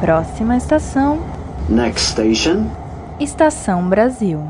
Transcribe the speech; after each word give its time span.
Próxima 0.00 0.56
estação. 0.56 1.18
Next 1.68 2.12
station. 2.12 2.64
Estação 3.20 3.86
Brasil. 3.86 4.40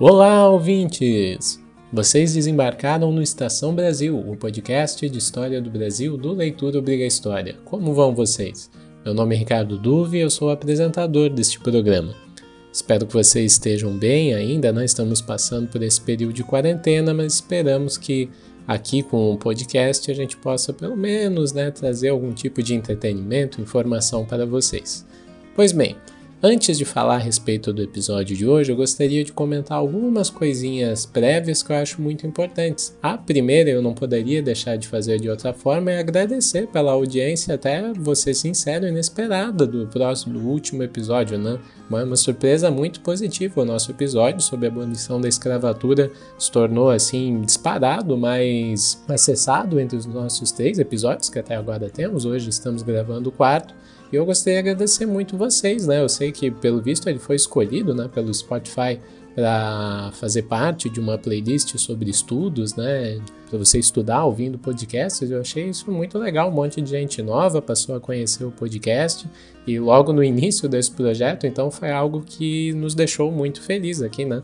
Olá, 0.00 0.48
ouvintes! 0.48 1.62
Vocês 1.92 2.34
desembarcaram 2.34 3.12
no 3.12 3.22
Estação 3.22 3.72
Brasil, 3.72 4.18
o 4.18 4.36
podcast 4.36 5.08
de 5.08 5.16
história 5.16 5.62
do 5.62 5.70
Brasil 5.70 6.16
do 6.16 6.32
Leitura 6.32 6.80
Obriga 6.80 7.04
História. 7.04 7.54
Como 7.64 7.94
vão 7.94 8.16
vocês? 8.16 8.68
Meu 9.04 9.14
nome 9.14 9.36
é 9.36 9.38
Ricardo 9.38 9.78
Duve 9.78 10.18
e 10.18 10.22
eu 10.22 10.28
sou 10.28 10.48
o 10.48 10.50
apresentador 10.50 11.30
deste 11.30 11.60
programa. 11.60 12.12
Espero 12.72 13.06
que 13.06 13.14
vocês 13.14 13.52
estejam 13.52 13.96
bem 13.96 14.34
ainda, 14.34 14.72
nós 14.72 14.90
estamos 14.90 15.22
passando 15.22 15.68
por 15.68 15.82
esse 15.82 16.00
período 16.00 16.34
de 16.34 16.44
quarentena, 16.44 17.14
mas 17.14 17.34
esperamos 17.34 17.96
que 17.96 18.28
aqui 18.66 19.02
com 19.02 19.32
o 19.32 19.38
podcast 19.38 20.10
a 20.10 20.14
gente 20.14 20.36
possa 20.36 20.72
pelo 20.72 20.96
menos 20.96 21.52
né, 21.52 21.70
trazer 21.70 22.08
algum 22.08 22.32
tipo 22.32 22.62
de 22.62 22.74
entretenimento, 22.74 23.60
informação 23.60 24.24
para 24.24 24.44
vocês. 24.44 25.06
Pois 25.54 25.72
bem, 25.72 25.96
Antes 26.42 26.76
de 26.76 26.84
falar 26.84 27.14
a 27.14 27.18
respeito 27.18 27.72
do 27.72 27.82
episódio 27.82 28.36
de 28.36 28.46
hoje, 28.46 28.70
eu 28.70 28.76
gostaria 28.76 29.24
de 29.24 29.32
comentar 29.32 29.78
algumas 29.78 30.28
coisinhas 30.28 31.06
prévias 31.06 31.62
que 31.62 31.72
eu 31.72 31.76
acho 31.76 32.02
muito 32.02 32.26
importantes. 32.26 32.94
A 33.02 33.16
primeira, 33.16 33.70
eu 33.70 33.80
não 33.80 33.94
poderia 33.94 34.42
deixar 34.42 34.76
de 34.76 34.86
fazer 34.86 35.18
de 35.18 35.30
outra 35.30 35.54
forma, 35.54 35.90
é 35.90 35.98
agradecer 35.98 36.66
pela 36.66 36.92
audiência, 36.92 37.54
até 37.54 37.90
você 37.94 38.34
sincero 38.34 38.84
e 38.84 38.90
inesperada 38.90 39.66
do 39.66 39.86
próximo, 39.86 40.38
do 40.38 40.46
último 40.46 40.82
episódio, 40.82 41.38
né? 41.38 41.58
Uma, 41.88 42.04
uma 42.04 42.16
surpresa 42.16 42.70
muito 42.70 43.00
positiva. 43.00 43.62
O 43.62 43.64
nosso 43.64 43.90
episódio 43.90 44.42
sobre 44.42 44.66
a 44.66 44.70
abolição 44.70 45.18
da 45.18 45.28
escravatura 45.28 46.12
se 46.38 46.52
tornou, 46.52 46.90
assim, 46.90 47.40
disparado, 47.40 48.14
mais 48.14 49.02
acessado 49.08 49.80
entre 49.80 49.96
os 49.96 50.04
nossos 50.04 50.52
três 50.52 50.78
episódios 50.78 51.30
que 51.30 51.38
até 51.38 51.56
agora 51.56 51.88
temos. 51.88 52.26
Hoje 52.26 52.50
estamos 52.50 52.82
gravando 52.82 53.30
o 53.30 53.32
quarto. 53.32 53.74
E 54.12 54.16
eu 54.16 54.24
gostaria 54.24 54.62
de 54.62 54.68
agradecer 54.70 55.06
muito 55.06 55.36
vocês, 55.36 55.86
né? 55.86 56.00
Eu 56.00 56.08
sei 56.08 56.30
que, 56.30 56.50
pelo 56.50 56.80
visto, 56.80 57.08
ele 57.08 57.18
foi 57.18 57.36
escolhido 57.36 57.94
né, 57.94 58.08
pelo 58.12 58.32
Spotify 58.32 59.00
para 59.34 60.12
fazer 60.14 60.44
parte 60.44 60.88
de 60.88 60.98
uma 60.98 61.18
playlist 61.18 61.76
sobre 61.76 62.08
estudos, 62.08 62.74
né? 62.74 63.20
Para 63.50 63.58
você 63.58 63.78
estudar 63.78 64.24
ouvindo 64.24 64.58
podcasts. 64.58 65.30
Eu 65.30 65.40
achei 65.40 65.68
isso 65.68 65.90
muito 65.90 66.18
legal. 66.18 66.48
Um 66.48 66.52
monte 66.52 66.80
de 66.80 66.88
gente 66.88 67.20
nova 67.20 67.60
passou 67.60 67.94
a 67.94 68.00
conhecer 68.00 68.44
o 68.44 68.50
podcast 68.50 69.28
e 69.66 69.78
logo 69.78 70.12
no 70.12 70.24
início 70.24 70.68
desse 70.68 70.90
projeto, 70.90 71.46
então 71.46 71.70
foi 71.70 71.90
algo 71.90 72.22
que 72.24 72.72
nos 72.72 72.94
deixou 72.94 73.30
muito 73.30 73.60
felizes 73.60 74.02
aqui, 74.02 74.24
né? 74.24 74.40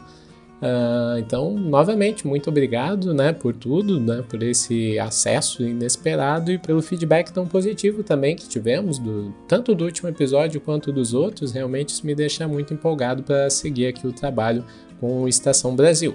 Uh, 0.63 1.19
então, 1.19 1.51
novamente, 1.51 2.25
muito 2.25 2.49
obrigado 2.49 3.13
né, 3.13 3.33
por 3.33 3.53
tudo, 3.53 3.99
né, 3.99 4.23
por 4.29 4.41
esse 4.45 4.97
acesso 4.97 5.65
inesperado 5.65 6.53
e 6.53 6.59
pelo 6.59 6.81
feedback 6.81 7.33
tão 7.33 7.49
positivo 7.49 8.05
também 8.05 8.37
que 8.37 8.49
tivemos, 8.49 8.97
do, 8.97 9.35
tanto 9.49 9.75
do 9.75 9.85
último 9.85 10.09
episódio 10.09 10.61
quanto 10.61 10.93
dos 10.93 11.15
outros. 11.15 11.51
Realmente 11.51 11.89
isso 11.89 12.07
me 12.07 12.15
deixa 12.15 12.47
muito 12.47 12.73
empolgado 12.73 13.25
para 13.25 13.51
seguir 13.51 13.89
aqui 13.89 14.07
o 14.07 14.13
trabalho 14.13 14.65
com 15.01 15.23
o 15.23 15.29
Estação 15.29 15.75
Brasil. 15.75 16.15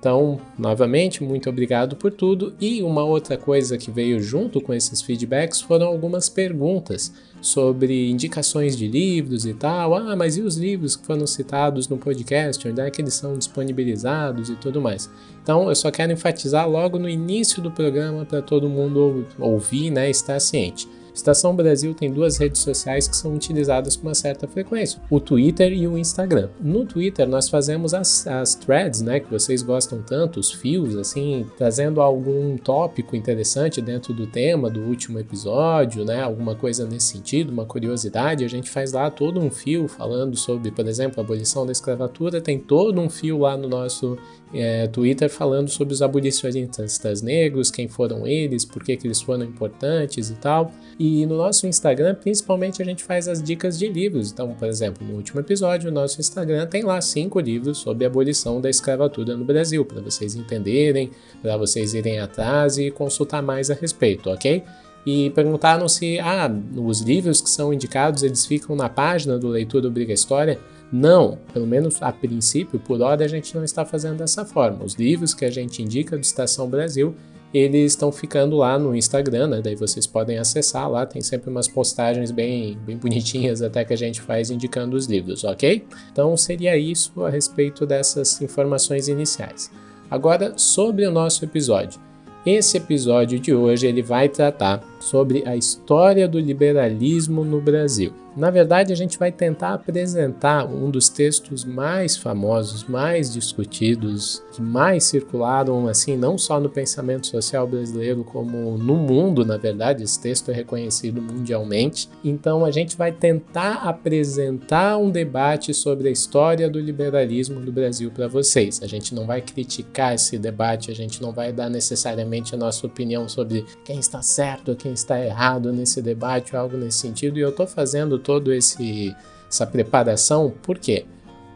Então, 0.00 0.40
novamente, 0.58 1.22
muito 1.22 1.48
obrigado 1.48 1.94
por 1.94 2.10
tudo. 2.10 2.54
E 2.60 2.82
uma 2.82 3.04
outra 3.04 3.36
coisa 3.36 3.78
que 3.78 3.90
veio 3.90 4.20
junto 4.20 4.60
com 4.60 4.74
esses 4.74 5.00
feedbacks 5.00 5.60
foram 5.60 5.86
algumas 5.86 6.28
perguntas 6.28 7.12
sobre 7.46 8.10
indicações 8.10 8.76
de 8.76 8.88
livros 8.88 9.46
e 9.46 9.54
tal. 9.54 9.94
Ah, 9.94 10.16
mas 10.16 10.36
e 10.36 10.42
os 10.42 10.56
livros 10.56 10.96
que 10.96 11.06
foram 11.06 11.26
citados 11.26 11.88
no 11.88 11.96
podcast? 11.96 12.66
Onde 12.68 12.80
é 12.80 12.90
que 12.90 13.00
eles 13.00 13.14
são 13.14 13.38
disponibilizados 13.38 14.50
e 14.50 14.56
tudo 14.56 14.80
mais? 14.80 15.08
Então, 15.42 15.68
eu 15.68 15.74
só 15.74 15.90
quero 15.90 16.12
enfatizar 16.12 16.68
logo 16.68 16.98
no 16.98 17.08
início 17.08 17.62
do 17.62 17.70
programa 17.70 18.24
para 18.24 18.42
todo 18.42 18.68
mundo 18.68 19.24
ouvir, 19.38 19.90
né, 19.90 20.10
estar 20.10 20.40
ciente. 20.40 20.88
Estação 21.16 21.56
Brasil 21.56 21.94
tem 21.94 22.12
duas 22.12 22.36
redes 22.36 22.60
sociais 22.60 23.08
que 23.08 23.16
são 23.16 23.34
utilizadas 23.34 23.96
com 23.96 24.06
uma 24.06 24.14
certa 24.14 24.46
frequência: 24.46 25.00
o 25.08 25.18
Twitter 25.18 25.72
e 25.72 25.88
o 25.88 25.96
Instagram. 25.96 26.50
No 26.60 26.84
Twitter, 26.84 27.26
nós 27.26 27.48
fazemos 27.48 27.94
as, 27.94 28.26
as 28.26 28.54
threads, 28.54 29.00
né, 29.00 29.18
que 29.18 29.30
vocês 29.30 29.62
gostam 29.62 30.02
tanto, 30.02 30.38
os 30.38 30.52
fios, 30.52 30.94
assim, 30.94 31.46
trazendo 31.56 32.02
algum 32.02 32.58
tópico 32.58 33.16
interessante 33.16 33.80
dentro 33.80 34.12
do 34.12 34.26
tema 34.26 34.68
do 34.68 34.82
último 34.82 35.18
episódio, 35.18 36.04
né, 36.04 36.20
alguma 36.20 36.54
coisa 36.54 36.86
nesse 36.86 37.06
sentido, 37.06 37.50
uma 37.50 37.64
curiosidade. 37.64 38.44
A 38.44 38.48
gente 38.48 38.68
faz 38.68 38.92
lá 38.92 39.10
todo 39.10 39.40
um 39.40 39.50
fio 39.50 39.88
falando 39.88 40.36
sobre, 40.36 40.70
por 40.70 40.86
exemplo, 40.86 41.18
a 41.18 41.24
abolição 41.24 41.64
da 41.64 41.72
escravatura, 41.72 42.42
tem 42.42 42.58
todo 42.58 43.00
um 43.00 43.08
fio 43.08 43.38
lá 43.38 43.56
no 43.56 43.68
nosso 43.68 44.18
é, 44.52 44.86
Twitter 44.86 45.30
falando 45.30 45.68
sobre 45.68 45.94
os 45.94 46.02
abolicionistas 46.02 47.22
negros, 47.22 47.70
quem 47.70 47.88
foram 47.88 48.26
eles, 48.26 48.64
por 48.64 48.84
que, 48.84 48.96
que 48.96 49.06
eles 49.06 49.20
foram 49.20 49.44
importantes 49.44 50.30
e 50.30 50.34
tal. 50.34 50.72
E 50.98 51.05
no 51.26 51.36
nosso 51.36 51.66
Instagram, 51.66 52.14
principalmente, 52.14 52.80
a 52.80 52.84
gente 52.84 53.04
faz 53.04 53.28
as 53.28 53.42
dicas 53.42 53.78
de 53.78 53.88
livros. 53.88 54.32
Então, 54.32 54.54
por 54.54 54.66
exemplo, 54.66 55.06
no 55.06 55.14
último 55.14 55.40
episódio, 55.40 55.90
o 55.90 55.92
nosso 55.92 56.20
Instagram 56.20 56.66
tem 56.66 56.82
lá 56.82 57.00
cinco 57.00 57.38
livros 57.38 57.78
sobre 57.78 58.04
a 58.04 58.08
abolição 58.08 58.60
da 58.60 58.70
escravatura 58.70 59.36
no 59.36 59.44
Brasil, 59.44 59.84
para 59.84 60.00
vocês 60.00 60.34
entenderem, 60.34 61.10
para 61.42 61.56
vocês 61.56 61.92
irem 61.92 62.18
atrás 62.18 62.78
e 62.78 62.90
consultar 62.90 63.42
mais 63.42 63.70
a 63.70 63.74
respeito, 63.74 64.30
ok? 64.30 64.62
E 65.06 65.30
perguntaram 65.30 65.88
se, 65.88 66.18
ah, 66.18 66.50
os 66.74 67.00
livros 67.00 67.40
que 67.40 67.48
são 67.48 67.72
indicados, 67.72 68.22
eles 68.22 68.44
ficam 68.44 68.74
na 68.74 68.88
página 68.88 69.38
do 69.38 69.48
Leitura 69.48 69.86
Obriga 69.86 70.12
História. 70.12 70.58
Não, 70.90 71.38
pelo 71.52 71.66
menos 71.66 72.02
a 72.02 72.10
princípio, 72.10 72.80
por 72.80 73.00
hora 73.00 73.24
a 73.24 73.28
gente 73.28 73.54
não 73.54 73.62
está 73.62 73.84
fazendo 73.84 74.18
dessa 74.18 74.44
forma. 74.44 74.84
Os 74.84 74.94
livros 74.94 75.32
que 75.32 75.44
a 75.44 75.50
gente 75.50 75.82
indica 75.82 76.16
do 76.16 76.22
Estação 76.22 76.68
Brasil, 76.68 77.14
eles 77.52 77.92
estão 77.92 78.12
ficando 78.12 78.56
lá 78.56 78.78
no 78.78 78.94
Instagram, 78.94 79.48
né? 79.48 79.60
Daí 79.62 79.74
vocês 79.74 80.06
podem 80.06 80.38
acessar 80.38 80.90
lá, 80.90 81.06
tem 81.06 81.22
sempre 81.22 81.50
umas 81.50 81.68
postagens 81.68 82.30
bem, 82.30 82.76
bem 82.84 82.96
bonitinhas 82.96 83.62
até 83.62 83.84
que 83.84 83.92
a 83.92 83.96
gente 83.96 84.20
faz 84.20 84.50
indicando 84.50 84.96
os 84.96 85.06
livros, 85.06 85.44
ok? 85.44 85.86
Então 86.12 86.36
seria 86.36 86.76
isso 86.76 87.24
a 87.24 87.30
respeito 87.30 87.86
dessas 87.86 88.40
informações 88.42 89.08
iniciais. 89.08 89.70
Agora, 90.10 90.54
sobre 90.56 91.06
o 91.06 91.10
nosso 91.10 91.44
episódio. 91.44 92.00
Esse 92.44 92.76
episódio 92.76 93.40
de 93.40 93.52
hoje 93.52 93.88
ele 93.88 94.02
vai 94.02 94.28
tratar 94.28 94.80
sobre 95.06 95.46
a 95.46 95.56
história 95.56 96.26
do 96.26 96.38
liberalismo 96.38 97.44
no 97.44 97.60
Brasil. 97.60 98.12
Na 98.36 98.50
verdade, 98.50 98.92
a 98.92 98.96
gente 98.96 99.18
vai 99.18 99.32
tentar 99.32 99.72
apresentar 99.72 100.66
um 100.66 100.90
dos 100.90 101.08
textos 101.08 101.64
mais 101.64 102.18
famosos, 102.18 102.84
mais 102.84 103.32
discutidos, 103.32 104.42
que 104.52 104.60
mais 104.60 105.04
circularam, 105.04 105.88
assim, 105.88 106.18
não 106.18 106.36
só 106.36 106.60
no 106.60 106.68
pensamento 106.68 107.26
social 107.26 107.66
brasileiro, 107.66 108.22
como 108.24 108.76
no 108.76 108.96
mundo, 108.96 109.42
na 109.42 109.56
verdade, 109.56 110.04
esse 110.04 110.20
texto 110.20 110.50
é 110.50 110.54
reconhecido 110.54 111.22
mundialmente. 111.22 112.10
Então, 112.22 112.62
a 112.62 112.70
gente 112.70 112.94
vai 112.94 113.10
tentar 113.10 113.76
apresentar 113.88 114.98
um 114.98 115.10
debate 115.10 115.72
sobre 115.72 116.10
a 116.10 116.12
história 116.12 116.68
do 116.68 116.78
liberalismo 116.78 117.58
no 117.58 117.72
Brasil 117.72 118.10
para 118.10 118.28
vocês. 118.28 118.82
A 118.82 118.86
gente 118.86 119.14
não 119.14 119.24
vai 119.24 119.40
criticar 119.40 120.14
esse 120.14 120.36
debate, 120.36 120.90
a 120.90 120.94
gente 120.94 121.22
não 121.22 121.32
vai 121.32 121.54
dar 121.54 121.70
necessariamente 121.70 122.54
a 122.54 122.58
nossa 122.58 122.86
opinião 122.86 123.30
sobre 123.30 123.64
quem 123.82 123.98
está 123.98 124.20
certo, 124.20 124.76
quem 124.76 124.92
está 124.96 125.24
errado 125.24 125.72
nesse 125.72 126.02
debate 126.02 126.54
ou 126.54 126.60
algo 126.60 126.76
nesse 126.76 126.98
sentido, 126.98 127.38
e 127.38 127.42
eu 127.42 127.50
estou 127.50 127.66
fazendo 127.66 128.18
todo 128.18 128.52
esse 128.52 129.14
essa 129.48 129.66
preparação, 129.66 130.52
por 130.62 130.76
quê? 130.76 131.06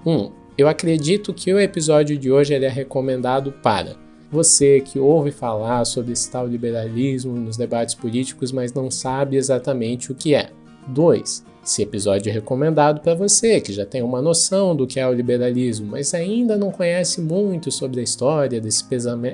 Um, 0.06 0.30
eu 0.56 0.68
acredito 0.68 1.34
que 1.34 1.52
o 1.52 1.58
episódio 1.58 2.16
de 2.16 2.30
hoje 2.30 2.54
é 2.54 2.68
recomendado 2.68 3.52
para 3.62 3.96
você 4.30 4.80
que 4.80 4.98
ouve 4.98 5.32
falar 5.32 5.84
sobre 5.84 6.12
esse 6.12 6.30
tal 6.30 6.46
liberalismo 6.46 7.34
nos 7.34 7.56
debates 7.56 7.94
políticos, 7.94 8.52
mas 8.52 8.72
não 8.72 8.90
sabe 8.90 9.36
exatamente 9.36 10.12
o 10.12 10.14
que 10.14 10.34
é. 10.34 10.50
2. 10.86 11.44
Esse 11.62 11.82
episódio 11.82 12.30
é 12.30 12.32
recomendado 12.32 13.00
para 13.00 13.14
você 13.14 13.60
que 13.60 13.72
já 13.72 13.84
tem 13.84 14.02
uma 14.02 14.22
noção 14.22 14.74
do 14.74 14.86
que 14.86 14.98
é 14.98 15.06
o 15.06 15.12
liberalismo, 15.12 15.86
mas 15.86 16.14
ainda 16.14 16.56
não 16.56 16.70
conhece 16.70 17.20
muito 17.20 17.70
sobre 17.70 18.00
a 18.00 18.02
história 18.02 18.60
desse 18.60 18.84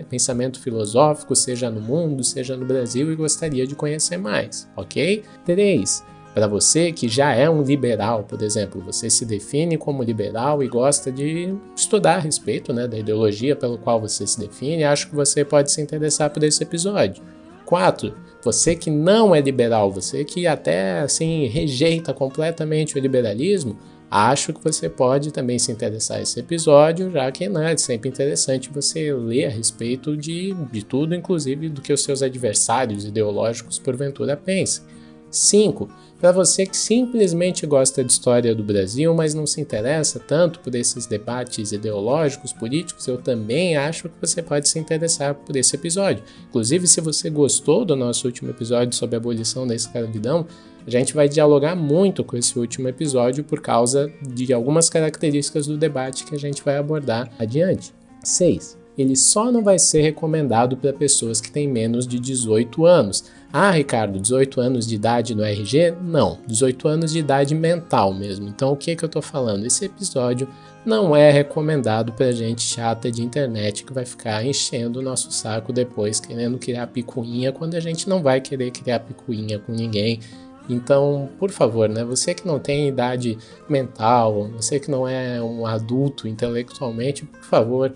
pensamento 0.08 0.60
filosófico, 0.60 1.36
seja 1.36 1.70
no 1.70 1.80
mundo, 1.80 2.24
seja 2.24 2.56
no 2.56 2.66
Brasil, 2.66 3.12
e 3.12 3.16
gostaria 3.16 3.66
de 3.66 3.76
conhecer 3.76 4.16
mais, 4.16 4.68
ok? 4.76 5.22
3. 5.44 6.04
Para 6.34 6.48
você 6.48 6.92
que 6.92 7.08
já 7.08 7.32
é 7.32 7.48
um 7.48 7.62
liberal, 7.62 8.24
por 8.24 8.42
exemplo, 8.42 8.82
você 8.82 9.08
se 9.08 9.24
define 9.24 9.78
como 9.78 10.02
liberal 10.02 10.62
e 10.62 10.68
gosta 10.68 11.10
de 11.10 11.54
estudar 11.74 12.16
a 12.16 12.20
respeito 12.20 12.74
né, 12.74 12.86
da 12.86 12.98
ideologia 12.98 13.56
pelo 13.56 13.78
qual 13.78 14.00
você 14.00 14.26
se 14.26 14.38
define, 14.38 14.84
acho 14.84 15.08
que 15.08 15.14
você 15.14 15.44
pode 15.44 15.72
se 15.72 15.80
interessar 15.80 16.28
por 16.28 16.42
esse 16.42 16.62
episódio. 16.62 17.22
4. 17.66 18.14
Você 18.42 18.74
que 18.76 18.88
não 18.90 19.34
é 19.34 19.40
liberal, 19.40 19.90
você 19.90 20.24
que 20.24 20.46
até 20.46 21.00
assim 21.00 21.46
rejeita 21.46 22.14
completamente 22.14 22.96
o 22.96 23.00
liberalismo, 23.00 23.76
acho 24.10 24.52
que 24.52 24.62
você 24.62 24.88
pode 24.88 25.32
também 25.32 25.58
se 25.58 25.72
interessar 25.72 26.22
esse 26.22 26.38
episódio, 26.38 27.10
já 27.10 27.30
que 27.32 27.48
né, 27.48 27.72
é 27.72 27.76
sempre 27.76 28.08
interessante 28.08 28.70
você 28.70 29.12
ler 29.12 29.46
a 29.46 29.50
respeito 29.50 30.16
de, 30.16 30.54
de 30.70 30.84
tudo, 30.84 31.14
inclusive 31.14 31.68
do 31.68 31.82
que 31.82 31.92
os 31.92 32.02
seus 32.02 32.22
adversários 32.22 33.04
ideológicos 33.04 33.78
porventura 33.78 34.36
pensam. 34.36 34.84
5. 35.30 35.88
Para 36.18 36.32
você 36.32 36.64
que 36.64 36.76
simplesmente 36.76 37.66
gosta 37.66 38.02
de 38.02 38.10
história 38.10 38.54
do 38.54 38.64
Brasil, 38.64 39.14
mas 39.14 39.34
não 39.34 39.46
se 39.46 39.60
interessa 39.60 40.18
tanto 40.18 40.60
por 40.60 40.74
esses 40.74 41.04
debates 41.04 41.72
ideológicos, 41.72 42.54
políticos, 42.54 43.06
eu 43.06 43.18
também 43.18 43.76
acho 43.76 44.08
que 44.08 44.20
você 44.20 44.42
pode 44.42 44.68
se 44.68 44.78
interessar 44.78 45.34
por 45.34 45.54
esse 45.56 45.76
episódio. 45.76 46.24
Inclusive, 46.48 46.86
se 46.86 47.02
você 47.02 47.28
gostou 47.28 47.84
do 47.84 47.94
nosso 47.94 48.26
último 48.26 48.50
episódio 48.50 48.96
sobre 48.96 49.16
a 49.16 49.18
abolição 49.18 49.66
da 49.66 49.74
escravidão, 49.74 50.46
a 50.86 50.90
gente 50.90 51.12
vai 51.12 51.28
dialogar 51.28 51.76
muito 51.76 52.24
com 52.24 52.36
esse 52.36 52.58
último 52.58 52.88
episódio 52.88 53.44
por 53.44 53.60
causa 53.60 54.10
de 54.22 54.54
algumas 54.54 54.88
características 54.88 55.66
do 55.66 55.76
debate 55.76 56.24
que 56.24 56.34
a 56.34 56.38
gente 56.38 56.64
vai 56.64 56.78
abordar 56.78 57.30
adiante. 57.38 57.92
6 58.24 58.86
ele 58.96 59.14
só 59.14 59.52
não 59.52 59.62
vai 59.62 59.78
ser 59.78 60.00
recomendado 60.00 60.76
para 60.76 60.92
pessoas 60.92 61.40
que 61.40 61.50
têm 61.50 61.68
menos 61.68 62.06
de 62.06 62.18
18 62.18 62.86
anos. 62.86 63.24
Ah, 63.58 63.70
Ricardo, 63.70 64.20
18 64.20 64.60
anos 64.60 64.86
de 64.86 64.96
idade 64.96 65.34
no 65.34 65.42
RG? 65.42 65.94
Não, 66.02 66.36
18 66.46 66.88
anos 66.88 67.10
de 67.10 67.20
idade 67.20 67.54
mental 67.54 68.12
mesmo. 68.12 68.46
Então, 68.46 68.70
o 68.70 68.76
que, 68.76 68.90
é 68.90 68.94
que 68.94 69.02
eu 69.02 69.06
estou 69.06 69.22
falando? 69.22 69.64
Esse 69.64 69.86
episódio 69.86 70.46
não 70.84 71.16
é 71.16 71.30
recomendado 71.30 72.12
para 72.12 72.32
gente 72.32 72.60
chata 72.60 73.10
de 73.10 73.22
internet 73.22 73.82
que 73.82 73.94
vai 73.94 74.04
ficar 74.04 74.44
enchendo 74.44 74.98
o 74.98 75.02
nosso 75.02 75.32
saco 75.32 75.72
depois, 75.72 76.20
querendo 76.20 76.58
criar 76.58 76.88
picuinha, 76.88 77.50
quando 77.50 77.76
a 77.76 77.80
gente 77.80 78.10
não 78.10 78.22
vai 78.22 78.42
querer 78.42 78.70
criar 78.72 79.00
picuinha 79.00 79.58
com 79.58 79.72
ninguém. 79.72 80.20
Então, 80.68 81.30
por 81.38 81.50
favor, 81.50 81.88
né, 81.88 82.04
você 82.04 82.34
que 82.34 82.46
não 82.46 82.58
tem 82.58 82.88
idade 82.88 83.38
mental, 83.66 84.50
você 84.50 84.78
que 84.78 84.90
não 84.90 85.08
é 85.08 85.40
um 85.40 85.64
adulto 85.64 86.28
intelectualmente, 86.28 87.24
por 87.24 87.42
favor, 87.42 87.94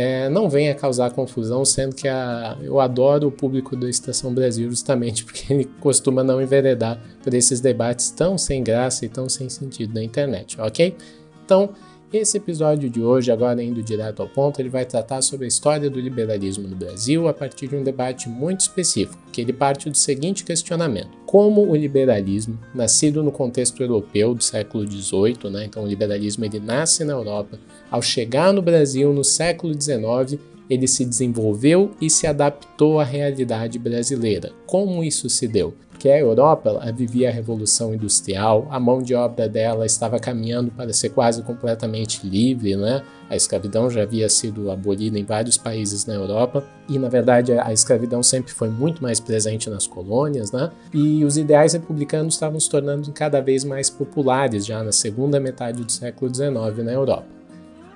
é, 0.00 0.28
não 0.28 0.48
venha 0.48 0.76
causar 0.76 1.10
confusão, 1.10 1.64
sendo 1.64 1.92
que 1.92 2.06
a, 2.06 2.56
eu 2.62 2.78
adoro 2.78 3.26
o 3.26 3.32
público 3.32 3.74
da 3.74 3.90
Estação 3.90 4.32
Brasil 4.32 4.70
justamente 4.70 5.24
porque 5.26 5.52
ele 5.52 5.64
costuma 5.80 6.22
não 6.22 6.40
enveredar 6.40 7.00
por 7.20 7.34
esses 7.34 7.60
debates 7.60 8.08
tão 8.12 8.38
sem 8.38 8.62
graça 8.62 9.04
e 9.04 9.08
tão 9.08 9.28
sem 9.28 9.48
sentido 9.48 9.92
na 9.92 10.04
internet, 10.04 10.56
ok? 10.60 10.96
Então, 11.44 11.70
esse 12.16 12.38
episódio 12.38 12.88
de 12.88 13.02
hoje, 13.02 13.30
agora 13.30 13.62
indo 13.62 13.82
direto 13.82 14.22
ao 14.22 14.28
ponto, 14.28 14.60
ele 14.60 14.70
vai 14.70 14.86
tratar 14.86 15.20
sobre 15.20 15.44
a 15.44 15.48
história 15.48 15.90
do 15.90 16.00
liberalismo 16.00 16.66
no 16.66 16.74
Brasil 16.74 17.28
a 17.28 17.34
partir 17.34 17.68
de 17.68 17.76
um 17.76 17.82
debate 17.82 18.28
muito 18.28 18.60
específico, 18.60 19.22
que 19.30 19.42
ele 19.42 19.52
parte 19.52 19.90
do 19.90 19.96
seguinte 19.96 20.42
questionamento: 20.42 21.10
como 21.26 21.68
o 21.68 21.76
liberalismo, 21.76 22.58
nascido 22.74 23.22
no 23.22 23.30
contexto 23.30 23.82
europeu 23.82 24.34
do 24.34 24.42
século 24.42 24.90
XVIII, 24.90 25.50
né, 25.50 25.66
então 25.66 25.84
o 25.84 25.86
liberalismo 25.86 26.44
ele 26.44 26.60
nasce 26.60 27.04
na 27.04 27.12
Europa, 27.12 27.58
ao 27.90 28.00
chegar 28.00 28.52
no 28.52 28.62
Brasil 28.62 29.12
no 29.12 29.22
século 29.22 29.74
XIX, 29.74 30.40
ele 30.70 30.86
se 30.86 31.04
desenvolveu 31.04 31.90
e 32.00 32.08
se 32.08 32.26
adaptou 32.26 33.00
à 33.00 33.04
realidade 33.04 33.78
brasileira. 33.78 34.52
Como 34.66 35.02
isso 35.02 35.28
se 35.28 35.48
deu? 35.48 35.74
Porque 35.98 36.10
a 36.10 36.18
Europa 36.20 36.80
vivia 36.94 37.28
a 37.28 37.32
revolução 37.32 37.92
industrial, 37.92 38.68
a 38.70 38.78
mão 38.78 39.02
de 39.02 39.16
obra 39.16 39.48
dela 39.48 39.84
estava 39.84 40.20
caminhando 40.20 40.70
para 40.70 40.92
ser 40.92 41.08
quase 41.08 41.42
completamente 41.42 42.24
livre, 42.24 42.76
né? 42.76 43.02
A 43.28 43.34
escravidão 43.34 43.90
já 43.90 44.04
havia 44.04 44.28
sido 44.28 44.70
abolida 44.70 45.18
em 45.18 45.24
vários 45.24 45.58
países 45.58 46.06
na 46.06 46.14
Europa 46.14 46.62
e, 46.88 47.00
na 47.00 47.08
verdade, 47.08 47.52
a 47.52 47.72
escravidão 47.72 48.22
sempre 48.22 48.52
foi 48.52 48.68
muito 48.68 49.02
mais 49.02 49.18
presente 49.18 49.68
nas 49.68 49.88
colônias, 49.88 50.52
né? 50.52 50.70
E 50.94 51.24
os 51.24 51.36
ideais 51.36 51.72
republicanos 51.72 52.34
estavam 52.34 52.60
se 52.60 52.70
tornando 52.70 53.10
cada 53.10 53.40
vez 53.40 53.64
mais 53.64 53.90
populares 53.90 54.64
já 54.64 54.84
na 54.84 54.92
segunda 54.92 55.40
metade 55.40 55.82
do 55.82 55.90
século 55.90 56.32
XIX 56.32 56.84
na 56.84 56.92
Europa. 56.92 57.26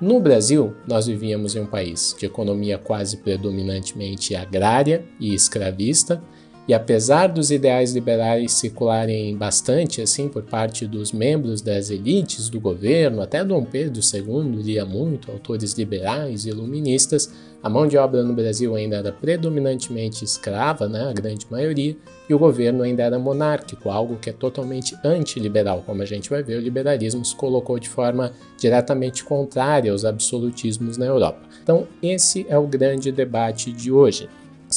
No 0.01 0.19
Brasil, 0.19 0.75
nós 0.89 1.07
vivíamos 1.07 1.55
em 1.55 1.61
um 1.61 1.67
país 1.67 2.17
de 2.19 2.27
economia 2.27 2.77
quase 2.77 3.19
predominantemente 3.19 4.35
agrária 4.35 5.05
e 5.21 5.33
escravista, 5.33 6.21
e 6.67 6.73
apesar 6.73 7.27
dos 7.27 7.51
ideais 7.51 7.93
liberais 7.93 8.53
circularem 8.53 9.37
bastante 9.37 10.01
assim 10.01 10.29
por 10.29 10.43
parte 10.45 10.87
dos 10.87 11.13
membros 11.13 11.61
das 11.61 11.91
elites 11.91 12.49
do 12.49 12.61
governo, 12.61 13.21
até 13.21 13.45
Dom 13.45 13.65
Pedro 13.65 14.01
II 14.01 14.63
lia 14.63 14.85
muito 14.85 15.31
autores 15.31 15.75
liberais 15.75 16.47
e 16.47 16.51
iluministas, 16.51 17.33
a 17.63 17.69
mão 17.69 17.87
de 17.87 17.97
obra 17.97 18.23
no 18.25 18.35
Brasil 18.35 18.75
ainda 18.75 18.97
era 18.97 19.13
predominantemente 19.13 20.25
escrava, 20.25 20.89
né, 20.89 21.09
a 21.09 21.13
grande 21.13 21.47
maioria, 21.49 21.97
e 22.29 22.35
o 22.35 22.39
governo 22.39 22.83
ainda 22.83 23.05
era 23.05 23.19
monárquico, 23.19 23.89
algo 23.89 24.17
que 24.17 24.31
é 24.31 24.33
totalmente 24.33 24.97
antiliberal, 25.05 25.83
como 25.87 26.03
a 26.03 26.07
gente 26.07 26.29
vai 26.29 26.43
ver, 26.43 26.57
o 26.57 26.61
liberalismo 26.61 27.25
se 27.25 27.37
colocou 27.37 27.79
de 27.79 27.89
forma 27.89 28.33
diretamente 28.59 29.23
contrária 29.23 29.93
aos 29.93 30.05
absolutismos 30.05 30.97
na 30.97 31.07
Europa. 31.07 31.41
Então, 31.63 31.87
esse 32.03 32.45
é 32.49 32.59
o 32.59 32.67
grande 32.67 33.13
debate 33.13 33.73
de 33.73 33.93
hoje 33.93 34.29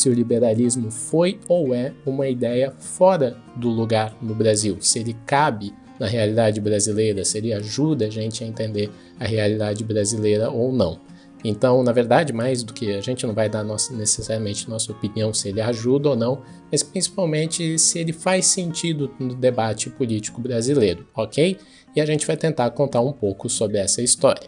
se 0.06 0.10
o 0.10 0.14
liberalismo 0.14 0.92
foi 0.92 1.40
ou 1.48 1.74
é 1.74 1.92
uma 2.06 2.28
ideia 2.28 2.72
fora 2.78 3.36
do 3.56 3.70
lugar 3.70 4.16
no 4.22 4.36
Brasil, 4.36 4.78
se 4.80 5.00
ele 5.00 5.18
cabe 5.26 5.74
na 6.00 6.06
realidade 6.06 6.62
brasileira, 6.62 7.26
se 7.26 7.40
ele 7.40 7.52
ajuda 7.52 8.06
a 8.06 8.10
gente 8.10 8.44
a 8.44 8.48
entender 8.48 8.92
a 9.20 9.26
realidade 9.26 9.84
brasileira 9.84 10.52
ou 10.52 10.72
não. 10.72 11.00
Então, 11.44 11.82
na 11.82 11.92
verdade, 11.92 12.32
mais 12.32 12.62
do 12.62 12.72
que 12.72 12.92
a 12.94 13.02
gente 13.02 13.26
não 13.26 13.34
vai 13.34 13.50
dar 13.50 13.64
nossa, 13.64 13.96
necessariamente 13.96 14.70
nossa 14.70 14.92
opinião 14.92 15.34
se 15.34 15.50
ele 15.50 15.62
ajuda 15.62 16.10
ou 16.10 16.16
não, 16.16 16.44
mas 16.72 16.84
principalmente 16.84 17.80
se 17.80 17.98
ele 17.98 18.14
faz 18.14 18.46
sentido 18.46 19.10
no 19.20 19.34
debate 19.34 19.90
político 19.90 20.40
brasileiro, 20.40 21.08
ok? 21.16 21.58
E 21.96 22.02
a 22.02 22.06
gente 22.06 22.28
vai 22.28 22.38
tentar 22.38 22.70
contar 22.70 23.02
um 23.02 23.12
pouco 23.12 23.50
sobre 23.50 23.80
essa 23.80 24.04
história. 24.04 24.48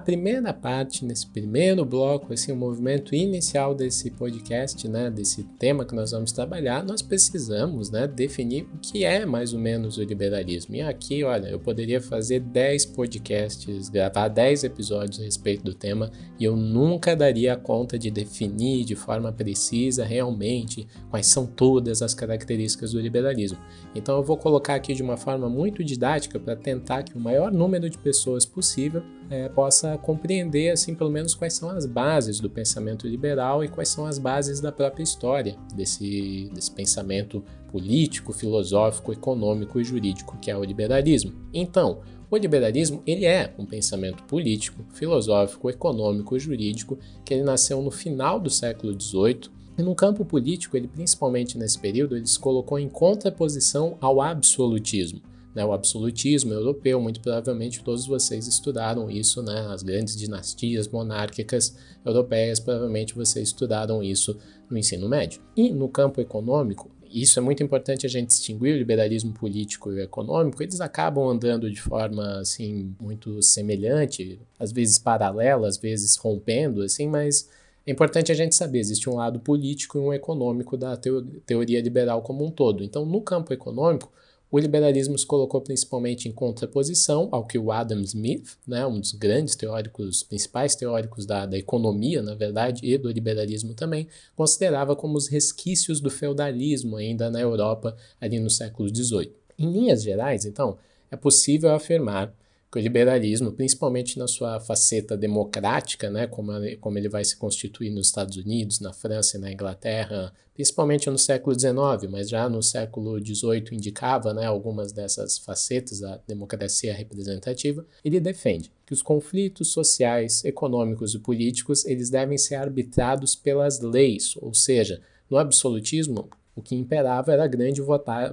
Primeira 0.00 0.52
parte, 0.52 1.04
nesse 1.04 1.26
primeiro 1.26 1.84
bloco, 1.84 2.32
assim, 2.32 2.50
o 2.50 2.56
movimento 2.56 3.14
inicial 3.14 3.74
desse 3.74 4.10
podcast, 4.10 4.88
né, 4.88 5.10
desse 5.10 5.44
tema 5.58 5.84
que 5.84 5.94
nós 5.94 6.10
vamos 6.10 6.32
trabalhar, 6.32 6.84
nós 6.84 7.02
precisamos, 7.02 7.90
né, 7.90 8.08
definir 8.08 8.66
o 8.74 8.78
que 8.78 9.04
é 9.04 9.24
mais 9.24 9.52
ou 9.52 9.60
menos 9.60 9.98
o 9.98 10.02
liberalismo. 10.02 10.74
E 10.74 10.82
aqui, 10.82 11.22
olha, 11.22 11.48
eu 11.48 11.60
poderia 11.60 12.00
fazer 12.00 12.40
10 12.40 12.86
podcasts, 12.86 13.88
gravar 13.88 14.28
10 14.28 14.64
episódios 14.64 15.20
a 15.20 15.24
respeito 15.24 15.62
do 15.62 15.74
tema 15.74 16.10
e 16.38 16.44
eu 16.44 16.56
nunca 16.56 17.14
daria 17.14 17.56
conta 17.56 17.98
de 17.98 18.10
definir 18.10 18.84
de 18.84 18.94
forma 18.94 19.32
precisa 19.32 20.04
realmente 20.04 20.86
quais 21.10 21.26
são 21.26 21.46
todas 21.46 22.02
as 22.02 22.14
características 22.14 22.92
do 22.92 23.00
liberalismo. 23.00 23.58
Então 23.94 24.16
eu 24.16 24.22
vou 24.22 24.36
colocar 24.36 24.74
aqui 24.74 24.94
de 24.94 25.02
uma 25.02 25.16
forma 25.16 25.48
muito 25.48 25.84
didática 25.84 26.38
para 26.38 26.56
tentar 26.56 27.02
que 27.02 27.16
o 27.16 27.20
maior 27.20 27.52
número 27.52 27.88
de 27.88 27.98
pessoas 27.98 28.44
possível 28.46 29.02
é, 29.30 29.48
possa 29.48 29.96
compreender, 29.96 30.70
assim, 30.70 30.92
pelo 30.92 31.08
menos 31.08 31.34
quais 31.34 31.54
são 31.54 31.70
as 31.70 31.86
bases 31.86 32.40
do 32.40 32.50
pensamento 32.50 33.06
liberal 33.06 33.64
e 33.64 33.68
quais 33.68 33.88
são 33.88 34.04
as 34.04 34.18
bases 34.18 34.60
da 34.60 34.72
própria 34.72 35.04
história 35.04 35.56
desse, 35.72 36.50
desse 36.52 36.72
pensamento 36.72 37.42
político, 37.70 38.32
filosófico, 38.32 39.12
econômico 39.12 39.80
e 39.80 39.84
jurídico 39.84 40.36
que 40.38 40.50
é 40.50 40.56
o 40.56 40.64
liberalismo. 40.64 41.32
Então, 41.54 42.00
o 42.28 42.36
liberalismo 42.36 43.02
ele 43.06 43.24
é 43.24 43.54
um 43.56 43.64
pensamento 43.64 44.24
político, 44.24 44.84
filosófico, 44.92 45.70
econômico 45.70 46.36
e 46.36 46.40
jurídico 46.40 46.98
que 47.24 47.32
ele 47.32 47.44
nasceu 47.44 47.80
no 47.80 47.90
final 47.90 48.40
do 48.40 48.50
século 48.50 49.00
XVIII 49.00 49.50
e 49.78 49.82
no 49.82 49.94
campo 49.94 50.24
político, 50.24 50.76
ele 50.76 50.88
principalmente 50.88 51.56
nesse 51.56 51.78
período, 51.78 52.16
ele 52.16 52.26
se 52.26 52.38
colocou 52.38 52.78
em 52.78 52.88
contraposição 52.88 53.96
ao 54.00 54.20
absolutismo 54.20 55.22
né, 55.54 55.64
o 55.64 55.72
absolutismo 55.72 56.52
europeu, 56.52 57.00
muito 57.00 57.20
provavelmente 57.20 57.82
todos 57.82 58.06
vocês 58.06 58.46
estudaram 58.46 59.10
isso, 59.10 59.42
né, 59.42 59.66
as 59.68 59.82
grandes 59.82 60.16
dinastias 60.16 60.88
monárquicas 60.88 61.76
europeias, 62.04 62.60
provavelmente 62.60 63.14
vocês 63.14 63.48
estudaram 63.48 64.02
isso 64.02 64.36
no 64.70 64.78
ensino 64.78 65.08
médio. 65.08 65.40
E 65.56 65.70
no 65.70 65.88
campo 65.88 66.20
econômico, 66.20 66.90
isso 67.12 67.38
é 67.40 67.42
muito 67.42 67.62
importante 67.62 68.06
a 68.06 68.08
gente 68.08 68.28
distinguir 68.28 68.74
o 68.74 68.78
liberalismo 68.78 69.32
político 69.32 69.90
e 69.90 69.96
o 69.96 70.00
econômico, 70.00 70.62
eles 70.62 70.80
acabam 70.80 71.28
andando 71.28 71.70
de 71.70 71.80
forma 71.80 72.38
assim 72.38 72.94
muito 73.00 73.42
semelhante, 73.42 74.40
às 74.58 74.70
vezes 74.70 74.98
paralela, 74.98 75.66
às 75.66 75.76
vezes 75.76 76.14
rompendo, 76.16 76.82
assim, 76.82 77.08
mas 77.08 77.48
é 77.84 77.90
importante 77.90 78.30
a 78.30 78.34
gente 78.34 78.54
saber, 78.54 78.78
existe 78.78 79.10
um 79.10 79.16
lado 79.16 79.40
político 79.40 79.98
e 79.98 80.00
um 80.00 80.12
econômico 80.12 80.76
da 80.76 80.96
teoria 81.44 81.80
liberal 81.80 82.22
como 82.22 82.44
um 82.44 82.50
todo. 82.50 82.84
Então, 82.84 83.04
no 83.04 83.20
campo 83.20 83.52
econômico, 83.52 84.12
o 84.50 84.58
liberalismo 84.58 85.16
se 85.16 85.24
colocou 85.24 85.60
principalmente 85.60 86.28
em 86.28 86.32
contraposição 86.32 87.28
ao 87.30 87.46
que 87.46 87.56
o 87.58 87.70
Adam 87.70 88.00
Smith, 88.00 88.56
né, 88.66 88.84
um 88.84 88.98
dos 88.98 89.12
grandes 89.12 89.54
teóricos, 89.54 90.24
principais 90.24 90.74
teóricos 90.74 91.24
da, 91.24 91.46
da 91.46 91.56
economia, 91.56 92.20
na 92.20 92.34
verdade, 92.34 92.84
e 92.84 92.98
do 92.98 93.10
liberalismo 93.10 93.74
também, 93.74 94.08
considerava 94.34 94.96
como 94.96 95.16
os 95.16 95.28
resquícios 95.28 96.00
do 96.00 96.10
feudalismo 96.10 96.96
ainda 96.96 97.30
na 97.30 97.40
Europa 97.40 97.96
ali 98.20 98.40
no 98.40 98.50
século 98.50 98.88
XVIII. 98.88 99.32
Em 99.56 99.70
linhas 99.70 100.02
gerais, 100.02 100.44
então, 100.44 100.78
é 101.10 101.16
possível 101.16 101.70
afirmar 101.72 102.34
que 102.70 102.78
o 102.78 102.80
liberalismo, 102.80 103.52
principalmente 103.52 104.16
na 104.16 104.28
sua 104.28 104.60
faceta 104.60 105.16
democrática, 105.16 106.08
né, 106.08 106.28
como, 106.28 106.52
como 106.80 106.98
ele 106.98 107.08
vai 107.08 107.24
se 107.24 107.36
constituir 107.36 107.90
nos 107.90 108.06
Estados 108.06 108.36
Unidos, 108.36 108.78
na 108.78 108.92
França 108.92 109.36
e 109.36 109.40
na 109.40 109.50
Inglaterra, 109.50 110.32
principalmente 110.54 111.10
no 111.10 111.18
século 111.18 111.58
XIX, 111.58 112.08
mas 112.08 112.28
já 112.28 112.48
no 112.48 112.62
século 112.62 113.18
XVIII 113.18 113.70
indicava 113.72 114.32
né, 114.32 114.46
algumas 114.46 114.92
dessas 114.92 115.38
facetas 115.38 115.98
da 115.98 116.20
democracia 116.28 116.94
representativa, 116.94 117.84
ele 118.04 118.20
defende 118.20 118.70
que 118.86 118.94
os 118.94 119.02
conflitos 119.02 119.72
sociais, 119.72 120.44
econômicos 120.44 121.14
e 121.14 121.18
políticos 121.18 121.84
eles 121.84 122.08
devem 122.08 122.38
ser 122.38 122.54
arbitrados 122.54 123.34
pelas 123.34 123.80
leis, 123.80 124.34
ou 124.36 124.54
seja, 124.54 125.00
no 125.28 125.38
absolutismo, 125.38 126.28
o 126.54 126.62
que 126.62 126.74
imperava 126.74 127.32
era 127.32 127.44
a 127.44 127.48
grande 127.48 127.80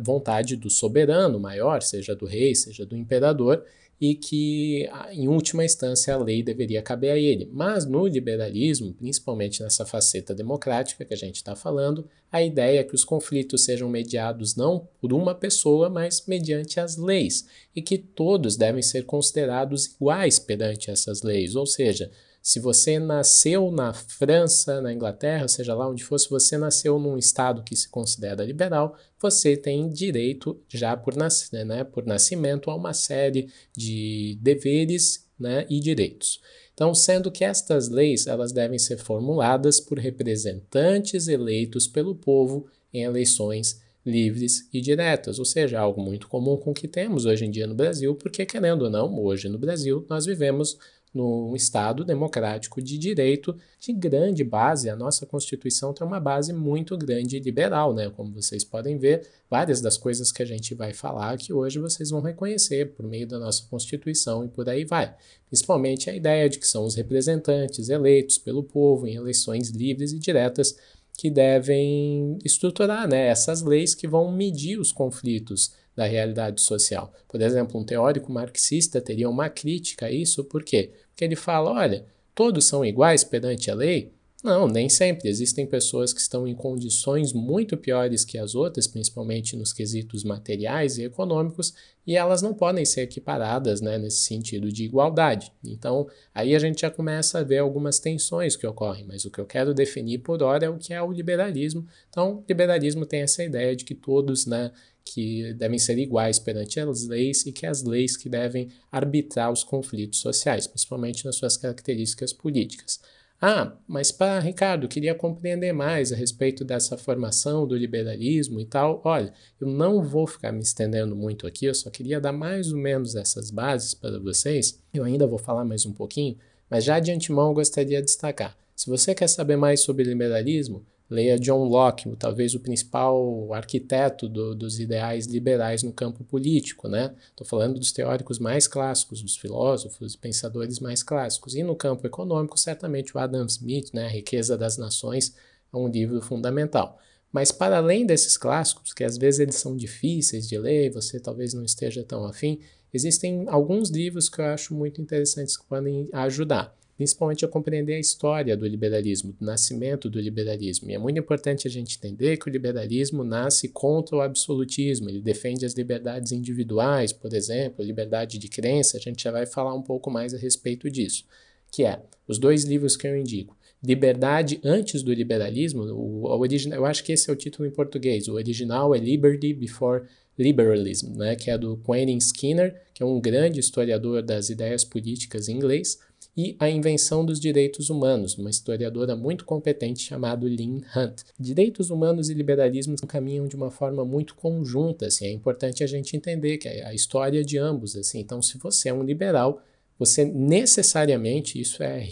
vontade 0.01 0.55
do 0.55 0.69
soberano 0.69 1.39
maior, 1.39 1.81
seja 1.81 2.15
do 2.15 2.25
rei, 2.25 2.53
seja 2.53 2.85
do 2.85 2.97
imperador, 2.97 3.63
e 3.99 4.13
que, 4.13 4.87
em 5.11 5.27
última 5.27 5.65
instância, 5.65 6.13
a 6.13 6.17
lei 6.17 6.43
deveria 6.43 6.81
caber 6.81 7.11
a 7.11 7.17
ele. 7.17 7.49
Mas 7.51 7.85
no 7.85 8.05
liberalismo, 8.05 8.93
principalmente 8.93 9.61
nessa 9.63 9.85
faceta 9.85 10.35
democrática 10.35 11.03
que 11.03 11.13
a 11.13 11.17
gente 11.17 11.37
está 11.37 11.55
falando, 11.55 12.07
a 12.31 12.43
ideia 12.43 12.79
é 12.79 12.83
que 12.83 12.93
os 12.93 13.03
conflitos 13.03 13.63
sejam 13.63 13.89
mediados 13.89 14.55
não 14.55 14.87
por 15.01 15.11
uma 15.13 15.33
pessoa, 15.33 15.89
mas 15.89 16.23
mediante 16.27 16.79
as 16.79 16.95
leis, 16.95 17.47
e 17.75 17.81
que 17.81 17.97
todos 17.97 18.55
devem 18.55 18.81
ser 18.81 19.05
considerados 19.05 19.85
iguais 19.87 20.37
perante 20.37 20.91
essas 20.91 21.23
leis, 21.23 21.55
ou 21.55 21.65
seja, 21.65 22.11
se 22.47 22.61
você 22.61 22.97
nasceu 22.97 23.69
na 23.71 23.91
França, 23.91 24.79
na 24.79 24.93
Inglaterra, 24.93 25.49
seja 25.49 25.75
lá 25.75 25.85
onde 25.85 26.01
for, 26.01 26.17
se 26.17 26.29
você 26.29 26.57
nasceu 26.57 26.97
num 26.97 27.17
estado 27.17 27.61
que 27.61 27.75
se 27.75 27.89
considera 27.89 28.45
liberal, 28.45 28.95
você 29.19 29.57
tem 29.57 29.89
direito, 29.89 30.57
já 30.69 30.95
por, 30.95 31.13
né, 31.13 31.83
por 31.83 32.05
nascimento, 32.05 32.71
a 32.71 32.75
uma 32.75 32.93
série 32.93 33.49
de 33.75 34.39
deveres 34.41 35.27
né, 35.37 35.65
e 35.69 35.81
direitos. 35.81 36.39
Então, 36.73 36.95
sendo 36.95 37.29
que 37.29 37.43
estas 37.43 37.89
leis 37.89 38.27
elas 38.27 38.53
devem 38.53 38.79
ser 38.79 38.97
formuladas 38.97 39.81
por 39.81 39.99
representantes 39.99 41.27
eleitos 41.27 41.85
pelo 41.85 42.15
povo 42.15 42.67
em 42.93 43.03
eleições 43.03 43.81
livres 44.05 44.69
e 44.71 44.79
diretas, 44.79 45.37
ou 45.37 45.43
seja, 45.43 45.81
algo 45.81 46.01
muito 46.01 46.29
comum 46.29 46.55
com 46.55 46.71
o 46.71 46.73
que 46.73 46.87
temos 46.87 47.25
hoje 47.25 47.43
em 47.43 47.51
dia 47.51 47.67
no 47.67 47.75
Brasil, 47.75 48.15
porque 48.15 48.45
querendo 48.45 48.83
ou 48.83 48.89
não, 48.89 49.21
hoje 49.21 49.49
no 49.49 49.57
Brasil 49.57 50.05
nós 50.09 50.25
vivemos 50.25 50.77
num 51.17 51.55
Estado 51.55 52.05
democrático 52.05 52.79
de 52.79 52.97
direito 52.97 53.57
de 53.79 53.91
grande 53.91 54.43
base. 54.43 54.89
A 54.89 54.95
nossa 54.95 55.25
Constituição 55.25 55.91
tem 55.91 56.05
uma 56.05 56.19
base 56.19 56.53
muito 56.53 56.95
grande 56.95 57.39
liberal, 57.39 57.93
né? 57.93 58.09
Como 58.09 58.31
vocês 58.31 58.63
podem 58.63 58.97
ver, 58.97 59.27
várias 59.49 59.81
das 59.81 59.97
coisas 59.97 60.31
que 60.31 60.43
a 60.43 60.45
gente 60.45 60.75
vai 60.75 60.93
falar 60.93 61.37
que 61.37 61.51
hoje 61.51 61.79
vocês 61.79 62.11
vão 62.11 62.21
reconhecer 62.21 62.93
por 62.93 63.05
meio 63.07 63.27
da 63.27 63.39
nossa 63.39 63.63
Constituição 63.67 64.45
e 64.45 64.47
por 64.47 64.69
aí 64.69 64.85
vai. 64.85 65.15
Principalmente 65.47 66.09
a 66.09 66.15
ideia 66.15 66.47
de 66.47 66.59
que 66.59 66.67
são 66.67 66.85
os 66.85 66.95
representantes 66.95 67.89
eleitos 67.89 68.37
pelo 68.37 68.63
povo 68.63 69.07
em 69.07 69.15
eleições 69.15 69.69
livres 69.69 70.13
e 70.13 70.19
diretas 70.19 70.77
que 71.17 71.31
devem 71.31 72.37
estruturar 72.45 73.09
né, 73.09 73.27
essas 73.27 73.63
leis 73.63 73.95
que 73.95 74.07
vão 74.07 74.31
medir 74.31 74.79
os 74.79 74.91
conflitos 74.91 75.71
da 75.95 76.05
realidade 76.05 76.61
social. 76.61 77.11
Por 77.27 77.41
exemplo, 77.41 77.81
um 77.81 77.83
teórico 77.83 78.31
marxista 78.31 79.01
teria 79.01 79.27
uma 79.27 79.49
crítica 79.49 80.05
a 80.05 80.11
isso, 80.11 80.43
por 80.43 80.63
quê? 80.63 80.91
Porque 81.17 81.25
ele 81.25 81.35
fala: 81.35 81.71
olha, 81.71 82.05
todos 82.35 82.65
são 82.65 82.85
iguais 82.85 83.23
perante 83.23 83.71
a 83.71 83.73
lei? 83.73 84.13
Não, 84.43 84.67
nem 84.67 84.87
sempre. 84.87 85.27
Existem 85.27 85.65
pessoas 85.65 86.13
que 86.13 86.21
estão 86.21 86.47
em 86.47 86.53
condições 86.53 87.33
muito 87.33 87.75
piores 87.75 88.23
que 88.23 88.37
as 88.37 88.53
outras, 88.53 88.85
principalmente 88.85 89.57
nos 89.57 89.73
quesitos 89.73 90.23
materiais 90.23 90.99
e 90.99 91.05
econômicos, 91.05 91.73
e 92.05 92.15
elas 92.15 92.43
não 92.43 92.53
podem 92.53 92.85
ser 92.85 93.01
equiparadas 93.01 93.81
né, 93.81 93.97
nesse 93.97 94.21
sentido 94.21 94.71
de 94.71 94.83
igualdade. 94.83 95.51
Então, 95.65 96.07
aí 96.35 96.55
a 96.55 96.59
gente 96.59 96.81
já 96.81 96.91
começa 96.91 97.39
a 97.39 97.43
ver 97.43 97.57
algumas 97.57 97.97
tensões 97.97 98.55
que 98.55 98.67
ocorrem, 98.67 99.05
mas 99.07 99.25
o 99.25 99.31
que 99.31 99.39
eu 99.39 99.45
quero 99.45 99.73
definir 99.73 100.19
por 100.19 100.43
hora 100.43 100.67
é 100.67 100.69
o 100.69 100.77
que 100.77 100.93
é 100.93 101.01
o 101.01 101.11
liberalismo. 101.11 101.87
Então, 102.07 102.43
liberalismo 102.47 103.07
tem 103.07 103.21
essa 103.21 103.43
ideia 103.43 103.75
de 103.75 103.83
que 103.83 103.95
todos 103.95 104.45
né, 104.45 104.71
que 105.13 105.53
devem 105.53 105.79
ser 105.79 105.97
iguais 105.97 106.39
perante 106.39 106.79
as 106.79 107.07
leis 107.07 107.45
e 107.45 107.51
que 107.51 107.65
as 107.65 107.83
leis 107.83 108.15
que 108.17 108.29
devem 108.29 108.69
arbitrar 108.91 109.51
os 109.51 109.63
conflitos 109.63 110.19
sociais, 110.19 110.67
principalmente 110.67 111.25
nas 111.25 111.35
suas 111.35 111.57
características 111.57 112.33
políticas. 112.33 112.99
Ah, 113.39 113.77
mas 113.87 114.11
para 114.11 114.39
Ricardo, 114.39 114.87
queria 114.87 115.13
compreender 115.13 115.71
mais 115.71 116.11
a 116.11 116.15
respeito 116.15 116.65
dessa 116.65 116.97
formação 116.97 117.67
do 117.67 117.75
liberalismo 117.75 118.59
e 118.59 118.65
tal. 118.65 118.99
Olha, 119.05 119.31
eu 119.61 119.67
não 119.67 120.01
vou 120.01 120.25
ficar 120.25 120.51
me 120.51 120.61
estendendo 120.61 121.15
muito 121.15 121.45
aqui, 121.45 121.65
eu 121.65 121.75
só 121.75 121.91
queria 121.91 122.19
dar 122.19 122.31
mais 122.31 122.71
ou 122.71 122.79
menos 122.79 123.15
essas 123.15 123.51
bases 123.51 123.93
para 123.93 124.19
vocês. 124.19 124.81
Eu 124.91 125.03
ainda 125.03 125.27
vou 125.27 125.37
falar 125.37 125.63
mais 125.63 125.85
um 125.85 125.93
pouquinho, 125.93 126.35
mas 126.67 126.83
já 126.83 126.99
de 126.99 127.11
antemão 127.11 127.49
eu 127.49 127.53
gostaria 127.53 127.99
de 127.99 128.07
destacar. 128.07 128.57
Se 128.75 128.89
você 128.89 129.13
quer 129.13 129.27
saber 129.27 129.55
mais 129.55 129.81
sobre 129.81 130.03
liberalismo, 130.03 130.83
Leia 131.09 131.39
John 131.39 131.63
Locke, 131.63 132.13
talvez 132.17 132.53
o 132.53 132.59
principal 132.59 133.53
arquiteto 133.53 134.27
do, 134.27 134.53
dos 134.53 134.79
ideais 134.79 135.25
liberais 135.25 135.81
no 135.81 135.93
campo 135.93 136.23
político, 136.23 136.89
né? 136.89 137.15
Estou 137.29 137.47
falando 137.47 137.79
dos 137.79 137.93
teóricos 137.93 138.39
mais 138.39 138.67
clássicos, 138.67 139.21
dos 139.21 139.37
filósofos 139.37 140.15
e 140.15 140.17
pensadores 140.17 140.79
mais 140.79 141.01
clássicos. 141.03 141.55
E 141.55 141.63
no 141.63 141.75
campo 141.75 142.05
econômico, 142.05 142.59
certamente 142.59 143.15
o 143.15 143.19
Adam 143.19 143.45
Smith, 143.45 143.93
né? 143.93 144.05
A 144.05 144.09
Riqueza 144.09 144.57
das 144.57 144.77
Nações, 144.77 145.33
é 145.73 145.77
um 145.77 145.87
livro 145.87 146.21
fundamental. 146.21 146.99
Mas 147.31 147.51
para 147.51 147.77
além 147.77 148.05
desses 148.05 148.35
clássicos, 148.35 148.93
que 148.93 149.03
às 149.03 149.17
vezes 149.17 149.39
eles 149.39 149.55
são 149.55 149.77
difíceis 149.77 150.47
de 150.47 150.57
ler, 150.57 150.91
você 150.91 151.19
talvez 151.19 151.53
não 151.53 151.63
esteja 151.63 152.03
tão 152.03 152.25
afim, 152.25 152.59
existem 152.93 153.45
alguns 153.47 153.89
livros 153.89 154.29
que 154.29 154.41
eu 154.41 154.45
acho 154.45 154.73
muito 154.73 155.01
interessantes 155.01 155.55
que 155.55 155.65
podem 155.65 156.09
ajudar 156.11 156.76
principalmente 156.97 157.45
a 157.45 157.47
compreender 157.47 157.93
a 157.93 157.99
história 157.99 158.57
do 158.57 158.65
liberalismo, 158.65 159.31
do 159.39 159.45
nascimento 159.45 160.09
do 160.09 160.19
liberalismo. 160.19 160.89
E 160.89 160.95
é 160.95 160.97
muito 160.97 161.19
importante 161.19 161.67
a 161.67 161.71
gente 161.71 161.95
entender 161.95 162.37
que 162.37 162.49
o 162.49 162.51
liberalismo 162.51 163.23
nasce 163.23 163.69
contra 163.69 164.15
o 164.15 164.21
absolutismo, 164.21 165.07
ele 165.07 165.21
defende 165.21 165.63
as 165.63 165.73
liberdades 165.73 166.31
individuais, 166.31 167.13
por 167.13 167.31
exemplo, 167.33 167.85
liberdade 167.85 168.39
de 168.39 168.47
crença, 168.49 168.97
a 168.97 168.99
gente 168.99 169.23
já 169.23 169.31
vai 169.31 169.45
falar 169.45 169.75
um 169.75 169.81
pouco 169.83 170.09
mais 170.09 170.33
a 170.33 170.37
respeito 170.37 170.89
disso, 170.89 171.23
que 171.71 171.83
é 171.83 172.01
os 172.27 172.39
dois 172.39 172.63
livros 172.63 172.97
que 172.97 173.07
eu 173.07 173.15
indico. 173.15 173.55
Liberdade 173.83 174.59
antes 174.63 175.03
do 175.03 175.13
liberalismo, 175.13 175.83
o, 175.83 176.23
o 176.23 176.39
original, 176.39 176.79
eu 176.79 176.85
acho 176.87 177.03
que 177.03 177.11
esse 177.11 177.29
é 177.29 177.33
o 177.33 177.35
título 177.35 177.67
em 177.67 177.71
português, 177.71 178.27
o 178.27 178.33
original 178.33 178.95
é 178.95 178.97
Liberty 178.97 179.53
Before 179.53 180.01
Liberalism, 180.35 181.15
né, 181.15 181.35
que 181.35 181.51
é 181.51 181.57
do 181.57 181.77
Quentin 181.77 182.17
Skinner, 182.17 182.81
que 182.91 183.03
é 183.03 183.05
um 183.05 183.21
grande 183.21 183.59
historiador 183.59 184.23
das 184.23 184.49
ideias 184.49 184.83
políticas 184.83 185.47
em 185.47 185.55
inglês, 185.55 185.99
e 186.37 186.55
A 186.59 186.69
Invenção 186.69 187.25
dos 187.25 187.39
Direitos 187.39 187.89
Humanos, 187.89 188.37
uma 188.37 188.51
historiadora 188.51 189.15
muito 189.15 189.43
competente 189.43 190.03
chamada 190.03 190.45
Lynn 190.45 190.81
Hunt. 190.95 191.23
Direitos 191.39 191.89
humanos 191.89 192.29
e 192.29 192.35
liberalismo 192.35 192.95
caminham 193.07 193.47
de 193.47 193.55
uma 193.55 193.71
forma 193.71 194.05
muito 194.05 194.35
conjunta, 194.35 195.07
assim, 195.07 195.25
é 195.25 195.31
importante 195.31 195.83
a 195.83 195.87
gente 195.87 196.15
entender 196.15 196.59
que 196.59 196.67
é 196.67 196.85
a 196.85 196.93
história 196.93 197.43
de 197.43 197.57
ambos, 197.57 197.95
assim. 197.95 198.19
Então, 198.19 198.39
se 198.39 198.59
você 198.59 198.89
é 198.89 198.93
um 198.93 199.01
liberal, 199.01 199.63
você 199.97 200.23
necessariamente, 200.23 201.59
isso 201.59 201.81
é 201.81 202.07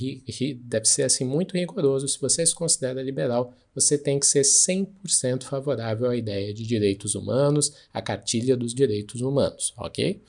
deve 0.64 0.86
ser 0.86 1.04
assim 1.04 1.24
muito 1.24 1.56
rigoroso, 1.56 2.08
se 2.08 2.20
você 2.20 2.44
se 2.44 2.56
considera 2.56 3.04
liberal, 3.04 3.54
você 3.76 3.96
tem 3.96 4.20
que 4.20 4.26
ser 4.26 4.42
100% 4.42 5.44
favorável 5.44 6.10
à 6.10 6.16
ideia 6.16 6.52
de 6.52 6.66
direitos 6.66 7.14
humanos, 7.14 7.74
à 7.94 8.02
cartilha 8.02 8.58
dos 8.58 8.74
direitos 8.74 9.22
humanos, 9.22 9.72
ok? 9.78 10.20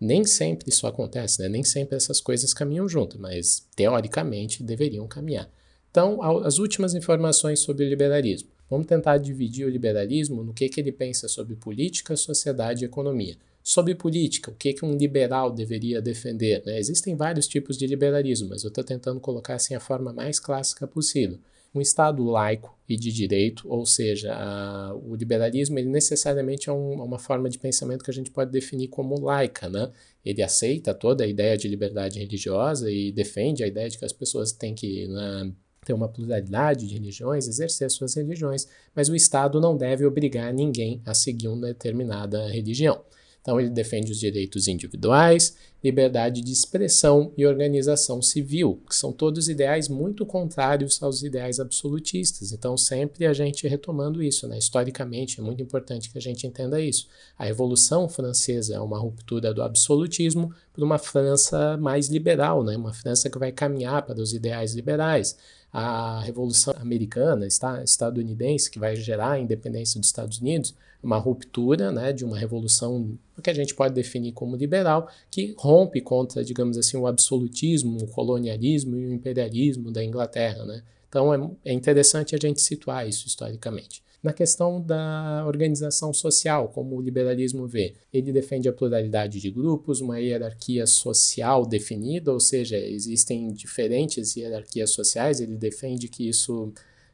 Nem 0.00 0.24
sempre 0.24 0.70
isso 0.70 0.86
acontece, 0.86 1.42
né? 1.42 1.48
nem 1.48 1.62
sempre 1.62 1.94
essas 1.94 2.20
coisas 2.20 2.54
caminham 2.54 2.88
junto, 2.88 3.20
mas 3.20 3.66
teoricamente 3.76 4.62
deveriam 4.62 5.06
caminhar. 5.06 5.50
Então, 5.90 6.22
as 6.44 6.58
últimas 6.58 6.94
informações 6.94 7.60
sobre 7.60 7.84
o 7.84 7.88
liberalismo. 7.88 8.48
Vamos 8.70 8.86
tentar 8.86 9.18
dividir 9.18 9.66
o 9.66 9.68
liberalismo 9.68 10.44
no 10.44 10.54
que, 10.54 10.68
que 10.68 10.80
ele 10.80 10.92
pensa 10.92 11.28
sobre 11.28 11.56
política, 11.56 12.16
sociedade 12.16 12.84
e 12.84 12.86
economia. 12.86 13.36
Sobre 13.62 13.94
política, 13.94 14.50
o 14.50 14.54
que, 14.54 14.72
que 14.72 14.84
um 14.84 14.96
liberal 14.96 15.50
deveria 15.50 16.00
defender? 16.00 16.62
Né? 16.64 16.78
Existem 16.78 17.14
vários 17.14 17.46
tipos 17.46 17.76
de 17.76 17.86
liberalismo, 17.86 18.48
mas 18.48 18.62
eu 18.62 18.68
estou 18.68 18.82
tentando 18.82 19.20
colocar 19.20 19.54
assim 19.54 19.74
a 19.74 19.80
forma 19.80 20.12
mais 20.12 20.40
clássica 20.40 20.86
possível 20.86 21.38
um 21.74 21.80
Estado 21.80 22.22
laico 22.24 22.76
e 22.88 22.96
de 22.96 23.12
direito, 23.12 23.68
ou 23.68 23.86
seja, 23.86 24.34
a, 24.34 24.94
o 24.94 25.14
liberalismo 25.14 25.78
ele 25.78 25.88
necessariamente 25.88 26.68
é 26.68 26.72
um, 26.72 27.02
uma 27.02 27.18
forma 27.18 27.48
de 27.48 27.58
pensamento 27.58 28.04
que 28.04 28.10
a 28.10 28.14
gente 28.14 28.30
pode 28.30 28.50
definir 28.50 28.88
como 28.88 29.20
laica, 29.20 29.68
né? 29.68 29.90
Ele 30.24 30.42
aceita 30.42 30.92
toda 30.92 31.22
a 31.24 31.26
ideia 31.26 31.56
de 31.56 31.68
liberdade 31.68 32.18
religiosa 32.18 32.90
e 32.90 33.12
defende 33.12 33.62
a 33.62 33.66
ideia 33.68 33.88
de 33.88 33.96
que 33.96 34.04
as 34.04 34.12
pessoas 34.12 34.50
têm 34.50 34.74
que 34.74 35.06
né, 35.06 35.52
ter 35.84 35.92
uma 35.92 36.08
pluralidade 36.08 36.86
de 36.86 36.94
religiões, 36.94 37.46
exercer 37.46 37.90
suas 37.90 38.14
religiões, 38.14 38.66
mas 38.94 39.08
o 39.08 39.14
Estado 39.14 39.60
não 39.60 39.76
deve 39.76 40.04
obrigar 40.04 40.52
ninguém 40.52 41.00
a 41.06 41.14
seguir 41.14 41.48
uma 41.48 41.68
determinada 41.68 42.48
religião. 42.48 43.02
Então 43.40 43.58
ele 43.58 43.70
defende 43.70 44.12
os 44.12 44.18
direitos 44.18 44.68
individuais, 44.68 45.56
liberdade 45.82 46.42
de 46.42 46.52
expressão 46.52 47.32
e 47.36 47.46
organização 47.46 48.20
civil, 48.20 48.80
que 48.86 48.94
são 48.94 49.12
todos 49.12 49.48
ideais 49.48 49.88
muito 49.88 50.26
contrários 50.26 51.02
aos 51.02 51.22
ideais 51.22 51.58
absolutistas. 51.58 52.52
Então, 52.52 52.76
sempre 52.76 53.26
a 53.26 53.32
gente 53.32 53.66
retomando 53.66 54.22
isso, 54.22 54.46
né? 54.46 54.58
historicamente, 54.58 55.40
é 55.40 55.42
muito 55.42 55.62
importante 55.62 56.10
que 56.10 56.18
a 56.18 56.20
gente 56.20 56.46
entenda 56.46 56.80
isso. 56.80 57.08
A 57.38 57.44
Revolução 57.44 58.08
Francesa 58.08 58.74
é 58.74 58.80
uma 58.80 58.98
ruptura 58.98 59.54
do 59.54 59.62
absolutismo 59.62 60.54
para 60.72 60.84
uma 60.84 60.98
França 60.98 61.78
mais 61.78 62.08
liberal, 62.08 62.62
né? 62.62 62.76
uma 62.76 62.92
França 62.92 63.30
que 63.30 63.38
vai 63.38 63.50
caminhar 63.50 64.02
para 64.02 64.20
os 64.20 64.34
ideais 64.34 64.74
liberais 64.74 65.36
a 65.72 66.20
Revolução 66.20 66.74
Americana, 66.78 67.46
estadunidense, 67.46 68.70
que 68.70 68.78
vai 68.78 68.96
gerar 68.96 69.32
a 69.32 69.38
independência 69.38 70.00
dos 70.00 70.08
Estados 70.08 70.38
Unidos, 70.38 70.74
uma 71.02 71.18
ruptura 71.18 71.90
né, 71.90 72.12
de 72.12 72.24
uma 72.24 72.38
revolução 72.38 73.18
que 73.42 73.50
a 73.50 73.54
gente 73.54 73.74
pode 73.74 73.94
definir 73.94 74.32
como 74.32 74.54
liberal, 74.54 75.08
que 75.30 75.54
rompe 75.56 76.00
contra, 76.00 76.44
digamos 76.44 76.76
assim, 76.76 76.96
o 76.96 77.06
absolutismo, 77.06 77.96
o 77.98 78.06
colonialismo 78.06 78.96
e 78.96 79.06
o 79.06 79.12
imperialismo 79.12 79.90
da 79.90 80.04
Inglaterra. 80.04 80.64
Né? 80.64 80.82
Então 81.08 81.32
é, 81.32 81.70
é 81.70 81.72
interessante 81.72 82.34
a 82.34 82.38
gente 82.38 82.60
situar 82.60 83.08
isso 83.08 83.26
historicamente. 83.26 84.02
Na 84.22 84.34
questão 84.34 84.82
da 84.82 85.44
organização 85.46 86.12
social, 86.12 86.68
como 86.68 86.94
o 86.94 87.00
liberalismo 87.00 87.66
vê, 87.66 87.94
ele 88.12 88.30
defende 88.30 88.68
a 88.68 88.72
pluralidade 88.72 89.40
de 89.40 89.50
grupos, 89.50 90.02
uma 90.02 90.20
hierarquia 90.20 90.86
social 90.86 91.64
definida, 91.64 92.30
ou 92.30 92.38
seja, 92.38 92.76
existem 92.76 93.50
diferentes 93.50 94.36
hierarquias 94.36 94.90
sociais, 94.90 95.40
ele 95.40 95.56
defende 95.56 96.06
que 96.06 96.28
isso 96.28 96.70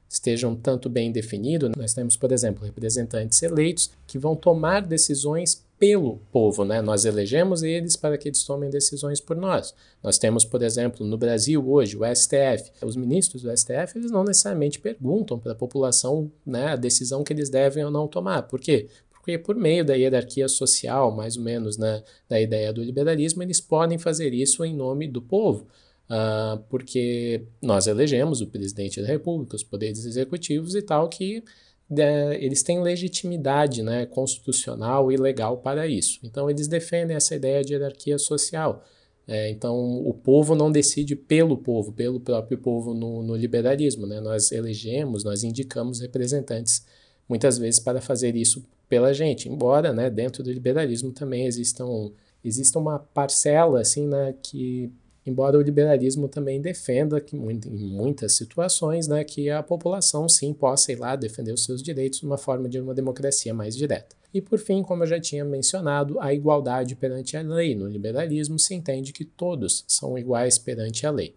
estejam 0.08 0.54
tanto 0.54 0.88
bem 0.88 1.10
definido. 1.10 1.70
Nós 1.76 1.94
temos, 1.94 2.16
por 2.16 2.32
exemplo, 2.32 2.64
representantes 2.64 3.42
eleitos 3.42 3.90
que 4.06 4.18
vão 4.18 4.34
tomar 4.36 4.82
decisões 4.82 5.64
pelo 5.78 6.18
povo, 6.32 6.64
né? 6.64 6.80
Nós 6.80 7.04
elegemos 7.04 7.62
eles 7.62 7.96
para 7.96 8.16
que 8.16 8.28
eles 8.28 8.42
tomem 8.44 8.70
decisões 8.70 9.20
por 9.20 9.36
nós. 9.36 9.74
Nós 10.02 10.16
temos, 10.16 10.44
por 10.44 10.62
exemplo, 10.62 11.06
no 11.06 11.18
Brasil 11.18 11.68
hoje, 11.68 11.96
o 11.96 12.04
STF. 12.04 12.72
Os 12.82 12.96
ministros 12.96 13.42
do 13.42 13.54
STF, 13.54 13.96
eles 13.96 14.10
não 14.10 14.24
necessariamente 14.24 14.78
perguntam 14.78 15.38
para 15.38 15.52
a 15.52 15.56
população, 15.56 16.30
né, 16.46 16.68
a 16.68 16.76
decisão 16.76 17.22
que 17.22 17.32
eles 17.32 17.50
devem 17.50 17.84
ou 17.84 17.90
não 17.90 18.08
tomar. 18.08 18.42
Por 18.42 18.58
quê? 18.58 18.88
Porque 19.10 19.38
por 19.38 19.56
meio 19.56 19.84
da 19.84 19.94
hierarquia 19.94 20.48
social, 20.48 21.14
mais 21.14 21.36
ou 21.36 21.42
menos, 21.42 21.76
né, 21.76 22.02
da 22.28 22.40
ideia 22.40 22.72
do 22.72 22.82
liberalismo, 22.82 23.42
eles 23.42 23.60
podem 23.60 23.98
fazer 23.98 24.32
isso 24.32 24.64
em 24.64 24.74
nome 24.74 25.08
do 25.08 25.20
povo. 25.20 25.66
Uh, 26.08 26.62
porque 26.68 27.42
nós 27.60 27.88
elegemos 27.88 28.40
o 28.40 28.46
presidente 28.46 29.00
da 29.00 29.06
República, 29.08 29.56
os 29.56 29.64
poderes 29.64 30.04
executivos 30.04 30.74
e 30.76 30.82
tal, 30.82 31.08
que 31.08 31.42
é, 31.90 32.44
eles 32.44 32.62
têm 32.62 32.82
legitimidade 32.82 33.82
né, 33.82 34.06
constitucional 34.06 35.10
e 35.12 35.16
legal 35.16 35.58
para 35.58 35.86
isso. 35.86 36.20
Então, 36.24 36.50
eles 36.50 36.66
defendem 36.66 37.16
essa 37.16 37.34
ideia 37.34 37.62
de 37.62 37.72
hierarquia 37.72 38.18
social. 38.18 38.84
É, 39.26 39.50
então, 39.50 39.76
o 40.06 40.14
povo 40.14 40.54
não 40.54 40.70
decide 40.70 41.16
pelo 41.16 41.56
povo, 41.56 41.92
pelo 41.92 42.20
próprio 42.20 42.58
povo 42.58 42.94
no, 42.94 43.22
no 43.22 43.36
liberalismo. 43.36 44.06
Né? 44.06 44.20
Nós 44.20 44.52
elegemos, 44.52 45.24
nós 45.24 45.42
indicamos 45.42 46.00
representantes, 46.00 46.84
muitas 47.28 47.58
vezes, 47.58 47.80
para 47.80 48.00
fazer 48.00 48.36
isso 48.36 48.64
pela 48.88 49.12
gente. 49.12 49.48
Embora 49.48 49.92
né, 49.92 50.10
dentro 50.10 50.42
do 50.42 50.52
liberalismo 50.52 51.12
também 51.12 51.46
existam, 51.46 52.12
exista 52.44 52.78
uma 52.78 52.98
parcela 52.98 53.80
assim, 53.80 54.06
né, 54.06 54.34
que 54.42 54.92
embora 55.26 55.58
o 55.58 55.62
liberalismo 55.62 56.28
também 56.28 56.60
defenda 56.60 57.20
que 57.20 57.36
em 57.36 57.60
muitas 57.90 58.32
situações 58.34 59.08
né, 59.08 59.24
que 59.24 59.50
a 59.50 59.62
população 59.62 60.28
sim 60.28 60.54
possa 60.54 60.92
ir 60.92 60.96
lá 60.96 61.16
defender 61.16 61.52
os 61.52 61.64
seus 61.64 61.82
direitos 61.82 62.20
de 62.20 62.26
uma 62.26 62.38
forma 62.38 62.68
de 62.68 62.78
uma 62.78 62.94
democracia 62.94 63.52
mais 63.52 63.76
direta. 63.76 64.14
E 64.32 64.40
por 64.40 64.58
fim, 64.58 64.82
como 64.82 65.02
eu 65.02 65.06
já 65.06 65.18
tinha 65.18 65.44
mencionado, 65.44 66.20
a 66.20 66.32
igualdade 66.32 66.94
perante 66.94 67.36
a 67.36 67.42
lei. 67.42 67.74
No 67.74 67.88
liberalismo 67.88 68.58
se 68.58 68.74
entende 68.74 69.12
que 69.12 69.24
todos 69.24 69.84
são 69.88 70.18
iguais 70.18 70.58
perante 70.58 71.06
a 71.06 71.10
lei. 71.10 71.34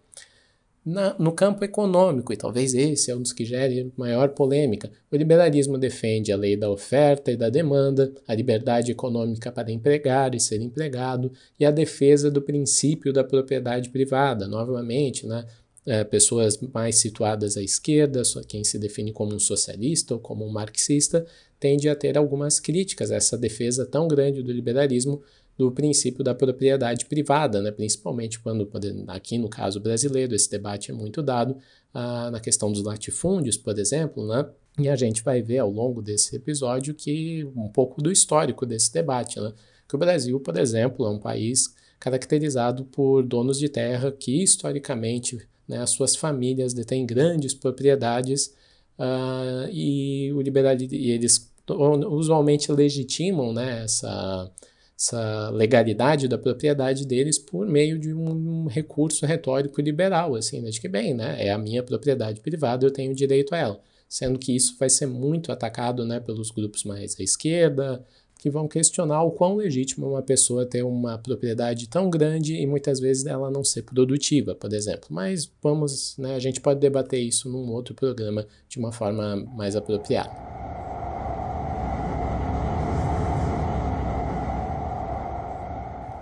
Na, 0.84 1.14
no 1.18 1.32
campo 1.32 1.62
econômico, 1.62 2.32
e 2.32 2.36
talvez 2.36 2.74
esse 2.74 3.10
é 3.10 3.14
um 3.14 3.20
dos 3.20 3.34
que 3.34 3.44
gere 3.44 3.92
maior 3.98 4.30
polêmica, 4.30 4.90
o 5.12 5.16
liberalismo 5.16 5.76
defende 5.76 6.32
a 6.32 6.36
lei 6.36 6.56
da 6.56 6.70
oferta 6.70 7.30
e 7.30 7.36
da 7.36 7.50
demanda, 7.50 8.10
a 8.26 8.34
liberdade 8.34 8.90
econômica 8.90 9.52
para 9.52 9.70
empregar 9.70 10.34
e 10.34 10.40
ser 10.40 10.62
empregado 10.62 11.30
e 11.58 11.66
a 11.66 11.70
defesa 11.70 12.30
do 12.30 12.40
princípio 12.40 13.12
da 13.12 13.22
propriedade 13.22 13.90
privada. 13.90 14.48
Novamente, 14.48 15.26
né, 15.26 15.44
é, 15.84 16.02
pessoas 16.02 16.58
mais 16.72 16.96
situadas 16.96 17.56
à 17.58 17.62
esquerda, 17.62 18.22
quem 18.48 18.64
se 18.64 18.78
define 18.78 19.12
como 19.12 19.34
um 19.34 19.38
socialista 19.38 20.14
ou 20.14 20.20
como 20.20 20.46
um 20.46 20.50
marxista, 20.50 21.26
tende 21.58 21.90
a 21.90 21.94
ter 21.94 22.16
algumas 22.16 22.58
críticas 22.58 23.10
a 23.10 23.16
essa 23.16 23.36
defesa 23.36 23.84
tão 23.84 24.08
grande 24.08 24.42
do 24.42 24.50
liberalismo 24.50 25.22
do 25.60 25.70
princípio 25.70 26.24
da 26.24 26.34
propriedade 26.34 27.04
privada, 27.04 27.60
né? 27.60 27.70
principalmente 27.70 28.40
quando, 28.40 28.66
aqui 29.08 29.36
no 29.36 29.46
caso 29.46 29.78
brasileiro, 29.78 30.34
esse 30.34 30.50
debate 30.50 30.90
é 30.90 30.94
muito 30.94 31.22
dado 31.22 31.54
ah, 31.92 32.30
na 32.30 32.40
questão 32.40 32.72
dos 32.72 32.82
latifúndios, 32.82 33.58
por 33.58 33.78
exemplo, 33.78 34.26
né? 34.26 34.48
e 34.78 34.88
a 34.88 34.96
gente 34.96 35.22
vai 35.22 35.42
ver 35.42 35.58
ao 35.58 35.70
longo 35.70 36.00
desse 36.00 36.34
episódio 36.34 36.94
que 36.94 37.44
um 37.54 37.68
pouco 37.68 38.00
do 38.00 38.10
histórico 38.10 38.64
desse 38.64 38.90
debate, 38.90 39.38
né? 39.38 39.52
que 39.86 39.94
o 39.94 39.98
Brasil, 39.98 40.40
por 40.40 40.56
exemplo, 40.56 41.04
é 41.04 41.10
um 41.10 41.18
país 41.18 41.74
caracterizado 41.98 42.86
por 42.86 43.22
donos 43.22 43.58
de 43.58 43.68
terra 43.68 44.10
que 44.10 44.42
historicamente 44.42 45.46
né, 45.68 45.76
as 45.76 45.90
suas 45.90 46.16
famílias 46.16 46.72
detêm 46.72 47.04
grandes 47.04 47.52
propriedades 47.52 48.46
uh, 48.98 49.68
e, 49.70 50.32
o 50.32 50.40
liberalismo, 50.40 50.94
e 50.94 51.10
eles 51.10 51.52
usualmente 51.68 52.72
legitimam 52.72 53.52
né, 53.52 53.84
essa, 53.84 54.50
essa 55.00 55.48
legalidade 55.48 56.28
da 56.28 56.36
propriedade 56.36 57.06
deles 57.06 57.38
por 57.38 57.66
meio 57.66 57.98
de 57.98 58.12
um, 58.12 58.66
recurso 58.66 59.24
retórico 59.24 59.80
liberal, 59.80 60.34
assim, 60.34 60.60
né? 60.60 60.68
de 60.68 60.78
que, 60.78 60.88
bem, 60.88 61.14
né, 61.14 61.42
é 61.42 61.50
a 61.50 61.56
minha 61.56 61.82
propriedade 61.82 62.42
privada, 62.42 62.84
eu 62.84 62.90
tenho 62.90 63.14
direito 63.14 63.54
a 63.54 63.58
ela. 63.58 63.80
Sendo 64.06 64.38
que 64.38 64.54
isso 64.54 64.76
vai 64.78 64.90
ser 64.90 65.06
muito 65.06 65.50
atacado 65.50 66.04
né, 66.04 66.20
pelos 66.20 66.50
grupos 66.50 66.84
mais 66.84 67.18
à 67.18 67.22
esquerda, 67.22 68.04
que 68.38 68.50
vão 68.50 68.68
questionar 68.68 69.22
o 69.22 69.30
quão 69.30 69.56
legítimo 69.56 70.06
uma 70.06 70.22
pessoa 70.22 70.66
ter 70.66 70.82
uma 70.82 71.16
propriedade 71.16 71.88
tão 71.88 72.10
grande 72.10 72.56
e 72.56 72.66
muitas 72.66 73.00
vezes 73.00 73.24
ela 73.24 73.50
não 73.50 73.64
ser 73.64 73.82
produtiva, 73.82 74.54
por 74.54 74.72
exemplo. 74.72 75.08
Mas 75.10 75.50
vamos, 75.62 76.14
né, 76.18 76.34
a 76.34 76.38
gente 76.38 76.60
pode 76.60 76.78
debater 76.78 77.20
isso 77.20 77.48
num 77.48 77.70
outro 77.70 77.94
programa 77.94 78.46
de 78.68 78.78
uma 78.78 78.92
forma 78.92 79.36
mais 79.36 79.76
apropriada. 79.76 80.99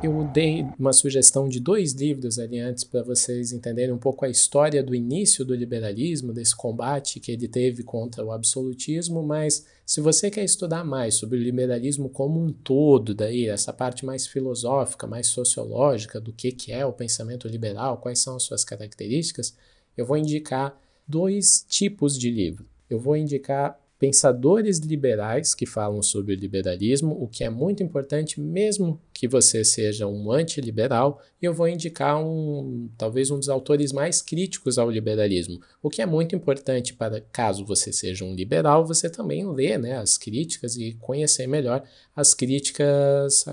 Eu 0.02 0.24
dei 0.32 0.64
uma 0.78 0.92
sugestão 0.92 1.48
de 1.48 1.58
dois 1.58 1.92
livros 1.92 2.38
ali 2.38 2.58
antes 2.60 2.84
para 2.84 3.02
vocês 3.02 3.52
entenderem 3.52 3.92
um 3.92 3.98
pouco 3.98 4.24
a 4.24 4.28
história 4.28 4.82
do 4.82 4.94
início 4.94 5.44
do 5.44 5.54
liberalismo, 5.54 6.32
desse 6.32 6.54
combate 6.54 7.18
que 7.18 7.32
ele 7.32 7.48
teve 7.48 7.82
contra 7.82 8.24
o 8.24 8.30
absolutismo, 8.30 9.22
mas 9.22 9.66
se 9.84 10.00
você 10.00 10.30
quer 10.30 10.44
estudar 10.44 10.84
mais 10.84 11.14
sobre 11.14 11.38
o 11.38 11.42
liberalismo 11.42 12.08
como 12.08 12.40
um 12.40 12.52
todo, 12.52 13.14
daí 13.14 13.48
essa 13.48 13.72
parte 13.72 14.04
mais 14.06 14.26
filosófica, 14.26 15.06
mais 15.06 15.26
sociológica 15.26 16.20
do 16.20 16.32
que, 16.32 16.52
que 16.52 16.70
é 16.70 16.86
o 16.86 16.92
pensamento 16.92 17.48
liberal, 17.48 17.98
quais 17.98 18.20
são 18.20 18.36
as 18.36 18.44
suas 18.44 18.64
características, 18.64 19.56
eu 19.96 20.06
vou 20.06 20.16
indicar 20.16 20.80
dois 21.06 21.64
tipos 21.68 22.16
de 22.16 22.30
livro. 22.30 22.66
Eu 22.88 23.00
vou 23.00 23.16
indicar 23.16 23.78
pensadores 23.98 24.78
liberais 24.78 25.54
que 25.54 25.66
falam 25.66 26.00
sobre 26.02 26.32
o 26.32 26.36
liberalismo, 26.36 27.20
o 27.20 27.26
que 27.26 27.42
é 27.42 27.50
muito 27.50 27.82
importante, 27.82 28.40
mesmo 28.40 29.00
que 29.12 29.26
você 29.26 29.64
seja 29.64 30.06
um 30.06 30.30
antiliberal, 30.30 31.20
e 31.42 31.44
eu 31.44 31.52
vou 31.52 31.68
indicar 31.68 32.24
um, 32.24 32.88
talvez 32.96 33.30
um 33.30 33.38
dos 33.38 33.48
autores 33.48 33.92
mais 33.92 34.22
críticos 34.22 34.78
ao 34.78 34.88
liberalismo, 34.88 35.60
o 35.82 35.90
que 35.90 36.00
é 36.00 36.06
muito 36.06 36.36
importante 36.36 36.94
para, 36.94 37.20
caso 37.20 37.64
você 37.64 37.92
seja 37.92 38.24
um 38.24 38.34
liberal, 38.34 38.86
você 38.86 39.10
também 39.10 39.44
ler 39.50 39.78
né, 39.78 39.96
as 39.98 40.16
críticas 40.16 40.76
e 40.76 40.94
conhecer 41.00 41.48
melhor 41.48 41.82
as 42.14 42.34
críticas 42.34 43.44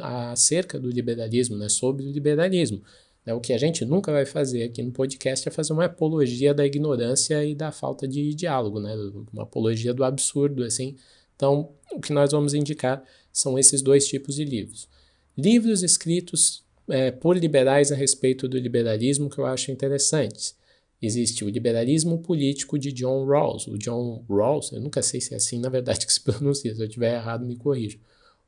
acerca 0.00 0.78
do 0.80 0.90
liberalismo, 0.90 1.56
né, 1.56 1.68
sobre 1.68 2.04
o 2.04 2.10
liberalismo. 2.10 2.82
Né? 3.24 3.32
O 3.34 3.40
que 3.40 3.52
a 3.52 3.58
gente 3.58 3.84
nunca 3.84 4.12
vai 4.12 4.26
fazer 4.26 4.64
aqui 4.64 4.82
no 4.82 4.92
podcast 4.92 5.48
é 5.48 5.50
fazer 5.50 5.72
uma 5.72 5.84
apologia 5.84 6.52
da 6.52 6.66
ignorância 6.66 7.44
e 7.44 7.54
da 7.54 7.70
falta 7.70 8.06
de 8.06 8.34
diálogo, 8.34 8.80
né? 8.80 8.94
uma 9.32 9.44
apologia 9.44 9.94
do 9.94 10.04
absurdo. 10.04 10.62
assim. 10.62 10.96
Então, 11.36 11.70
o 11.92 12.00
que 12.00 12.12
nós 12.12 12.32
vamos 12.32 12.54
indicar 12.54 13.02
são 13.32 13.58
esses 13.58 13.82
dois 13.82 14.06
tipos 14.06 14.34
de 14.36 14.44
livros. 14.44 14.88
Livros 15.36 15.82
escritos 15.82 16.62
é, 16.88 17.10
por 17.10 17.36
liberais 17.36 17.90
a 17.90 17.94
respeito 17.94 18.48
do 18.48 18.58
liberalismo 18.58 19.30
que 19.30 19.38
eu 19.38 19.46
acho 19.46 19.70
interessantes. 19.70 20.54
Existe 21.00 21.44
o 21.44 21.48
liberalismo 21.48 22.18
político 22.18 22.78
de 22.78 22.92
John 22.92 23.24
Rawls. 23.26 23.66
O 23.66 23.76
John 23.76 24.24
Rawls, 24.28 24.70
eu 24.72 24.80
nunca 24.80 25.02
sei 25.02 25.20
se 25.20 25.34
é 25.34 25.36
assim 25.36 25.58
na 25.58 25.68
verdade 25.68 26.06
que 26.06 26.12
se 26.12 26.20
pronuncia, 26.20 26.74
se 26.74 26.80
eu 26.80 26.86
estiver 26.86 27.14
errado 27.14 27.44
me 27.44 27.56
corrija. 27.56 27.98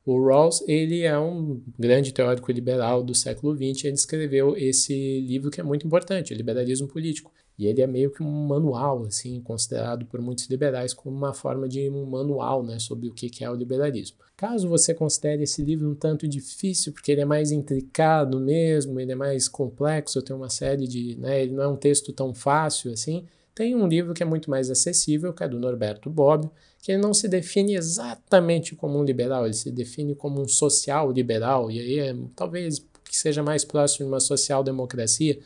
O 0.05 0.23
Rawls, 0.23 0.63
ele 0.67 1.01
é 1.01 1.17
um 1.17 1.59
grande 1.79 2.13
teórico 2.13 2.51
liberal 2.51 3.03
do 3.03 3.15
século 3.15 3.55
XX, 3.55 3.85
ele 3.85 3.95
escreveu 3.95 4.55
esse 4.55 5.19
livro 5.21 5.49
que 5.49 5.59
é 5.59 5.63
muito 5.63 5.87
importante, 5.87 6.31
o 6.31 6.37
Liberalismo 6.37 6.87
Político. 6.87 7.31
E 7.57 7.65
ele 7.65 7.81
é 7.81 7.87
meio 7.87 8.11
que 8.11 8.21
um 8.21 8.47
manual, 8.47 9.05
assim, 9.05 9.41
considerado 9.41 10.05
por 10.05 10.21
muitos 10.21 10.45
liberais 10.47 10.93
como 10.93 11.15
uma 11.15 11.33
forma 11.33 11.67
de 11.67 11.89
um 11.89 12.05
manual, 12.05 12.61
né, 12.63 12.77
sobre 12.77 13.07
o 13.07 13.13
que 13.13 13.43
é 13.43 13.49
o 13.49 13.55
liberalismo. 13.55 14.17
Caso 14.37 14.67
você 14.67 14.93
considere 14.93 15.43
esse 15.43 15.63
livro 15.63 15.89
um 15.89 15.95
tanto 15.95 16.27
difícil, 16.27 16.91
porque 16.91 17.11
ele 17.11 17.21
é 17.21 17.25
mais 17.25 17.51
intricado 17.51 18.39
mesmo, 18.39 18.99
ele 18.99 19.13
é 19.13 19.15
mais 19.15 19.47
complexo, 19.47 20.21
tem 20.21 20.35
uma 20.35 20.49
série 20.49 20.85
de, 20.85 21.15
né, 21.17 21.41
ele 21.41 21.53
não 21.53 21.63
é 21.63 21.67
um 21.67 21.77
texto 21.77 22.11
tão 22.11 22.33
fácil 22.33 22.91
assim, 22.91 23.25
tem 23.55 23.73
um 23.73 23.87
livro 23.87 24.13
que 24.13 24.21
é 24.21 24.25
muito 24.25 24.49
mais 24.49 24.69
acessível, 24.69 25.33
que 25.33 25.41
é 25.41 25.47
do 25.47 25.57
Norberto 25.57 26.09
Bobbio, 26.09 26.51
que 26.85 26.91
ele 26.91 27.01
não 27.01 27.15
se 27.15 27.27
define 27.27 27.73
exatamente 27.73 28.75
como 28.75 28.99
um 28.99 29.03
liberal, 29.03 29.45
ele 29.45 29.55
se 29.55 29.71
define 29.71 30.13
como 30.13 30.39
um 30.39 30.47
social 30.47 31.11
liberal, 31.11 31.71
e 31.71 31.79
aí 31.79 31.97
é, 31.97 32.15
talvez 32.35 32.77
que 33.03 33.17
seja 33.17 33.41
mais 33.41 33.65
próximo 33.65 34.05
de 34.05 34.11
uma 34.11 34.19
social-democracia, 34.19 35.39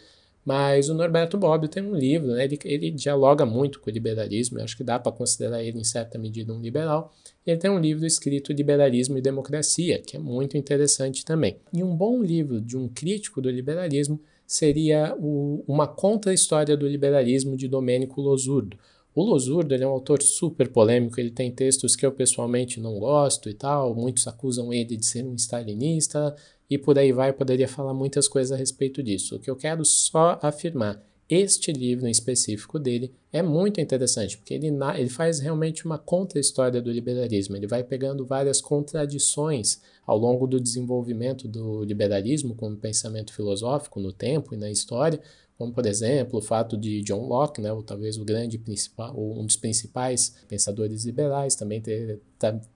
mas 0.43 0.89
o 0.89 0.93
Norberto 0.93 1.37
Bobbio 1.37 1.69
tem 1.69 1.81
um 1.81 1.95
livro, 1.95 2.33
né? 2.33 2.43
ele, 2.43 2.59
ele 2.65 2.91
dialoga 2.91 3.45
muito 3.45 3.79
com 3.79 3.89
o 3.89 3.93
liberalismo, 3.93 4.59
eu 4.59 4.65
acho 4.65 4.75
que 4.75 4.83
dá 4.83 4.99
para 4.99 5.13
considerar 5.13 5.63
ele 5.63 5.79
em 5.79 5.83
certa 5.85 6.17
medida 6.17 6.53
um 6.53 6.59
liberal. 6.59 7.13
Ele 7.47 7.55
tem 7.55 7.71
um 7.71 7.79
livro 7.79 8.05
escrito 8.05 8.51
Liberalismo 8.51 9.17
e 9.17 9.21
Democracia, 9.21 10.01
que 10.05 10.17
é 10.17 10.19
muito 10.19 10.57
interessante 10.57 11.23
também. 11.23 11.55
E 11.71 11.81
um 11.81 11.95
bom 11.95 12.21
livro 12.21 12.59
de 12.59 12.75
um 12.75 12.89
crítico 12.89 13.41
do 13.41 13.49
liberalismo 13.49 14.19
seria 14.45 15.15
o, 15.17 15.63
uma 15.65 15.87
contra-história 15.87 16.75
do 16.75 16.85
liberalismo 16.85 17.55
de 17.55 17.69
Domênico 17.69 18.19
Losurdo. 18.19 18.77
O 19.19 19.23
Losurdo 19.25 19.75
ele 19.75 19.83
é 19.83 19.87
um 19.87 19.91
autor 19.91 20.21
super 20.21 20.69
polêmico, 20.69 21.19
ele 21.19 21.29
tem 21.29 21.51
textos 21.51 21.93
que 21.93 22.05
eu 22.05 22.11
pessoalmente 22.13 22.79
não 22.79 22.97
gosto 22.97 23.49
e 23.49 23.53
tal, 23.53 23.93
muitos 23.93 24.25
acusam 24.25 24.71
ele 24.71 24.95
de 24.95 25.05
ser 25.05 25.25
um 25.25 25.35
stalinista, 25.35 26.33
e 26.69 26.77
por 26.77 26.97
aí 26.97 27.11
vai, 27.11 27.31
eu 27.31 27.33
poderia 27.33 27.67
falar 27.67 27.93
muitas 27.93 28.29
coisas 28.29 28.53
a 28.53 28.55
respeito 28.55 29.03
disso. 29.03 29.35
O 29.35 29.39
que 29.39 29.49
eu 29.49 29.57
quero 29.57 29.83
só 29.83 30.39
afirmar, 30.41 31.03
este 31.29 31.73
livro 31.73 32.07
em 32.07 32.11
específico 32.11 32.79
dele 32.79 33.13
é 33.31 33.41
muito 33.41 33.81
interessante, 33.81 34.37
porque 34.37 34.53
ele, 34.53 34.69
ele 34.97 35.09
faz 35.09 35.41
realmente 35.41 35.85
uma 35.85 35.97
contra-história 35.97 36.81
do 36.81 36.89
liberalismo. 36.89 37.57
Ele 37.57 37.67
vai 37.67 37.83
pegando 37.83 38.25
várias 38.25 38.61
contradições 38.61 39.81
ao 40.07 40.17
longo 40.17 40.47
do 40.47 40.61
desenvolvimento 40.61 41.45
do 41.45 41.83
liberalismo 41.83 42.55
como 42.55 42.77
pensamento 42.77 43.33
filosófico 43.33 43.99
no 43.99 44.13
tempo 44.13 44.55
e 44.55 44.57
na 44.57 44.71
história, 44.71 45.19
como 45.59 45.73
por 45.73 45.85
exemplo 45.85 46.39
o 46.39 46.41
fato 46.41 46.77
de 46.77 47.01
John 47.01 47.27
Locke, 47.27 47.59
né, 47.59 47.69
ou 47.69 47.83
talvez 47.83 48.17
o 48.17 48.23
grande 48.23 48.57
principal, 48.57 49.13
um 49.13 49.45
dos 49.45 49.57
principais 49.57 50.33
pensadores 50.47 51.03
liberais, 51.03 51.53
também 51.53 51.81
ter, 51.81 52.21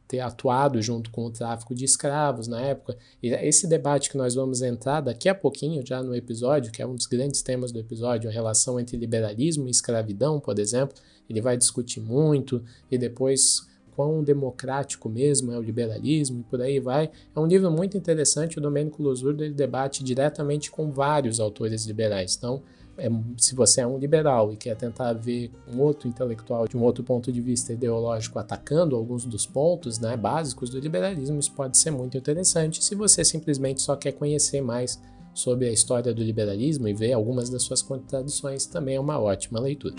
ter 0.05 0.19
atuado 0.19 0.81
junto 0.81 1.09
com 1.09 1.23
o 1.23 1.31
tráfico 1.31 1.73
de 1.73 1.85
escravos 1.85 2.45
na 2.45 2.59
época. 2.59 2.97
E 3.23 3.29
esse 3.29 3.67
debate 3.67 4.09
que 4.09 4.17
nós 4.17 4.35
vamos 4.35 4.61
entrar 4.61 4.99
daqui 4.99 5.29
a 5.29 5.33
pouquinho, 5.33 5.81
já 5.87 6.03
no 6.03 6.13
episódio, 6.13 6.73
que 6.73 6.81
é 6.81 6.85
um 6.85 6.93
dos 6.93 7.05
grandes 7.05 7.41
temas 7.41 7.71
do 7.71 7.79
episódio, 7.79 8.29
a 8.29 8.33
relação 8.33 8.77
entre 8.77 8.97
liberalismo 8.97 9.65
e 9.65 9.71
escravidão, 9.71 10.37
por 10.41 10.59
exemplo, 10.59 10.97
ele 11.29 11.39
vai 11.39 11.55
discutir 11.55 12.01
muito 12.01 12.61
e 12.91 12.97
depois 12.97 13.65
quão 13.95 14.23
democrático 14.23 15.09
mesmo 15.09 15.51
é 15.51 15.57
o 15.57 15.61
liberalismo 15.61 16.39
e 16.39 16.43
por 16.43 16.61
aí 16.61 16.79
vai. 16.79 17.09
É 17.35 17.39
um 17.39 17.45
livro 17.45 17.71
muito 17.71 17.97
interessante, 17.97 18.57
o 18.57 18.61
Domênico 18.61 19.01
Losurdo 19.01 19.43
ele 19.43 19.53
debate 19.53 20.03
diretamente 20.03 20.71
com 20.71 20.91
vários 20.91 21.39
autores 21.39 21.85
liberais. 21.85 22.35
Então, 22.37 22.61
é, 22.97 23.09
se 23.37 23.55
você 23.55 23.81
é 23.81 23.87
um 23.87 23.97
liberal 23.97 24.53
e 24.53 24.57
quer 24.57 24.75
tentar 24.75 25.13
ver 25.13 25.51
um 25.73 25.81
outro 25.81 26.07
intelectual 26.07 26.67
de 26.67 26.77
um 26.77 26.83
outro 26.83 27.03
ponto 27.03 27.31
de 27.31 27.41
vista 27.41 27.73
ideológico 27.73 28.37
atacando 28.37 28.95
alguns 28.95 29.25
dos 29.25 29.47
pontos 29.47 29.99
né, 29.99 30.15
básicos 30.15 30.69
do 30.69 30.79
liberalismo, 30.79 31.39
isso 31.39 31.51
pode 31.53 31.77
ser 31.77 31.91
muito 31.91 32.17
interessante. 32.17 32.83
Se 32.83 32.93
você 32.93 33.25
simplesmente 33.25 33.81
só 33.81 33.95
quer 33.95 34.11
conhecer 34.11 34.61
mais 34.61 35.01
sobre 35.33 35.67
a 35.67 35.71
história 35.71 36.13
do 36.13 36.21
liberalismo 36.21 36.87
e 36.87 36.93
ver 36.93 37.13
algumas 37.13 37.49
das 37.49 37.63
suas 37.63 37.81
contradições, 37.81 38.67
também 38.67 38.95
é 38.95 38.99
uma 38.99 39.19
ótima 39.19 39.59
leitura. 39.59 39.95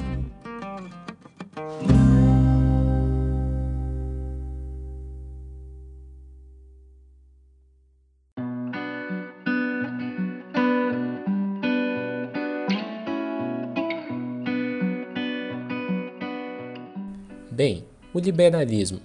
O 18.15 18.21
liberalismo, 18.21 19.01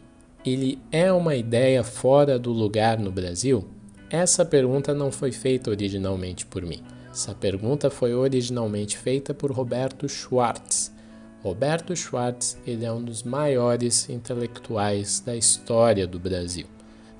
ele 0.45 0.79
é 0.91 1.11
uma 1.11 1.35
ideia 1.35 1.83
fora 1.83 2.37
do 2.37 2.51
lugar 2.51 2.99
no 2.99 3.11
Brasil? 3.11 3.67
Essa 4.07 4.45
pergunta 4.45 4.93
não 4.93 5.11
foi 5.11 5.31
feita 5.31 5.71
originalmente 5.71 6.45
por 6.45 6.61
mim. 6.61 6.83
Essa 7.11 7.33
pergunta 7.33 7.89
foi 7.89 8.13
originalmente 8.13 8.97
feita 8.97 9.33
por 9.33 9.51
Roberto 9.51 10.07
Schwartz. 10.07 10.93
Roberto 11.41 11.95
Schwartz, 11.95 12.55
ele 12.67 12.85
é 12.85 12.91
um 12.91 13.03
dos 13.03 13.23
maiores 13.23 14.07
intelectuais 14.09 15.21
da 15.21 15.35
história 15.35 16.05
do 16.05 16.19
Brasil. 16.19 16.67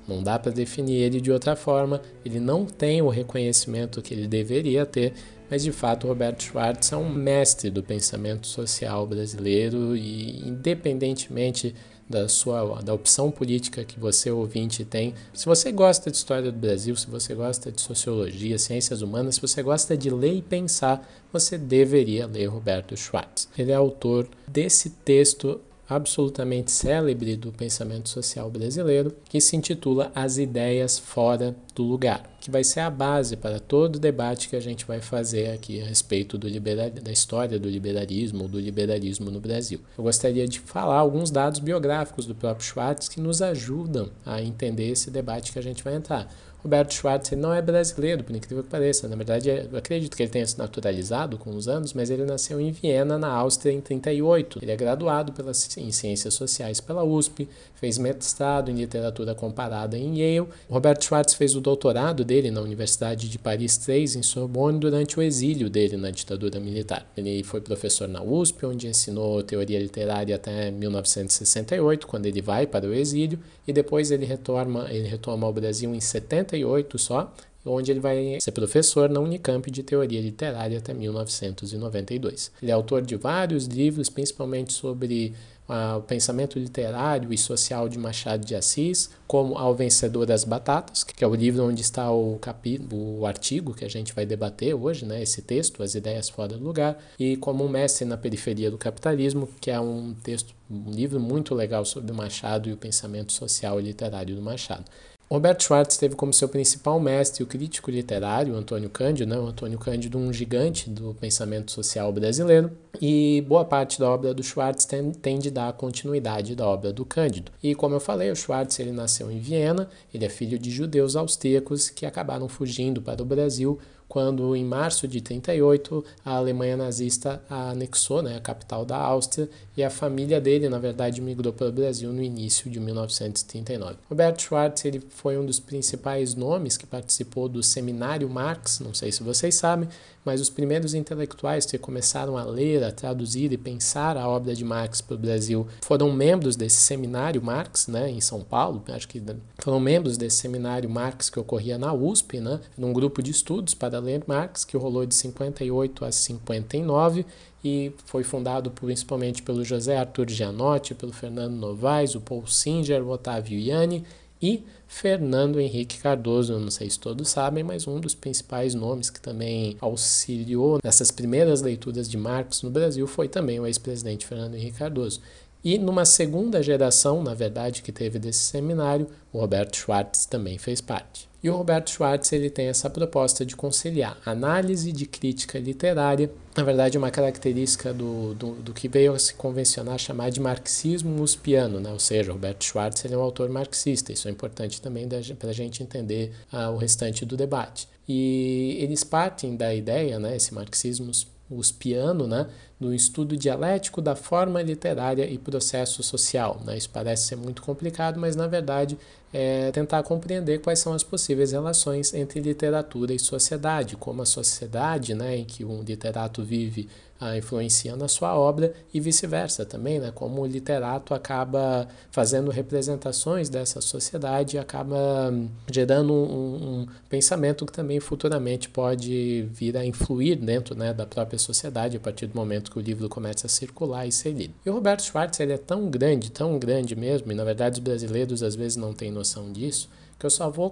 Não 0.06 0.22
dá 0.22 0.38
para 0.38 0.52
definir 0.52 1.02
ele 1.02 1.20
de 1.20 1.32
outra 1.32 1.56
forma, 1.56 2.00
ele 2.24 2.38
não 2.38 2.66
tem 2.66 3.02
o 3.02 3.08
reconhecimento 3.08 4.00
que 4.00 4.14
ele 4.14 4.28
deveria 4.28 4.86
ter, 4.86 5.14
mas 5.50 5.62
de 5.64 5.72
fato 5.72 6.06
Roberto 6.06 6.44
Schwartz 6.44 6.92
é 6.92 6.96
um 6.96 7.10
mestre 7.10 7.70
do 7.70 7.82
pensamento 7.82 8.46
social 8.46 9.06
brasileiro 9.06 9.96
e 9.96 10.38
independentemente 10.46 11.74
da 12.10 12.28
sua 12.28 12.82
da 12.82 12.92
opção 12.92 13.30
política 13.30 13.84
que 13.84 14.00
você 14.00 14.32
ouvinte 14.32 14.84
tem, 14.84 15.14
se 15.32 15.46
você 15.46 15.70
gosta 15.70 16.10
de 16.10 16.16
história 16.16 16.50
do 16.50 16.58
Brasil, 16.58 16.96
se 16.96 17.08
você 17.08 17.36
gosta 17.36 17.70
de 17.70 17.80
sociologia, 17.80 18.58
ciências 18.58 19.00
humanas, 19.00 19.36
se 19.36 19.40
você 19.40 19.62
gosta 19.62 19.96
de 19.96 20.10
ler 20.10 20.34
e 20.34 20.42
pensar, 20.42 21.08
você 21.32 21.56
deveria 21.56 22.26
ler 22.26 22.46
Roberto 22.46 22.96
Schwartz. 22.96 23.48
Ele 23.56 23.70
é 23.70 23.76
autor 23.76 24.28
desse 24.48 24.90
texto 24.90 25.60
absolutamente 25.90 26.70
célebre 26.70 27.36
do 27.36 27.50
pensamento 27.50 28.08
social 28.08 28.48
brasileiro, 28.48 29.14
que 29.28 29.40
se 29.40 29.56
intitula 29.56 30.12
As 30.14 30.38
Ideias 30.38 30.98
Fora 30.98 31.56
do 31.74 31.82
Lugar, 31.82 32.30
que 32.40 32.50
vai 32.50 32.62
ser 32.62 32.80
a 32.80 32.90
base 32.90 33.36
para 33.36 33.58
todo 33.58 33.96
o 33.96 33.98
debate 33.98 34.48
que 34.48 34.54
a 34.54 34.60
gente 34.60 34.86
vai 34.86 35.00
fazer 35.00 35.50
aqui 35.50 35.82
a 35.82 35.86
respeito 35.86 36.38
da 36.38 37.10
história 37.10 37.58
do 37.58 37.68
liberalismo 37.68 38.42
ou 38.42 38.48
do 38.48 38.60
liberalismo 38.60 39.30
no 39.30 39.40
Brasil. 39.40 39.80
Eu 39.98 40.04
gostaria 40.04 40.46
de 40.46 40.60
falar 40.60 40.96
alguns 40.96 41.30
dados 41.30 41.58
biográficos 41.58 42.24
do 42.24 42.34
próprio 42.34 42.64
Schwartz 42.64 43.08
que 43.08 43.20
nos 43.20 43.42
ajudam 43.42 44.10
a 44.24 44.40
entender 44.40 44.90
esse 44.90 45.10
debate 45.10 45.52
que 45.52 45.58
a 45.58 45.62
gente 45.62 45.82
vai 45.82 45.96
entrar. 45.96 46.32
Roberto 46.62 46.92
Schwartz 46.92 47.30
não 47.32 47.52
é 47.54 47.62
brasileiro, 47.62 48.22
por 48.22 48.36
incrível 48.36 48.62
que 48.62 48.70
pareça. 48.70 49.08
Na 49.08 49.16
verdade, 49.16 49.48
eu 49.48 49.78
acredito 49.78 50.16
que 50.16 50.22
ele 50.22 50.30
tenha 50.30 50.46
se 50.46 50.58
naturalizado 50.58 51.38
com 51.38 51.50
os 51.56 51.68
anos, 51.68 51.94
mas 51.94 52.10
ele 52.10 52.24
nasceu 52.24 52.60
em 52.60 52.70
Viena, 52.70 53.18
na 53.18 53.28
Áustria, 53.28 53.72
em 53.72 53.80
38. 53.80 54.58
Ele 54.62 54.70
é 54.70 54.76
graduado 54.76 55.32
pelas, 55.32 55.76
em 55.76 55.90
Ciências 55.90 56.34
Sociais 56.34 56.80
pela 56.80 57.02
USP, 57.02 57.48
fez 57.74 57.96
mestrado 57.96 58.70
em 58.70 58.74
Literatura 58.74 59.34
Comparada 59.34 59.96
em 59.96 60.18
Yale. 60.18 60.48
Roberto 60.68 61.04
Schwartz 61.04 61.34
fez 61.34 61.56
o 61.56 61.60
doutorado 61.60 62.24
dele 62.24 62.50
na 62.50 62.60
Universidade 62.60 63.28
de 63.28 63.38
Paris 63.38 63.78
3, 63.78 64.16
em 64.16 64.22
Sorbonne, 64.22 64.78
durante 64.78 65.18
o 65.18 65.22
exílio 65.22 65.70
dele 65.70 65.96
na 65.96 66.10
ditadura 66.10 66.60
militar. 66.60 67.10
Ele 67.16 67.42
foi 67.42 67.60
professor 67.60 68.06
na 68.06 68.22
USP, 68.22 68.66
onde 68.66 68.86
ensinou 68.86 69.42
teoria 69.42 69.78
literária 69.78 70.36
até 70.36 70.70
1968, 70.70 72.06
quando 72.06 72.26
ele 72.26 72.42
vai 72.42 72.66
para 72.66 72.86
o 72.86 72.92
exílio, 72.92 73.38
e 73.66 73.72
depois 73.72 74.10
ele 74.10 74.26
retoma, 74.26 74.86
ele 74.90 75.08
retoma 75.08 75.46
ao 75.46 75.52
Brasil 75.52 75.94
em 75.94 76.00
78 76.50 76.98
só, 76.98 77.32
onde 77.64 77.90
ele 77.90 78.00
vai 78.00 78.38
ser 78.40 78.52
professor 78.52 79.08
na 79.08 79.20
Unicamp 79.20 79.70
de 79.70 79.82
Teoria 79.82 80.20
Literária 80.20 80.78
até 80.78 80.94
1992. 80.94 82.50
Ele 82.62 82.70
é 82.70 82.74
autor 82.74 83.02
de 83.02 83.16
vários 83.16 83.66
livros, 83.66 84.08
principalmente 84.08 84.72
sobre 84.72 85.34
uh, 85.68 85.98
o 85.98 86.02
pensamento 86.02 86.58
literário 86.58 87.32
e 87.32 87.36
social 87.36 87.86
de 87.86 87.98
Machado 87.98 88.46
de 88.46 88.54
Assis, 88.54 89.10
como 89.26 89.58
Ao 89.58 89.74
Vencedor 89.74 90.24
das 90.24 90.42
Batatas, 90.42 91.04
que 91.04 91.22
é 91.22 91.26
o 91.26 91.34
livro 91.34 91.64
onde 91.64 91.82
está 91.82 92.10
o 92.10 92.38
capítulo, 92.40 93.20
o 93.20 93.26
artigo 93.26 93.74
que 93.74 93.84
a 93.84 93.90
gente 93.90 94.14
vai 94.14 94.24
debater 94.24 94.74
hoje, 94.74 95.04
né, 95.04 95.22
esse 95.22 95.42
texto, 95.42 95.82
As 95.82 95.94
Ideias 95.94 96.30
Fora 96.30 96.56
do 96.56 96.64
Lugar, 96.64 96.98
e 97.18 97.36
como 97.36 97.62
um 97.62 97.68
mestre 97.68 98.06
na 98.06 98.16
periferia 98.16 98.70
do 98.70 98.78
capitalismo, 98.78 99.46
que 99.60 99.70
é 99.70 99.78
um 99.78 100.14
texto, 100.14 100.54
um 100.70 100.90
livro 100.90 101.20
muito 101.20 101.54
legal 101.54 101.84
sobre 101.84 102.10
o 102.10 102.14
Machado 102.14 102.70
e 102.70 102.72
o 102.72 102.76
pensamento 102.76 103.32
social 103.32 103.78
e 103.78 103.84
literário 103.84 104.34
do 104.34 104.40
Machado. 104.40 104.84
Roberto 105.32 105.62
Schwartz 105.62 105.96
teve 105.96 106.16
como 106.16 106.32
seu 106.32 106.48
principal 106.48 106.98
mestre 106.98 107.44
o 107.44 107.46
crítico 107.46 107.88
literário 107.88 108.56
Antônio 108.56 108.90
Cândido, 108.90 109.30
né? 109.30 109.38
o 109.38 109.46
Antônio 109.46 109.78
Cândido, 109.78 110.18
um 110.18 110.32
gigante 110.32 110.90
do 110.90 111.14
pensamento 111.14 111.70
social 111.70 112.12
brasileiro, 112.12 112.72
e 113.00 113.40
boa 113.46 113.64
parte 113.64 114.00
da 114.00 114.10
obra 114.10 114.34
do 114.34 114.42
Schwartz 114.42 114.84
tem, 114.84 115.12
tem 115.12 115.38
de 115.38 115.48
dar 115.48 115.72
continuidade 115.74 116.56
da 116.56 116.66
obra 116.66 116.92
do 116.92 117.04
Cândido. 117.04 117.52
E 117.62 117.76
como 117.76 117.94
eu 117.94 118.00
falei, 118.00 118.28
o 118.32 118.34
Schwartz 118.34 118.80
ele 118.80 118.90
nasceu 118.90 119.30
em 119.30 119.38
Viena, 119.38 119.88
ele 120.12 120.24
é 120.24 120.28
filho 120.28 120.58
de 120.58 120.68
judeus 120.68 121.14
austríacos 121.14 121.88
que 121.88 122.04
acabaram 122.04 122.48
fugindo 122.48 123.00
para 123.00 123.22
o 123.22 123.24
Brasil 123.24 123.78
quando 124.10 124.56
em 124.56 124.64
março 124.64 125.06
de 125.06 125.20
38 125.20 126.04
a 126.24 126.32
Alemanha 126.32 126.76
nazista 126.76 127.40
anexou 127.48 128.20
né, 128.20 128.36
a 128.36 128.40
capital 128.40 128.84
da 128.84 128.96
Áustria 128.96 129.48
e 129.76 129.84
a 129.84 129.88
família 129.88 130.40
dele, 130.40 130.68
na 130.68 130.80
verdade, 130.80 131.20
migrou 131.20 131.52
para 131.52 131.68
o 131.68 131.72
Brasil 131.72 132.12
no 132.12 132.20
início 132.20 132.68
de 132.68 132.80
1939. 132.80 133.98
Roberto 134.08 134.42
Schwartz 134.42 134.84
ele 134.84 135.00
foi 135.10 135.38
um 135.38 135.46
dos 135.46 135.60
principais 135.60 136.34
nomes 136.34 136.76
que 136.76 136.88
participou 136.88 137.48
do 137.48 137.62
Seminário 137.62 138.28
Marx, 138.28 138.80
não 138.80 138.92
sei 138.92 139.12
se 139.12 139.22
vocês 139.22 139.54
sabem, 139.54 139.88
mas 140.24 140.40
os 140.40 140.50
primeiros 140.50 140.94
intelectuais 140.94 141.66
que 141.66 141.78
começaram 141.78 142.36
a 142.36 142.44
ler, 142.44 142.84
a 142.84 142.92
traduzir 142.92 143.52
e 143.52 143.56
pensar 143.56 144.16
a 144.16 144.28
obra 144.28 144.54
de 144.54 144.64
Marx 144.64 145.00
para 145.00 145.14
o 145.14 145.18
Brasil 145.18 145.66
foram 145.82 146.12
membros 146.12 146.56
desse 146.56 146.76
Seminário 146.76 147.42
Marx, 147.42 147.86
né, 147.86 148.10
em 148.10 148.20
São 148.20 148.42
Paulo, 148.42 148.82
acho 148.88 149.08
que 149.08 149.22
foram 149.58 149.80
membros 149.80 150.16
desse 150.16 150.36
Seminário 150.36 150.88
Marx 150.90 151.30
que 151.30 151.38
ocorria 151.38 151.78
na 151.78 151.92
USP, 151.92 152.40
né, 152.40 152.60
num 152.76 152.92
grupo 152.92 153.22
de 153.22 153.30
estudos 153.30 153.74
para 153.74 153.98
ler 153.98 154.22
Marx, 154.26 154.64
que 154.64 154.76
rolou 154.76 155.06
de 155.06 155.14
58 155.14 156.04
a 156.04 156.12
59 156.12 157.24
e 157.62 157.92
foi 158.06 158.24
fundado 158.24 158.70
principalmente 158.70 159.42
pelo 159.42 159.64
José 159.64 159.96
Arthur 159.98 160.30
Gianotti, 160.30 160.94
pelo 160.94 161.12
Fernando 161.12 161.54
Novaes, 161.54 162.14
o 162.14 162.20
Paul 162.20 162.46
Singer, 162.46 163.02
o 163.02 163.10
Otávio 163.10 163.58
Iani 163.58 164.04
e 164.42 164.64
Fernando 164.86 165.60
Henrique 165.60 165.98
Cardoso, 165.98 166.58
não 166.58 166.70
sei 166.70 166.88
se 166.90 166.98
todos 166.98 167.28
sabem, 167.28 167.62
mas 167.62 167.86
um 167.86 168.00
dos 168.00 168.14
principais 168.14 168.74
nomes 168.74 169.10
que 169.10 169.20
também 169.20 169.76
auxiliou 169.80 170.78
nessas 170.82 171.10
primeiras 171.10 171.62
leituras 171.62 172.08
de 172.08 172.16
Marx 172.16 172.62
no 172.62 172.70
Brasil 172.70 173.06
foi 173.06 173.28
também 173.28 173.60
o 173.60 173.66
ex-presidente 173.66 174.26
Fernando 174.26 174.54
Henrique 174.54 174.78
Cardoso. 174.78 175.20
E 175.62 175.78
numa 175.78 176.06
segunda 176.06 176.62
geração, 176.62 177.22
na 177.22 177.34
verdade, 177.34 177.82
que 177.82 177.92
teve 177.92 178.18
desse 178.18 178.40
seminário, 178.40 179.06
o 179.30 179.38
Roberto 179.38 179.76
Schwartz 179.76 180.24
também 180.24 180.56
fez 180.56 180.80
parte. 180.80 181.28
E 181.42 181.50
o 181.50 181.56
Roberto 181.56 181.90
Schwartz 181.90 182.32
ele 182.32 182.50
tem 182.50 182.66
essa 182.66 182.88
proposta 182.88 183.44
de 183.44 183.54
conciliar 183.54 184.18
análise 184.24 184.90
de 184.90 185.06
crítica 185.06 185.58
literária, 185.58 186.30
na 186.56 186.62
verdade 186.64 186.98
uma 186.98 187.10
característica 187.10 187.92
do, 187.92 188.34
do, 188.34 188.54
do 188.56 188.72
que 188.72 188.88
veio 188.88 189.14
a 189.14 189.18
se 189.18 189.34
convencionar 189.34 189.98
chamar 189.98 190.30
de 190.30 190.40
marxismo 190.40 191.22
uspiano, 191.22 191.80
né? 191.80 191.92
ou 191.92 191.98
seja, 191.98 192.32
Roberto 192.32 192.64
Schwartz 192.64 193.04
ele 193.04 193.14
é 193.14 193.16
um 193.16 193.22
autor 193.22 193.48
marxista, 193.48 194.12
isso 194.12 194.28
é 194.28 194.30
importante 194.30 194.80
também 194.80 195.08
para 195.38 195.50
a 195.50 195.54
gente 195.54 195.82
entender 195.82 196.32
uh, 196.52 196.70
o 196.70 196.76
restante 196.76 197.24
do 197.24 197.36
debate. 197.36 197.88
E 198.08 198.76
eles 198.80 199.04
partem 199.04 199.56
da 199.56 199.72
ideia, 199.72 200.18
né, 200.18 200.34
esse 200.34 200.52
marxismo 200.52 201.12
uspiano, 201.48 202.26
né, 202.26 202.48
no 202.80 202.94
estudo 202.94 203.36
dialético 203.36 204.00
da 204.00 204.16
forma 204.16 204.62
literária 204.62 205.28
e 205.28 205.36
processo 205.36 206.02
social. 206.02 206.58
Né? 206.64 206.78
Isso 206.78 206.88
parece 206.88 207.26
ser 207.26 207.36
muito 207.36 207.60
complicado, 207.60 208.18
mas 208.18 208.34
na 208.34 208.46
verdade 208.46 208.98
é 209.32 209.70
tentar 209.70 210.02
compreender 210.02 210.60
quais 210.60 210.78
são 210.78 210.94
as 210.94 211.02
possíveis 211.02 211.52
relações 211.52 212.14
entre 212.14 212.40
literatura 212.40 213.12
e 213.12 213.18
sociedade, 213.18 213.96
como 213.96 214.22
a 214.22 214.26
sociedade 214.26 215.14
né, 215.14 215.36
em 215.36 215.44
que 215.44 215.62
um 215.62 215.82
literato 215.82 216.42
vive 216.42 216.88
ah, 217.20 217.36
influencia 217.36 217.94
na 217.96 218.08
sua 218.08 218.34
obra 218.36 218.72
e 218.94 218.98
vice-versa 218.98 219.66
também, 219.66 219.98
né, 219.98 220.10
como 220.14 220.40
o 220.40 220.46
literato 220.46 221.12
acaba 221.12 221.86
fazendo 222.10 222.50
representações 222.50 223.50
dessa 223.50 223.80
sociedade 223.82 224.56
e 224.56 224.58
acaba 224.58 225.30
hum, 225.30 225.48
gerando 225.70 226.14
um, 226.14 226.80
um, 226.80 226.86
pensamento 227.10 227.66
que 227.66 227.72
também 227.72 228.00
futuramente 228.00 228.70
pode 228.70 229.46
vir 229.52 229.76
a 229.76 229.84
influir 229.84 230.36
dentro 230.36 230.74
né, 230.74 230.94
da 230.94 231.04
própria 231.04 231.38
sociedade 231.38 231.98
a 231.98 232.00
partir 232.00 232.26
do 232.26 232.34
momento 232.34 232.70
que 232.70 232.78
o 232.78 232.82
livro 232.82 233.08
começa 233.08 233.46
a 233.46 233.50
circular 233.50 234.06
e 234.06 234.12
ser 234.12 234.32
lido. 234.32 234.54
E 234.64 234.70
o 234.70 234.72
Roberto 234.72 235.02
Schwartz 235.02 235.38
ele 235.40 235.52
é 235.52 235.58
tão 235.58 235.90
grande, 235.90 236.30
tão 236.30 236.58
grande 236.58 236.96
mesmo, 236.96 237.30
e 237.30 237.34
na 237.34 237.44
verdade 237.44 237.80
os 237.80 237.84
brasileiros 237.84 238.42
às 238.42 238.54
vezes 238.54 238.76
não 238.76 238.94
têm 238.94 239.10
noção 239.10 239.52
disso, 239.52 239.90
que 240.18 240.24
eu 240.24 240.30
só 240.30 240.48
vou 240.48 240.70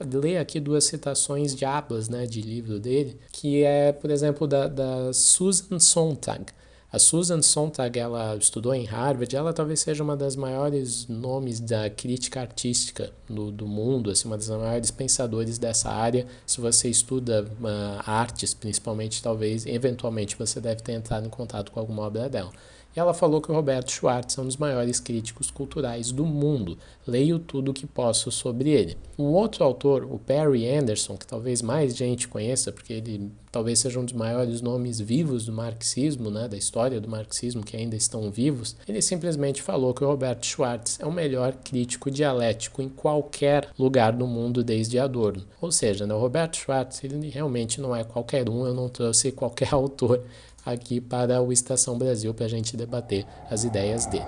ler 0.00 0.38
aqui 0.38 0.60
duas 0.60 0.84
citações 0.84 1.54
de 1.54 1.64
abas 1.64 2.08
né, 2.08 2.26
de 2.26 2.40
livro 2.40 2.78
dele, 2.78 3.18
que 3.32 3.62
é, 3.62 3.92
por 3.92 4.10
exemplo, 4.10 4.46
da, 4.46 4.68
da 4.68 5.12
Susan 5.12 5.78
Sontag. 5.78 6.46
A 6.94 6.98
Susan 7.00 7.42
Sontag, 7.42 7.98
ela 7.98 8.36
estudou 8.36 8.72
em 8.72 8.84
Harvard, 8.84 9.34
ela 9.34 9.52
talvez 9.52 9.80
seja 9.80 10.04
uma 10.04 10.16
das 10.16 10.36
maiores 10.36 11.08
nomes 11.08 11.58
da 11.58 11.90
crítica 11.90 12.40
artística 12.40 13.10
do, 13.28 13.50
do 13.50 13.66
mundo, 13.66 14.12
assim, 14.12 14.28
uma 14.28 14.36
das 14.36 14.48
maiores 14.48 14.92
pensadores 14.92 15.58
dessa 15.58 15.90
área. 15.90 16.24
Se 16.46 16.60
você 16.60 16.88
estuda 16.88 17.42
uh, 17.42 18.00
artes, 18.06 18.54
principalmente, 18.54 19.20
talvez, 19.20 19.66
eventualmente, 19.66 20.36
você 20.36 20.60
deve 20.60 20.82
ter 20.82 20.92
entrado 20.92 21.26
em 21.26 21.30
contato 21.30 21.72
com 21.72 21.80
alguma 21.80 22.02
obra 22.02 22.28
dela. 22.28 22.52
E 22.96 23.00
ela 23.00 23.12
falou 23.12 23.40
que 23.40 23.50
o 23.50 23.54
Roberto 23.54 23.90
Schwartz 23.90 24.38
é 24.38 24.40
um 24.40 24.46
dos 24.46 24.56
maiores 24.56 25.00
críticos 25.00 25.50
culturais 25.50 26.12
do 26.12 26.24
mundo. 26.24 26.78
Leio 27.06 27.38
tudo 27.38 27.70
o 27.70 27.74
que 27.74 27.86
posso 27.86 28.30
sobre 28.30 28.70
ele. 28.70 28.96
Um 29.18 29.24
outro 29.24 29.64
autor, 29.64 30.04
o 30.04 30.18
Perry 30.18 30.68
Anderson, 30.68 31.16
que 31.16 31.26
talvez 31.26 31.60
mais 31.60 31.96
gente 31.96 32.28
conheça, 32.28 32.70
porque 32.70 32.92
ele 32.92 33.32
talvez 33.54 33.78
seja 33.78 34.00
um 34.00 34.04
dos 34.04 34.14
maiores 34.14 34.60
nomes 34.60 34.98
vivos 34.98 35.46
do 35.46 35.52
marxismo, 35.52 36.28
né, 36.28 36.48
da 36.48 36.56
história 36.56 37.00
do 37.00 37.08
marxismo 37.08 37.62
que 37.62 37.76
ainda 37.76 37.94
estão 37.94 38.28
vivos, 38.28 38.74
ele 38.88 39.00
simplesmente 39.00 39.62
falou 39.62 39.94
que 39.94 40.02
o 40.02 40.08
Roberto 40.08 40.44
Schwartz 40.44 40.98
é 40.98 41.06
o 41.06 41.12
melhor 41.12 41.52
crítico 41.62 42.10
dialético 42.10 42.82
em 42.82 42.88
qualquer 42.88 43.68
lugar 43.78 44.12
do 44.12 44.26
mundo 44.26 44.64
desde 44.64 44.98
Adorno. 44.98 45.44
Ou 45.60 45.70
seja, 45.70 46.04
né, 46.04 46.12
o 46.12 46.18
Roberto 46.18 46.56
Schwartz 46.56 47.04
ele 47.04 47.28
realmente 47.28 47.80
não 47.80 47.94
é 47.94 48.02
qualquer 48.02 48.48
um, 48.50 48.66
eu 48.66 48.74
não 48.74 48.88
trouxe 48.88 49.30
qualquer 49.30 49.68
autor 49.72 50.20
aqui 50.64 51.00
para 51.00 51.42
o 51.42 51.52
Estação 51.52 51.98
Brasil 51.98 52.32
para 52.32 52.46
a 52.46 52.48
gente 52.48 52.76
debater 52.76 53.26
as 53.50 53.64
ideias 53.64 54.06
dele. 54.06 54.24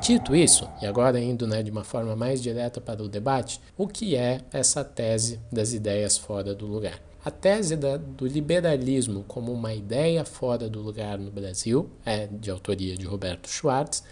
Dito 0.00 0.36
isso, 0.36 0.68
e 0.82 0.86
agora 0.86 1.18
indo 1.18 1.46
né, 1.46 1.62
de 1.62 1.70
uma 1.70 1.82
forma 1.82 2.14
mais 2.14 2.42
direta 2.42 2.78
para 2.78 3.02
o 3.02 3.08
debate, 3.08 3.58
o 3.74 3.88
que 3.88 4.14
é 4.14 4.42
essa 4.52 4.84
tese 4.84 5.40
das 5.50 5.72
ideias 5.72 6.18
fora 6.18 6.54
do 6.54 6.66
lugar? 6.66 7.00
A 7.24 7.30
tese 7.30 7.74
da, 7.74 7.96
do 7.96 8.26
liberalismo 8.26 9.24
como 9.26 9.50
uma 9.50 9.72
ideia 9.72 10.22
fora 10.26 10.68
do 10.68 10.82
lugar 10.82 11.18
no 11.18 11.30
Brasil 11.30 11.88
é 12.04 12.26
de 12.26 12.50
autoria 12.50 12.94
de 12.98 13.06
Roberto 13.06 13.48
Schwartz 13.48 14.04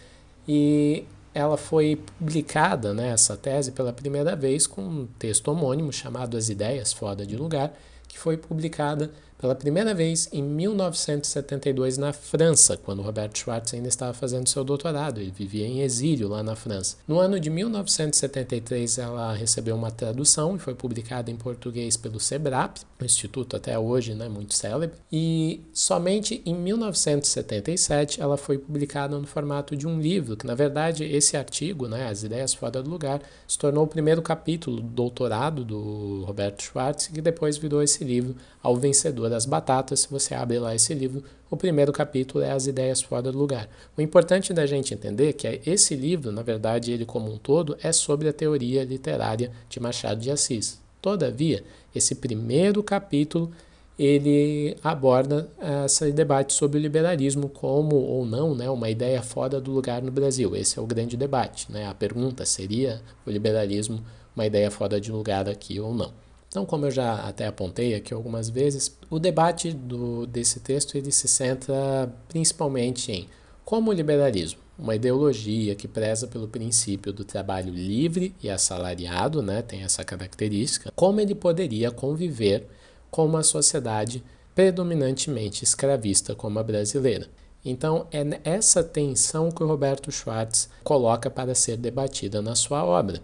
e 0.49 1.05
ela 1.35 1.57
foi 1.57 1.97
publicada, 2.19 2.93
né, 2.93 3.11
essa 3.11 3.37
tese, 3.37 3.73
pela 3.73 3.93
primeira 3.93 4.37
vez 4.37 4.67
com 4.67 4.83
um 4.83 5.07
texto 5.19 5.49
homônimo 5.49 5.93
chamado 5.93 6.37
As 6.37 6.49
Ideias 6.49 6.93
Fora 6.93 7.25
de 7.25 7.37
Lugar, 7.37 7.73
que 8.07 8.19
foi 8.19 8.37
publicada 8.37 9.11
pela 9.43 9.57
primeira 9.57 9.93
vez 9.93 10.29
em 10.33 10.41
1972 10.41 11.99
na 11.99 12.13
França, 12.13 12.77
quando 12.77 13.03
Robert 13.03 13.33
Schwartz 13.35 13.75
ainda 13.75 13.89
estava 13.89 14.15
fazendo 14.15 14.49
seu 14.49 14.63
doutorado. 14.63 15.21
Ele 15.21 15.33
vivia 15.33 15.67
em 15.67 15.81
exílio 15.81 16.29
lá 16.29 16.45
na 16.45 16.55
França. 16.55 16.97
No 17.09 17.19
ano 17.19 17.41
de 17.41 17.51
1973, 17.51 18.99
ela 18.99 19.33
recebeu 19.33 19.75
uma 19.75 19.91
tradução 19.91 20.55
e 20.55 20.61
foi 20.61 20.77
publicada 20.77 21.29
em 21.29 21.35
português 21.35 21.97
pelo 21.97 22.21
SEBRAP, 22.21 22.83
um 23.01 23.05
instituto 23.05 23.57
até 23.57 23.77
hoje 23.77 24.15
né, 24.15 24.29
muito 24.29 24.55
célebre. 24.55 24.97
E 25.11 25.61
somente 25.73 26.41
em 26.47 26.55
1977 26.55 28.21
ela 28.21 28.37
foi 28.37 28.59
publicada 28.59 29.19
no 29.19 29.27
formato 29.27 29.75
de 29.75 29.89
um 29.89 30.01
livro, 30.01 30.37
que 30.37 30.47
na 30.47 30.55
verdade 30.55 31.03
esse 31.03 31.37
artigo, 31.37 31.89
né, 31.89 32.09
As 32.09 32.23
Ideias 32.23 32.55
Fora 32.55 32.81
do 32.81 32.89
Lugar, 32.89 33.21
se 33.49 33.59
tornou 33.59 33.83
o 33.83 33.89
primeiro 33.89 34.23
capítulo 34.23 34.77
do 34.77 34.83
doutorado 34.83 35.65
do 35.65 36.23
Roberto 36.25 36.63
Schwartz, 36.63 37.09
que 37.09 37.21
depois 37.21 37.57
virou 37.57 37.83
esse 37.83 38.05
livro 38.05 38.37
ao 38.63 38.77
vencedor 38.77 39.29
das 39.29 39.45
batatas. 39.45 40.01
Se 40.01 40.11
você 40.11 40.35
abre 40.35 40.59
lá 40.59 40.75
esse 40.75 40.95
livro, 40.95 41.25
o 41.51 41.57
primeiro 41.57 41.93
capítulo 41.93 42.45
é 42.45 42.53
as 42.53 42.67
ideias 42.67 43.03
fora 43.03 43.31
do 43.31 43.39
lugar. 43.39 43.69
O 43.97 44.01
importante 44.01 44.53
da 44.53 44.65
gente 44.65 44.95
entender 44.95 45.29
é 45.29 45.33
que 45.33 45.61
esse 45.67 45.95
livro, 45.95 46.31
na 46.31 46.43
verdade, 46.43 46.93
ele 46.93 47.05
como 47.05 47.33
um 47.33 47.37
todo, 47.37 47.77
é 47.83 47.93
sobre 47.93 48.29
a 48.29 48.33
teoria 48.33 48.85
literária 48.85 49.51
de 49.69 49.81
Machado 49.81 50.21
de 50.21 50.31
Assis. 50.31 50.81
Todavia, 51.01 51.65
esse 51.95 52.15
primeiro 52.15 52.83
capítulo 52.83 53.51
ele 53.99 54.77
aborda 54.83 55.49
esse 55.85 56.11
debate 56.13 56.53
sobre 56.55 56.79
o 56.79 56.81
liberalismo 56.81 57.49
como 57.49 57.97
ou 57.97 58.25
não 58.25 58.55
né, 58.55 58.69
uma 58.71 58.89
ideia 58.89 59.23
fora 59.23 59.61
do 59.61 59.71
lugar 59.71 60.03
no 60.03 60.11
Brasil. 60.11 60.57
Esse 60.57 60.79
é 60.79 60.83
o 60.83 60.87
grande 60.87 61.17
debate. 61.17 61.71
Né? 61.71 61.87
A 61.87 61.95
pergunta 61.95 62.45
seria 62.45 63.03
o 63.27 63.31
liberalismo 63.31 64.03
uma 64.35 64.47
ideia 64.47 64.71
fora 64.71 65.01
de 65.01 65.13
lugar 65.13 65.49
aqui 65.49 65.79
ou 65.79 65.95
não. 65.95 66.11
Então, 66.53 66.67
como 66.67 66.85
eu 66.85 66.91
já 66.91 67.15
até 67.15 67.47
apontei 67.47 67.95
aqui 67.95 68.13
algumas 68.13 68.51
vezes, 68.51 68.95
o 69.09 69.19
debate 69.19 69.73
do, 69.73 70.27
desse 70.27 70.61
texto 70.61 70.99
ele 70.99 71.11
se 71.11 71.27
centra 71.27 72.15
principalmente 72.29 73.11
em 73.11 73.27
como 73.65 73.91
o 73.91 73.95
liberalismo, 73.95 74.61
uma 74.79 74.95
ideologia 74.95 75.75
que 75.75 75.89
preza 75.89 76.27
pelo 76.27 76.47
princípio 76.47 77.11
do 77.11 77.25
trabalho 77.25 77.73
livre 77.73 78.35
e 78.43 78.51
assalariado, 78.51 79.41
né, 79.41 79.63
tem 79.63 79.83
essa 79.83 80.05
característica, 80.05 80.93
como 80.95 81.23
ele 81.23 81.35
poderia 81.35 81.91
conviver 81.91 82.69
com 83.11 83.25
uma 83.25 83.43
sociedade 83.43 84.23
predominantemente 84.55 85.65
escravista 85.65 86.35
como 86.35 86.59
a 86.59 86.63
brasileira. 86.63 87.29
Então, 87.65 88.07
é 88.13 88.41
essa 88.45 88.85
tensão 88.85 89.51
que 89.51 89.63
o 89.63 89.67
Roberto 89.67 90.13
Schwartz 90.13 90.69
coloca 90.85 91.31
para 91.31 91.55
ser 91.55 91.79
debatida 91.79 92.43
na 92.43 92.55
sua 92.55 92.85
obra. 92.85 93.23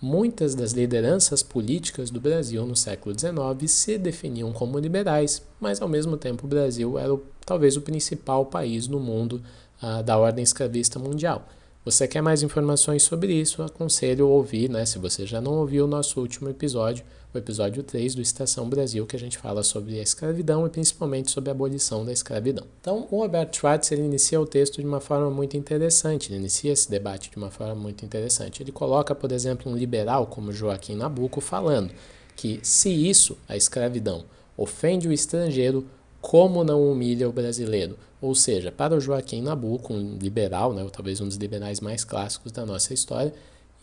Muitas 0.00 0.54
das 0.54 0.72
lideranças 0.72 1.42
políticas 1.42 2.08
do 2.08 2.20
Brasil 2.20 2.64
no 2.64 2.76
século 2.76 3.18
XIX 3.18 3.68
se 3.68 3.98
definiam 3.98 4.52
como 4.52 4.78
liberais, 4.78 5.42
mas 5.60 5.82
ao 5.82 5.88
mesmo 5.88 6.16
tempo 6.16 6.46
o 6.46 6.48
Brasil 6.48 6.96
era 6.96 7.12
o, 7.12 7.20
talvez 7.44 7.76
o 7.76 7.80
principal 7.80 8.46
país 8.46 8.86
no 8.86 9.00
mundo 9.00 9.42
uh, 9.82 10.00
da 10.04 10.16
ordem 10.16 10.44
escravista 10.44 11.00
mundial. 11.00 11.48
Você 11.84 12.06
quer 12.06 12.22
mais 12.22 12.44
informações 12.44 13.02
sobre 13.02 13.32
isso? 13.32 13.60
Aconselho 13.60 14.28
ouvir, 14.28 14.70
né? 14.70 14.86
Se 14.86 15.00
você 15.00 15.26
já 15.26 15.40
não 15.40 15.54
ouviu 15.54 15.84
o 15.84 15.88
nosso 15.88 16.20
último 16.20 16.48
episódio, 16.48 17.04
o 17.32 17.36
episódio 17.36 17.82
3 17.82 18.14
do 18.14 18.22
Estação 18.22 18.68
Brasil, 18.68 19.06
que 19.06 19.14
a 19.14 19.18
gente 19.18 19.36
fala 19.36 19.62
sobre 19.62 19.98
a 19.98 20.02
escravidão 20.02 20.66
e 20.66 20.70
principalmente 20.70 21.30
sobre 21.30 21.50
a 21.50 21.52
abolição 21.52 22.04
da 22.04 22.12
escravidão. 22.12 22.66
Então, 22.80 23.06
o 23.10 23.20
Robert 23.20 23.50
Schwartz 23.52 23.92
ele 23.92 24.02
inicia 24.02 24.40
o 24.40 24.46
texto 24.46 24.80
de 24.80 24.86
uma 24.86 25.00
forma 25.00 25.30
muito 25.30 25.56
interessante, 25.56 26.32
ele 26.32 26.40
inicia 26.40 26.72
esse 26.72 26.90
debate 26.90 27.30
de 27.30 27.36
uma 27.36 27.50
forma 27.50 27.74
muito 27.74 28.04
interessante. 28.04 28.62
Ele 28.62 28.72
coloca, 28.72 29.14
por 29.14 29.30
exemplo, 29.30 29.70
um 29.70 29.76
liberal 29.76 30.26
como 30.26 30.52
Joaquim 30.52 30.94
Nabuco 30.94 31.40
falando 31.40 31.92
que 32.34 32.60
se 32.62 32.88
isso, 32.88 33.36
a 33.48 33.56
escravidão, 33.56 34.24
ofende 34.56 35.06
o 35.06 35.12
estrangeiro, 35.12 35.86
como 36.20 36.64
não 36.64 36.90
humilha 36.90 37.28
o 37.28 37.32
brasileiro? 37.32 37.98
Ou 38.20 38.34
seja, 38.34 38.72
para 38.72 38.96
o 38.96 39.00
Joaquim 39.00 39.42
Nabuco, 39.42 39.92
um 39.92 40.16
liberal, 40.16 40.72
né, 40.72 40.82
ou 40.82 40.90
talvez 40.90 41.20
um 41.20 41.28
dos 41.28 41.36
liberais 41.36 41.80
mais 41.80 42.04
clássicos 42.04 42.52
da 42.52 42.64
nossa 42.64 42.94
história, 42.94 43.34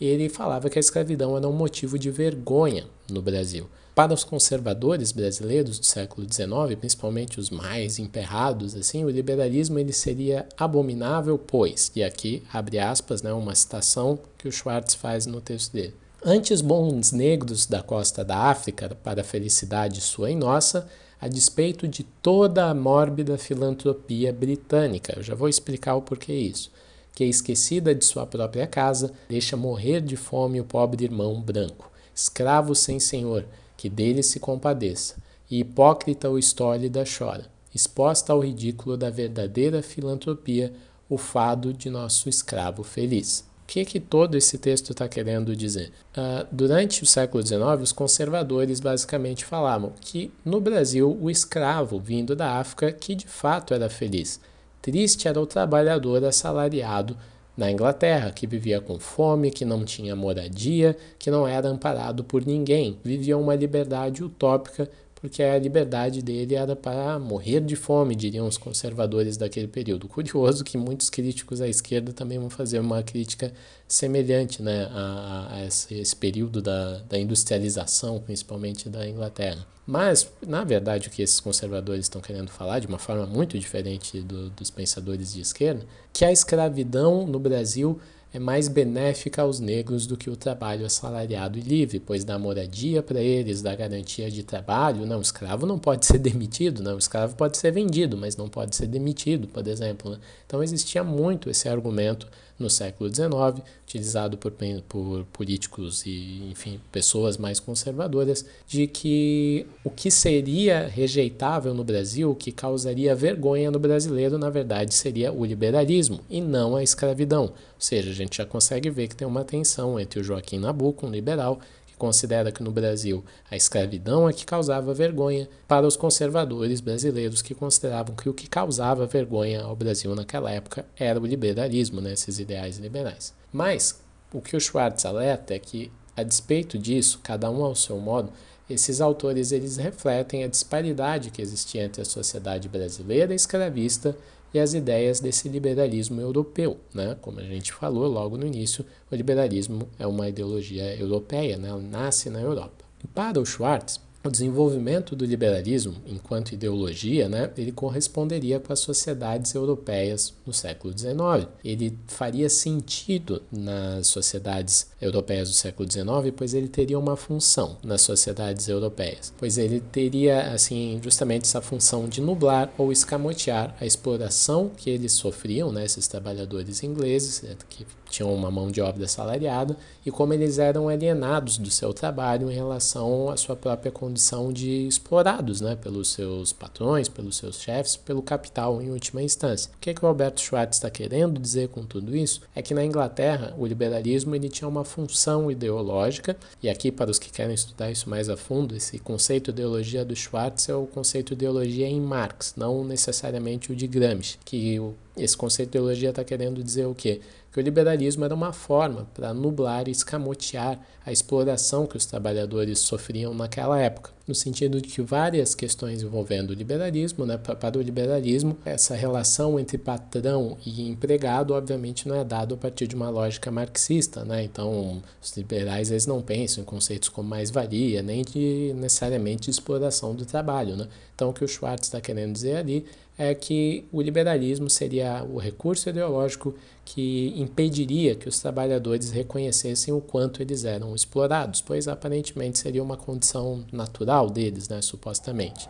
ele 0.04 0.28
falava 0.28 0.68
que 0.68 0.78
a 0.78 0.80
escravidão 0.80 1.36
era 1.36 1.48
um 1.48 1.52
motivo 1.52 1.98
de 1.98 2.10
vergonha 2.10 2.84
no 3.10 3.22
Brasil. 3.22 3.66
Para 3.94 4.12
os 4.12 4.24
conservadores 4.24 5.10
brasileiros 5.10 5.78
do 5.78 5.86
século 5.86 6.26
XIX, 6.30 6.78
principalmente 6.78 7.40
os 7.40 7.48
mais 7.48 7.98
emperrados, 7.98 8.74
assim, 8.74 9.02
o 9.06 9.08
liberalismo 9.08 9.78
ele 9.78 9.92
seria 9.92 10.46
abominável, 10.58 11.38
pois, 11.38 11.90
e 11.96 12.04
aqui 12.04 12.42
abre 12.52 12.78
aspas, 12.78 13.22
né, 13.22 13.32
uma 13.32 13.54
citação 13.54 14.18
que 14.36 14.46
o 14.46 14.52
Schwartz 14.52 14.94
faz 14.94 15.24
no 15.24 15.40
texto 15.40 15.72
dele. 15.72 15.94
Antes 16.22 16.60
bons 16.60 17.10
negros 17.10 17.64
da 17.64 17.82
costa 17.82 18.22
da 18.22 18.36
África, 18.36 18.94
para 19.02 19.22
a 19.22 19.24
felicidade 19.24 20.02
sua 20.02 20.30
e 20.30 20.34
nossa, 20.34 20.86
a 21.18 21.26
despeito 21.26 21.88
de 21.88 22.02
toda 22.02 22.66
a 22.66 22.74
mórbida 22.74 23.38
filantropia 23.38 24.30
britânica. 24.30 25.14
Eu 25.16 25.22
já 25.22 25.34
vou 25.34 25.48
explicar 25.48 25.94
o 25.94 26.02
porquê 26.02 26.34
isso 26.34 26.70
que, 27.16 27.24
esquecida 27.24 27.94
de 27.94 28.04
sua 28.04 28.26
própria 28.26 28.66
casa, 28.66 29.10
deixa 29.26 29.56
morrer 29.56 30.02
de 30.02 30.18
fome 30.18 30.60
o 30.60 30.64
pobre 30.64 31.02
irmão 31.02 31.40
branco, 31.40 31.90
escravo 32.14 32.74
sem 32.74 33.00
senhor, 33.00 33.46
que 33.74 33.88
dele 33.88 34.22
se 34.22 34.38
compadeça, 34.38 35.16
e 35.50 35.60
hipócrita 35.60 36.28
o 36.28 36.38
estólida 36.38 37.04
chora, 37.06 37.50
exposta 37.74 38.34
ao 38.34 38.40
ridículo 38.40 38.98
da 38.98 39.08
verdadeira 39.08 39.82
filantropia, 39.82 40.74
o 41.08 41.16
fado 41.16 41.72
de 41.72 41.88
nosso 41.88 42.28
escravo 42.28 42.82
feliz. 42.82 43.46
O 43.62 43.66
que, 43.66 43.84
que 43.86 43.98
todo 43.98 44.36
esse 44.36 44.58
texto 44.58 44.90
está 44.90 45.08
querendo 45.08 45.56
dizer? 45.56 45.92
Uh, 46.14 46.46
durante 46.52 47.02
o 47.02 47.06
século 47.06 47.44
XIX, 47.44 47.80
os 47.82 47.92
conservadores 47.92 48.78
basicamente 48.78 49.42
falavam 49.42 49.94
que 50.02 50.30
no 50.44 50.60
Brasil 50.60 51.16
o 51.18 51.30
escravo 51.30 51.98
vindo 51.98 52.36
da 52.36 52.58
África 52.58 52.92
que 52.92 53.14
de 53.14 53.26
fato 53.26 53.72
era 53.72 53.88
feliz 53.88 54.38
Triste 54.80 55.28
era 55.28 55.40
o 55.40 55.46
trabalhador 55.46 56.24
assalariado 56.24 57.16
na 57.56 57.70
Inglaterra, 57.70 58.30
que 58.30 58.46
vivia 58.46 58.80
com 58.80 58.98
fome, 58.98 59.50
que 59.50 59.64
não 59.64 59.84
tinha 59.84 60.14
moradia, 60.14 60.96
que 61.18 61.30
não 61.30 61.48
era 61.48 61.68
amparado 61.68 62.22
por 62.22 62.44
ninguém, 62.44 62.98
vivia 63.02 63.38
uma 63.38 63.54
liberdade 63.54 64.22
utópica 64.22 64.88
porque 65.20 65.42
a 65.42 65.58
liberdade 65.58 66.22
dele 66.22 66.54
era 66.54 66.76
para 66.76 67.18
morrer 67.18 67.60
de 67.60 67.74
fome, 67.74 68.14
diriam 68.14 68.46
os 68.46 68.58
conservadores 68.58 69.36
daquele 69.36 69.66
período. 69.66 70.08
Curioso 70.08 70.62
que 70.62 70.76
muitos 70.76 71.08
críticos 71.08 71.60
à 71.60 71.68
esquerda 71.68 72.12
também 72.12 72.38
vão 72.38 72.50
fazer 72.50 72.78
uma 72.78 73.02
crítica 73.02 73.52
semelhante 73.88 74.62
né, 74.62 74.88
a, 74.92 75.48
a 75.52 75.64
esse, 75.64 75.94
esse, 75.94 76.14
período 76.14 76.60
da, 76.60 76.98
da 77.08 77.18
industrialização, 77.18 78.20
principalmente 78.20 78.90
da 78.90 79.08
Inglaterra. 79.08 79.66
Mas, 79.86 80.30
na 80.46 80.64
verdade, 80.64 81.08
o 81.08 81.10
que 81.10 81.22
esses 81.22 81.40
conservadores 81.40 82.04
estão 82.04 82.20
querendo 82.20 82.50
falar, 82.50 82.80
de 82.80 82.86
uma 82.86 82.98
forma 82.98 83.24
muito 83.24 83.58
diferente 83.58 84.20
do, 84.20 84.50
dos 84.50 84.70
pensadores 84.70 85.32
de 85.32 85.40
esquerda, 85.40 85.86
que 86.12 86.24
a 86.24 86.32
escravidão 86.32 87.26
no 87.26 87.38
Brasil 87.38 87.98
é 88.32 88.38
mais 88.38 88.68
benéfica 88.68 89.42
aos 89.42 89.60
negros 89.60 90.06
do 90.06 90.16
que 90.16 90.28
o 90.28 90.36
trabalho 90.36 90.84
assalariado 90.84 91.58
e 91.58 91.62
livre, 91.62 92.00
pois 92.00 92.24
dá 92.24 92.38
moradia 92.38 93.02
para 93.02 93.20
eles, 93.20 93.62
dá 93.62 93.74
garantia 93.74 94.30
de 94.30 94.42
trabalho. 94.42 95.06
Não, 95.06 95.18
o 95.18 95.22
escravo 95.22 95.64
não 95.64 95.78
pode 95.78 96.04
ser 96.04 96.18
demitido, 96.20 96.82
não, 96.82 96.96
o 96.96 96.98
escravo 96.98 97.34
pode 97.36 97.56
ser 97.56 97.70
vendido, 97.70 98.16
mas 98.16 98.36
não 98.36 98.48
pode 98.48 98.76
ser 98.76 98.86
demitido, 98.86 99.48
por 99.48 99.66
exemplo. 99.66 100.10
Né? 100.10 100.18
Então 100.46 100.62
existia 100.62 101.02
muito 101.02 101.48
esse 101.48 101.68
argumento 101.68 102.28
no 102.58 102.70
século 102.70 103.12
XIX, 103.12 103.62
utilizado 103.84 104.38
por, 104.38 104.52
por 104.88 105.24
políticos 105.32 106.04
e, 106.06 106.48
enfim, 106.50 106.80
pessoas 106.90 107.36
mais 107.36 107.60
conservadoras, 107.60 108.44
de 108.66 108.86
que 108.86 109.66
o 109.84 109.90
que 109.90 110.10
seria 110.10 110.86
rejeitável 110.88 111.74
no 111.74 111.84
Brasil, 111.84 112.30
o 112.30 112.34
que 112.34 112.50
causaria 112.50 113.14
vergonha 113.14 113.70
no 113.70 113.78
brasileiro, 113.78 114.38
na 114.38 114.50
verdade, 114.50 114.94
seria 114.94 115.32
o 115.32 115.44
liberalismo 115.44 116.20
e 116.30 116.40
não 116.40 116.76
a 116.76 116.82
escravidão. 116.82 117.44
Ou 117.44 117.52
seja, 117.78 118.10
a 118.10 118.14
gente 118.14 118.38
já 118.38 118.46
consegue 118.46 118.88
ver 118.90 119.08
que 119.08 119.16
tem 119.16 119.28
uma 119.28 119.44
tensão 119.44 120.00
entre 120.00 120.20
o 120.20 120.24
Joaquim 120.24 120.58
Nabuco, 120.58 121.06
um 121.06 121.10
liberal, 121.10 121.60
considera 121.96 122.52
que 122.52 122.62
no 122.62 122.70
Brasil 122.70 123.24
a 123.50 123.56
escravidão 123.56 124.28
é 124.28 124.32
que 124.32 124.44
causava 124.44 124.94
vergonha 124.94 125.48
para 125.66 125.86
os 125.86 125.96
conservadores 125.96 126.80
brasileiros 126.80 127.42
que 127.42 127.54
consideravam 127.54 128.14
que 128.14 128.28
o 128.28 128.34
que 128.34 128.48
causava 128.48 129.06
vergonha 129.06 129.62
ao 129.62 129.74
Brasil 129.74 130.14
naquela 130.14 130.50
época 130.50 130.84
era 130.96 131.20
o 131.20 131.26
liberalismo, 131.26 132.00
né, 132.00 132.12
esses 132.12 132.38
ideais 132.38 132.78
liberais. 132.78 133.34
Mas 133.52 134.00
o 134.32 134.40
que 134.40 134.56
o 134.56 134.60
Schwartz 134.60 135.04
alerta 135.04 135.54
é 135.54 135.58
que, 135.58 135.90
a 136.16 136.22
despeito 136.22 136.78
disso, 136.78 137.20
cada 137.22 137.50
um 137.50 137.64
ao 137.64 137.74
seu 137.74 137.98
modo, 137.98 138.32
esses 138.68 139.00
autores 139.00 139.52
eles 139.52 139.76
refletem 139.76 140.42
a 140.42 140.48
disparidade 140.48 141.30
que 141.30 141.40
existia 141.40 141.84
entre 141.84 142.02
a 142.02 142.04
sociedade 142.04 142.68
brasileira 142.68 143.32
escravista 143.32 144.16
e 144.52 144.58
as 144.58 144.74
ideias 144.74 145.20
desse 145.20 145.48
liberalismo 145.48 146.20
europeu. 146.20 146.78
Né? 146.94 147.16
Como 147.20 147.40
a 147.40 147.44
gente 147.44 147.72
falou 147.72 148.06
logo 148.06 148.36
no 148.36 148.46
início, 148.46 148.84
o 149.10 149.14
liberalismo 149.14 149.88
é 149.98 150.06
uma 150.06 150.28
ideologia 150.28 150.96
europeia, 150.96 151.56
né? 151.56 151.70
nasce 151.90 152.30
na 152.30 152.40
Europa. 152.40 152.84
Para 153.14 153.40
o 153.40 153.46
Schwartz, 153.46 154.00
o 154.26 154.30
desenvolvimento 154.30 155.14
do 155.14 155.24
liberalismo 155.24 155.94
enquanto 156.06 156.52
ideologia, 156.52 157.28
né, 157.28 157.50
ele 157.56 157.72
corresponderia 157.72 158.60
com 158.60 158.72
as 158.72 158.80
sociedades 158.80 159.54
europeias 159.54 160.34
no 160.46 160.52
século 160.52 160.96
XIX. 160.96 161.48
Ele 161.64 161.96
faria 162.06 162.48
sentido 162.48 163.42
nas 163.50 164.06
sociedades 164.06 164.88
europeias 165.00 165.48
do 165.48 165.54
século 165.54 165.90
XIX, 165.90 166.34
pois 166.36 166.54
ele 166.54 166.68
teria 166.68 166.98
uma 166.98 167.16
função 167.16 167.76
nas 167.82 168.02
sociedades 168.02 168.68
europeias, 168.68 169.32
pois 169.38 169.58
ele 169.58 169.80
teria 169.80 170.52
assim 170.52 171.00
justamente 171.02 171.44
essa 171.44 171.60
função 171.60 172.08
de 172.08 172.20
nublar 172.20 172.72
ou 172.76 172.92
escamotear 172.92 173.74
a 173.80 173.86
exploração 173.86 174.70
que 174.76 174.90
eles 174.90 175.12
sofriam, 175.12 175.72
né, 175.72 175.84
esses 175.84 176.06
trabalhadores 176.06 176.82
ingleses 176.82 177.42
que 177.68 177.86
tinham 178.10 178.32
uma 178.32 178.50
mão 178.50 178.70
de 178.70 178.80
obra 178.80 179.04
assalariada 179.04 179.76
e 180.04 180.10
como 180.10 180.32
eles 180.32 180.58
eram 180.58 180.88
alienados 180.88 181.58
do 181.58 181.70
seu 181.70 181.92
trabalho 181.92 182.50
em 182.50 182.54
relação 182.54 183.30
à 183.30 183.36
sua 183.36 183.56
própria 183.56 183.90
condição 183.90 184.52
de 184.52 184.86
explorados 184.86 185.60
né, 185.60 185.76
pelos 185.76 186.12
seus 186.12 186.52
patrões, 186.52 187.08
pelos 187.08 187.36
seus 187.36 187.60
chefes, 187.60 187.96
pelo 187.96 188.22
capital 188.22 188.80
em 188.80 188.90
última 188.90 189.22
instância. 189.22 189.70
O 189.76 189.80
que, 189.80 189.90
é 189.90 189.94
que 189.94 190.04
o 190.04 190.08
Alberto 190.08 190.40
Schwartz 190.40 190.76
está 190.76 190.90
querendo 190.90 191.40
dizer 191.40 191.68
com 191.68 191.84
tudo 191.84 192.16
isso? 192.16 192.40
É 192.54 192.62
que 192.62 192.74
na 192.74 192.84
Inglaterra 192.84 193.54
o 193.58 193.66
liberalismo 193.66 194.34
ele 194.34 194.48
tinha 194.48 194.68
uma 194.68 194.84
função 194.84 195.50
ideológica, 195.50 196.36
e 196.62 196.68
aqui 196.68 196.90
para 196.90 197.10
os 197.10 197.18
que 197.18 197.30
querem 197.30 197.54
estudar 197.54 197.90
isso 197.90 198.08
mais 198.08 198.28
a 198.28 198.36
fundo, 198.36 198.76
esse 198.76 198.98
conceito 198.98 199.52
de 199.52 199.62
ideologia 199.62 200.04
do 200.04 200.14
Schwartz 200.14 200.68
é 200.68 200.74
o 200.74 200.86
conceito 200.86 201.34
de 201.34 201.44
ideologia 201.44 201.86
em 201.86 202.00
Marx, 202.00 202.54
não 202.56 202.84
necessariamente 202.84 203.72
o 203.72 203.76
de 203.76 203.86
Gramsci, 203.86 204.38
que 204.44 204.80
esse 205.16 205.36
conceito 205.36 205.70
de 205.70 205.78
ideologia 205.78 206.10
está 206.10 206.22
querendo 206.24 206.62
dizer 206.62 206.86
o 206.86 206.94
quê? 206.94 207.20
Que 207.56 207.60
o 207.60 207.62
liberalismo 207.62 208.22
era 208.22 208.34
uma 208.34 208.52
forma 208.52 209.08
para 209.14 209.32
nublar 209.32 209.88
e 209.88 209.90
escamotear 209.90 210.78
a 211.06 211.10
exploração 211.10 211.86
que 211.86 211.96
os 211.96 212.04
trabalhadores 212.04 212.80
sofriam 212.80 213.32
naquela 213.32 213.80
época, 213.80 214.10
no 214.28 214.34
sentido 214.34 214.78
de 214.78 214.88
que 214.90 215.00
várias 215.00 215.54
questões 215.54 216.02
envolvendo 216.02 216.50
o 216.50 216.52
liberalismo, 216.52 217.24
né, 217.24 217.38
para 217.38 217.78
o 217.78 217.80
liberalismo, 217.80 218.58
essa 218.62 218.94
relação 218.94 219.58
entre 219.58 219.78
patrão 219.78 220.58
e 220.66 220.86
empregado, 220.86 221.54
obviamente, 221.54 222.06
não 222.06 222.16
é 222.16 222.24
dado 222.24 222.56
a 222.56 222.58
partir 222.58 222.86
de 222.86 222.94
uma 222.94 223.08
lógica 223.08 223.50
marxista, 223.50 224.22
né? 224.22 224.44
Então, 224.44 225.02
os 225.22 225.34
liberais 225.34 225.90
eles 225.90 226.06
não 226.06 226.20
pensam 226.20 226.62
em 226.62 226.66
conceitos 226.66 227.08
como 227.08 227.26
mais-valia, 227.26 228.02
nem 228.02 228.22
de 228.22 228.74
necessariamente 228.76 229.44
de 229.44 229.52
exploração 229.52 230.14
do 230.14 230.26
trabalho, 230.26 230.76
né? 230.76 230.88
Então, 231.14 231.30
o 231.30 231.32
que 231.32 231.42
o 231.42 231.48
Schwartz 231.48 231.86
está 231.86 232.02
querendo 232.02 232.34
dizer 232.34 232.56
ali 232.56 232.84
é 233.18 233.34
que 233.34 233.84
o 233.92 234.02
liberalismo 234.02 234.68
seria 234.68 235.24
o 235.24 235.38
recurso 235.38 235.88
ideológico 235.88 236.54
que 236.84 237.32
impediria 237.36 238.14
que 238.14 238.28
os 238.28 238.38
trabalhadores 238.38 239.10
reconhecessem 239.10 239.92
o 239.92 240.00
quanto 240.00 240.42
eles 240.42 240.64
eram 240.64 240.94
explorados, 240.94 241.60
pois 241.60 241.88
aparentemente 241.88 242.58
seria 242.58 242.82
uma 242.82 242.96
condição 242.96 243.64
natural 243.72 244.28
deles, 244.28 244.68
né, 244.68 244.82
supostamente. 244.82 245.68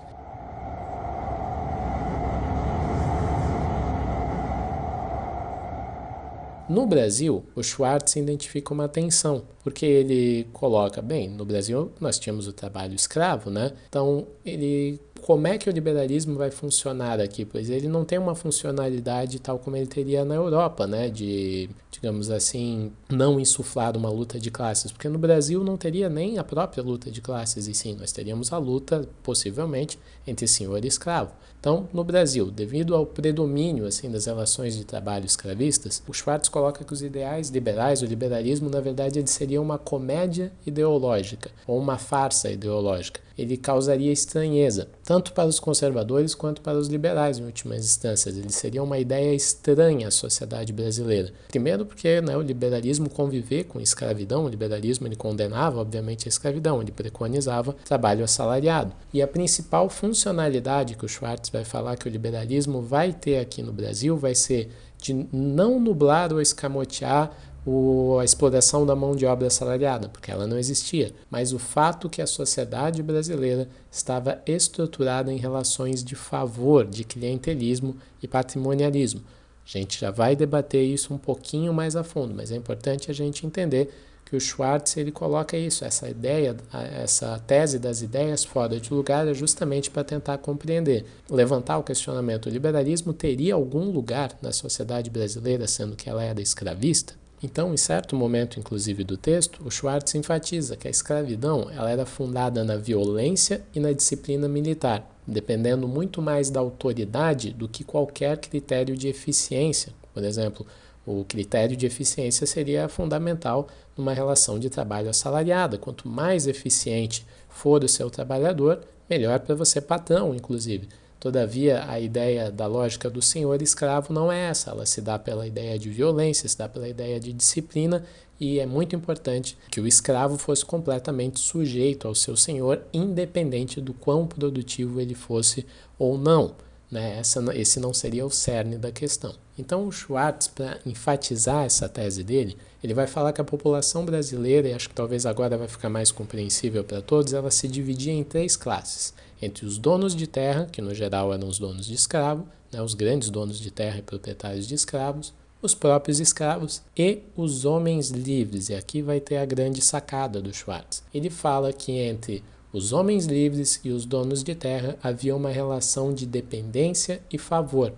No 6.68 6.84
Brasil, 6.84 7.44
o 7.54 7.62
Schwartz 7.62 8.16
identifica 8.16 8.74
uma 8.74 8.88
tensão, 8.88 9.44
porque 9.62 9.86
ele 9.86 10.48
coloca, 10.52 11.00
bem, 11.00 11.28
no 11.28 11.44
Brasil 11.44 11.92
nós 12.00 12.18
tínhamos 12.18 12.48
o 12.48 12.52
trabalho 12.52 12.94
escravo, 12.94 13.50
né? 13.50 13.70
Então 13.88 14.26
ele 14.44 15.00
como 15.26 15.48
é 15.48 15.58
que 15.58 15.68
o 15.68 15.72
liberalismo 15.72 16.36
vai 16.36 16.52
funcionar 16.52 17.18
aqui? 17.18 17.44
Pois 17.44 17.68
ele 17.68 17.88
não 17.88 18.04
tem 18.04 18.16
uma 18.16 18.36
funcionalidade 18.36 19.40
tal 19.40 19.58
como 19.58 19.76
ele 19.76 19.88
teria 19.88 20.24
na 20.24 20.36
Europa, 20.36 20.86
né? 20.86 21.10
De, 21.10 21.68
digamos 21.96 22.30
assim, 22.30 22.92
não 23.10 23.40
insuflar 23.40 23.96
uma 23.96 24.10
luta 24.10 24.38
de 24.38 24.50
classes, 24.50 24.92
porque 24.92 25.08
no 25.08 25.18
Brasil 25.18 25.64
não 25.64 25.76
teria 25.76 26.08
nem 26.08 26.38
a 26.38 26.44
própria 26.44 26.82
luta 26.82 27.10
de 27.10 27.22
classes, 27.22 27.66
e 27.66 27.74
sim, 27.74 27.96
nós 27.98 28.12
teríamos 28.12 28.52
a 28.52 28.58
luta, 28.58 29.08
possivelmente, 29.22 29.98
entre 30.26 30.46
senhor 30.46 30.84
e 30.84 30.88
escravo. 30.88 31.32
Então, 31.58 31.88
no 31.92 32.04
Brasil, 32.04 32.50
devido 32.50 32.94
ao 32.94 33.04
predomínio 33.04 33.86
assim 33.86 34.10
das 34.10 34.26
relações 34.26 34.76
de 34.76 34.84
trabalho 34.84 35.26
escravistas, 35.26 36.02
o 36.06 36.12
Schwartz 36.12 36.48
coloca 36.48 36.84
que 36.84 36.92
os 36.92 37.02
ideais 37.02 37.48
liberais, 37.48 38.02
o 38.02 38.06
liberalismo, 38.06 38.70
na 38.70 38.80
verdade, 38.80 39.18
ele 39.18 39.26
seria 39.26 39.60
uma 39.60 39.78
comédia 39.78 40.52
ideológica 40.64 41.50
ou 41.66 41.78
uma 41.78 41.98
farsa 41.98 42.50
ideológica. 42.50 43.20
Ele 43.36 43.56
causaria 43.56 44.12
estranheza, 44.12 44.88
tanto 45.04 45.32
para 45.32 45.48
os 45.48 45.60
conservadores 45.60 46.34
quanto 46.34 46.62
para 46.62 46.78
os 46.78 46.88
liberais, 46.88 47.38
em 47.38 47.44
últimas 47.44 47.84
instâncias. 47.84 48.36
Ele 48.36 48.52
seria 48.52 48.82
uma 48.82 48.98
ideia 48.98 49.34
estranha 49.34 50.08
à 50.08 50.10
sociedade 50.10 50.72
brasileira. 50.72 51.32
Primeiro, 51.48 51.85
porque 51.86 52.20
né, 52.20 52.36
o 52.36 52.42
liberalismo 52.42 53.08
conviver 53.08 53.64
com 53.64 53.80
escravidão, 53.80 54.44
o 54.44 54.48
liberalismo 54.48 55.06
ele 55.06 55.16
condenava, 55.16 55.80
obviamente, 55.80 56.26
a 56.26 56.28
escravidão, 56.28 56.82
ele 56.82 56.92
preconizava 56.92 57.74
trabalho 57.84 58.24
assalariado. 58.24 58.92
E 59.12 59.22
a 59.22 59.28
principal 59.28 59.88
funcionalidade 59.88 60.96
que 60.96 61.04
o 61.04 61.08
Schwartz 61.08 61.48
vai 61.50 61.64
falar 61.64 61.96
que 61.96 62.08
o 62.08 62.10
liberalismo 62.10 62.82
vai 62.82 63.12
ter 63.12 63.38
aqui 63.38 63.62
no 63.62 63.72
Brasil 63.72 64.16
vai 64.16 64.34
ser 64.34 64.70
de 64.98 65.14
não 65.32 65.78
nublar 65.78 66.32
ou 66.32 66.40
escamotear 66.40 67.30
o, 67.66 68.18
a 68.20 68.24
exploração 68.24 68.86
da 68.86 68.94
mão 68.94 69.16
de 69.16 69.26
obra 69.26 69.48
assalariada, 69.48 70.08
porque 70.08 70.30
ela 70.30 70.46
não 70.46 70.56
existia, 70.56 71.12
mas 71.28 71.52
o 71.52 71.58
fato 71.58 72.08
que 72.08 72.22
a 72.22 72.26
sociedade 72.26 73.02
brasileira 73.02 73.68
estava 73.90 74.40
estruturada 74.46 75.32
em 75.32 75.36
relações 75.36 76.04
de 76.04 76.14
favor, 76.14 76.86
de 76.86 77.02
clientelismo 77.02 77.96
e 78.22 78.28
patrimonialismo. 78.28 79.22
A 79.66 79.78
gente 79.78 80.00
já 80.00 80.12
vai 80.12 80.36
debater 80.36 80.84
isso 80.84 81.12
um 81.12 81.18
pouquinho 81.18 81.74
mais 81.74 81.96
a 81.96 82.04
fundo, 82.04 82.32
mas 82.32 82.52
é 82.52 82.56
importante 82.56 83.10
a 83.10 83.14
gente 83.14 83.44
entender 83.44 83.92
que 84.24 84.36
o 84.36 84.40
Schwartz 84.40 84.96
ele 84.96 85.12
coloca 85.12 85.56
isso, 85.56 85.84
essa 85.84 86.08
ideia, 86.08 86.56
essa 87.00 87.38
tese 87.46 87.78
das 87.78 88.02
ideias 88.02 88.44
fora 88.44 88.78
de 88.78 88.92
lugar 88.92 89.26
é 89.26 89.34
justamente 89.34 89.88
para 89.88 90.02
tentar 90.02 90.38
compreender, 90.38 91.04
levantar 91.30 91.78
o 91.78 91.82
questionamento: 91.82 92.46
o 92.46 92.50
liberalismo 92.50 93.12
teria 93.12 93.54
algum 93.54 93.90
lugar 93.90 94.36
na 94.42 94.52
sociedade 94.52 95.10
brasileira, 95.10 95.66
sendo 95.66 95.96
que 95.96 96.08
ela 96.08 96.24
era 96.24 96.40
escravista? 96.40 97.14
Então, 97.42 97.72
em 97.72 97.76
certo 97.76 98.16
momento, 98.16 98.58
inclusive 98.58 99.04
do 99.04 99.16
texto, 99.16 99.62
o 99.64 99.70
Schwartz 99.70 100.14
enfatiza 100.14 100.76
que 100.76 100.88
a 100.88 100.90
escravidão 100.90 101.70
ela 101.70 101.90
era 101.90 102.06
fundada 102.06 102.64
na 102.64 102.76
violência 102.76 103.62
e 103.74 103.78
na 103.78 103.92
disciplina 103.92 104.48
militar, 104.48 105.15
dependendo 105.26 105.88
muito 105.88 106.22
mais 106.22 106.50
da 106.50 106.60
autoridade 106.60 107.52
do 107.52 107.68
que 107.68 107.82
qualquer 107.82 108.38
critério 108.38 108.96
de 108.96 109.08
eficiência. 109.08 109.92
Por 110.14 110.22
exemplo, 110.22 110.66
o 111.06 111.24
critério 111.24 111.76
de 111.76 111.86
eficiência 111.86 112.46
seria 112.46 112.88
fundamental 112.88 113.68
numa 113.96 114.12
relação 114.12 114.58
de 114.58 114.68
trabalho 114.68 115.08
assalariada. 115.08 115.78
Quanto 115.78 116.08
mais 116.08 116.46
eficiente 116.46 117.26
for 117.48 117.82
o 117.82 117.88
seu 117.88 118.10
trabalhador, 118.10 118.80
melhor 119.08 119.40
para 119.40 119.54
você, 119.54 119.80
patrão, 119.80 120.34
inclusive. 120.34 120.88
Todavia, 121.18 121.84
a 121.88 121.98
ideia 121.98 122.50
da 122.50 122.66
lógica 122.66 123.08
do 123.08 123.22
senhor 123.22 123.62
escravo 123.62 124.12
não 124.12 124.30
é 124.30 124.48
essa, 124.48 124.70
ela 124.70 124.84
se 124.84 125.00
dá 125.00 125.18
pela 125.18 125.46
ideia 125.46 125.78
de 125.78 125.88
violência, 125.88 126.48
se 126.48 126.58
dá 126.58 126.68
pela 126.68 126.88
ideia 126.88 127.18
de 127.18 127.32
disciplina, 127.32 128.04
e 128.38 128.60
é 128.60 128.66
muito 128.66 128.94
importante 128.94 129.56
que 129.70 129.80
o 129.80 129.86
escravo 129.86 130.36
fosse 130.36 130.64
completamente 130.64 131.40
sujeito 131.40 132.06
ao 132.06 132.14
seu 132.14 132.36
senhor, 132.36 132.82
independente 132.92 133.80
do 133.80 133.94
quão 133.94 134.26
produtivo 134.26 135.00
ele 135.00 135.14
fosse 135.14 135.64
ou 135.98 136.18
não. 136.18 136.54
Né? 136.90 137.18
Essa, 137.18 137.42
esse 137.56 137.80
não 137.80 137.94
seria 137.94 138.26
o 138.26 138.30
cerne 138.30 138.76
da 138.76 138.92
questão. 138.92 139.34
Então, 139.58 139.88
o 139.88 139.90
Schwartz, 139.90 140.48
para 140.48 140.78
enfatizar 140.84 141.64
essa 141.64 141.88
tese 141.88 142.22
dele, 142.22 142.58
ele 142.84 142.92
vai 142.92 143.06
falar 143.06 143.32
que 143.32 143.40
a 143.40 143.44
população 143.44 144.04
brasileira, 144.04 144.68
e 144.68 144.74
acho 144.74 144.90
que 144.90 144.94
talvez 144.94 145.24
agora 145.24 145.56
vai 145.56 145.66
ficar 145.66 145.88
mais 145.88 146.12
compreensível 146.12 146.84
para 146.84 147.00
todos, 147.00 147.32
ela 147.32 147.50
se 147.50 147.66
dividia 147.66 148.12
em 148.12 148.22
três 148.22 148.54
classes 148.54 149.14
entre 149.40 149.66
os 149.66 149.78
donos 149.78 150.14
de 150.14 150.26
terra, 150.26 150.66
que 150.70 150.80
no 150.80 150.94
geral 150.94 151.32
eram 151.32 151.48
os 151.48 151.58
donos 151.58 151.86
de 151.86 151.94
escravo, 151.94 152.46
né, 152.72 152.80
os 152.82 152.94
grandes 152.94 153.30
donos 153.30 153.58
de 153.58 153.70
terra 153.70 153.98
e 153.98 154.02
proprietários 154.02 154.66
de 154.66 154.74
escravos, 154.74 155.32
os 155.60 155.74
próprios 155.74 156.20
escravos 156.20 156.82
e 156.96 157.20
os 157.36 157.64
homens 157.64 158.10
livres. 158.10 158.68
E 158.68 158.74
aqui 158.74 159.02
vai 159.02 159.20
ter 159.20 159.36
a 159.38 159.44
grande 159.44 159.80
sacada 159.80 160.40
do 160.40 160.52
Schwartz. 160.52 161.02
Ele 161.12 161.30
fala 161.30 161.72
que 161.72 161.92
entre 161.92 162.42
os 162.72 162.92
homens 162.92 163.26
livres 163.26 163.80
e 163.84 163.90
os 163.90 164.04
donos 164.04 164.44
de 164.44 164.54
terra 164.54 164.96
havia 165.02 165.34
uma 165.34 165.50
relação 165.50 166.12
de 166.12 166.26
dependência 166.26 167.20
e 167.32 167.38
favor. 167.38 167.92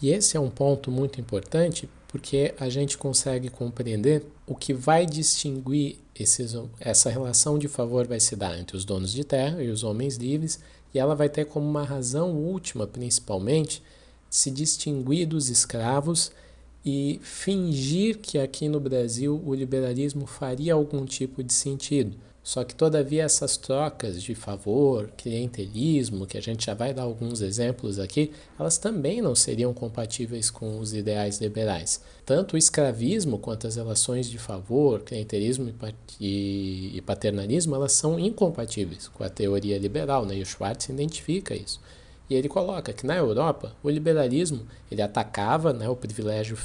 E 0.00 0.10
esse 0.10 0.36
é 0.36 0.40
um 0.40 0.50
ponto 0.50 0.90
muito 0.90 1.20
importante 1.20 1.88
porque 2.08 2.54
a 2.60 2.68
gente 2.68 2.96
consegue 2.96 3.48
compreender 3.48 4.24
o 4.46 4.54
que 4.54 4.72
vai 4.72 5.04
distinguir 5.04 5.98
esses, 6.14 6.56
essa 6.78 7.10
relação 7.10 7.58
de 7.58 7.66
favor 7.66 8.06
vai 8.06 8.20
se 8.20 8.36
dar 8.36 8.56
entre 8.56 8.76
os 8.76 8.84
donos 8.84 9.12
de 9.12 9.24
terra 9.24 9.62
e 9.62 9.68
os 9.68 9.82
homens 9.82 10.16
livres, 10.16 10.60
e 10.94 10.98
ela 10.98 11.14
vai 11.14 11.28
ter 11.28 11.44
como 11.46 11.68
uma 11.68 11.82
razão 11.82 12.32
última, 12.32 12.86
principalmente, 12.86 13.82
se 14.30 14.50
distinguir 14.50 15.26
dos 15.26 15.50
escravos 15.50 16.30
e 16.84 17.18
fingir 17.22 18.18
que 18.18 18.38
aqui 18.38 18.68
no 18.68 18.78
Brasil 18.78 19.42
o 19.44 19.54
liberalismo 19.54 20.26
faria 20.26 20.74
algum 20.74 21.04
tipo 21.04 21.42
de 21.42 21.52
sentido. 21.52 22.16
Só 22.44 22.62
que, 22.62 22.74
todavia, 22.74 23.22
essas 23.22 23.56
trocas 23.56 24.22
de 24.22 24.34
favor, 24.34 25.10
clientelismo, 25.16 26.26
que 26.26 26.36
a 26.36 26.42
gente 26.42 26.66
já 26.66 26.74
vai 26.74 26.92
dar 26.92 27.04
alguns 27.04 27.40
exemplos 27.40 27.98
aqui, 27.98 28.32
elas 28.60 28.76
também 28.76 29.22
não 29.22 29.34
seriam 29.34 29.72
compatíveis 29.72 30.50
com 30.50 30.78
os 30.78 30.92
ideais 30.92 31.40
liberais. 31.40 32.02
Tanto 32.26 32.52
o 32.52 32.58
escravismo 32.58 33.38
quanto 33.38 33.66
as 33.66 33.76
relações 33.76 34.28
de 34.28 34.36
favor, 34.36 35.00
clientelismo 35.00 35.72
e 36.20 37.02
paternalismo, 37.06 37.74
elas 37.74 37.92
são 37.92 38.20
incompatíveis 38.20 39.08
com 39.08 39.24
a 39.24 39.30
teoria 39.30 39.78
liberal, 39.78 40.26
né? 40.26 40.36
e 40.36 40.42
o 40.42 40.46
Schwartz 40.46 40.90
identifica 40.90 41.54
isso. 41.54 41.80
E 42.28 42.34
ele 42.34 42.48
coloca 42.48 42.92
que 42.92 43.06
na 43.06 43.16
Europa 43.16 43.74
o 43.82 43.90
liberalismo 43.90 44.66
ele 44.90 45.02
atacava 45.02 45.72
né, 45.72 45.88
o, 45.88 45.96
privilégio, 45.96 46.56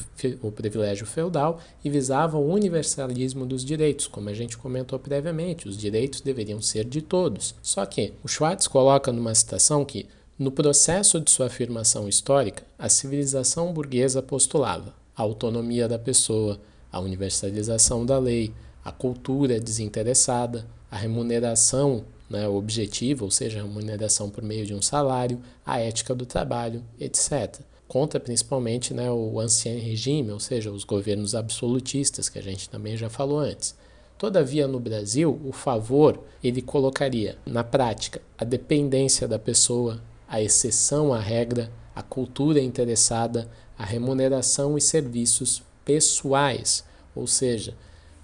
o 0.42 0.52
privilégio 0.52 1.06
feudal 1.06 1.60
e 1.84 1.90
visava 1.90 2.38
o 2.38 2.50
universalismo 2.50 3.46
dos 3.46 3.66
direitos, 3.66 4.08
como 4.08 4.30
a 4.30 4.34
gente 4.34 4.58
comentou 4.58 4.98
previamente, 4.98 5.68
os 5.68 5.78
direitos 5.78 6.22
deveriam 6.22 6.62
ser 6.62 6.86
de 6.86 7.02
todos. 7.02 7.54
Só 7.62 7.86
que 7.86 8.14
o 8.24 8.28
Schwartz 8.28 8.68
coloca 8.68 9.12
numa 9.12 9.36
citação 9.36 9.84
que, 9.84 10.08
no 10.38 10.52
processo 10.52 11.20
de 11.20 11.30
sua 11.30 11.48
afirmação 11.48 12.08
histórica, 12.08 12.64
a 12.78 12.88
civilização 12.88 13.74
burguesa 13.74 14.22
postulava 14.22 14.94
a 15.20 15.22
autonomia 15.22 15.86
da 15.86 16.00
pessoa, 16.00 16.58
a 16.90 17.02
universalização 17.02 18.06
da 18.06 18.18
lei, 18.18 18.54
a 18.86 18.90
cultura 18.90 19.60
desinteressada, 19.60 20.66
a 20.90 20.96
remuneração 20.96 22.06
né, 22.30 22.48
objetivo, 22.48 23.26
ou 23.26 23.32
seja, 23.32 23.60
a 23.60 23.64
remuneração 23.64 24.30
por 24.30 24.44
meio 24.44 24.66
de 24.66 24.74
um 24.74 24.82
salário, 24.82 25.42
a 25.66 25.80
ética 25.80 26.14
do 26.14 26.26
trabalho, 26.26 26.84
etc. 27.00 27.60
Contra 27.88 28.20
principalmente 28.20 28.94
né, 28.94 29.10
o 29.12 29.40
ancien 29.40 29.80
regime, 29.80 30.32
ou 30.32 30.40
seja, 30.40 30.72
os 30.72 30.84
governos 30.84 31.34
absolutistas, 31.34 32.30
que 32.30 32.38
a 32.38 32.44
gente 32.44 32.70
também 32.70 32.96
já 32.96 33.10
falou 33.10 33.40
antes. 33.40 33.76
Todavia, 34.18 34.68
no 34.68 34.80
Brasil, 34.80 35.40
o 35.46 35.54
favor 35.54 36.20
ele 36.44 36.62
colocaria 36.62 37.38
na 37.46 37.64
prática 37.64 38.22
a 38.38 38.44
dependência 38.44 39.28
da 39.28 39.40
pessoa, 39.40 40.02
a 40.28 40.42
exceção 40.42 41.14
à 41.14 41.20
regra, 41.20 41.72
a 41.96 42.04
cultura 42.04 42.60
interessada, 42.60 43.50
a 43.78 43.86
remuneração 43.86 44.78
e 44.78 44.82
serviços 44.82 45.64
pessoais. 45.86 46.84
Ou 47.16 47.26
seja, 47.26 47.76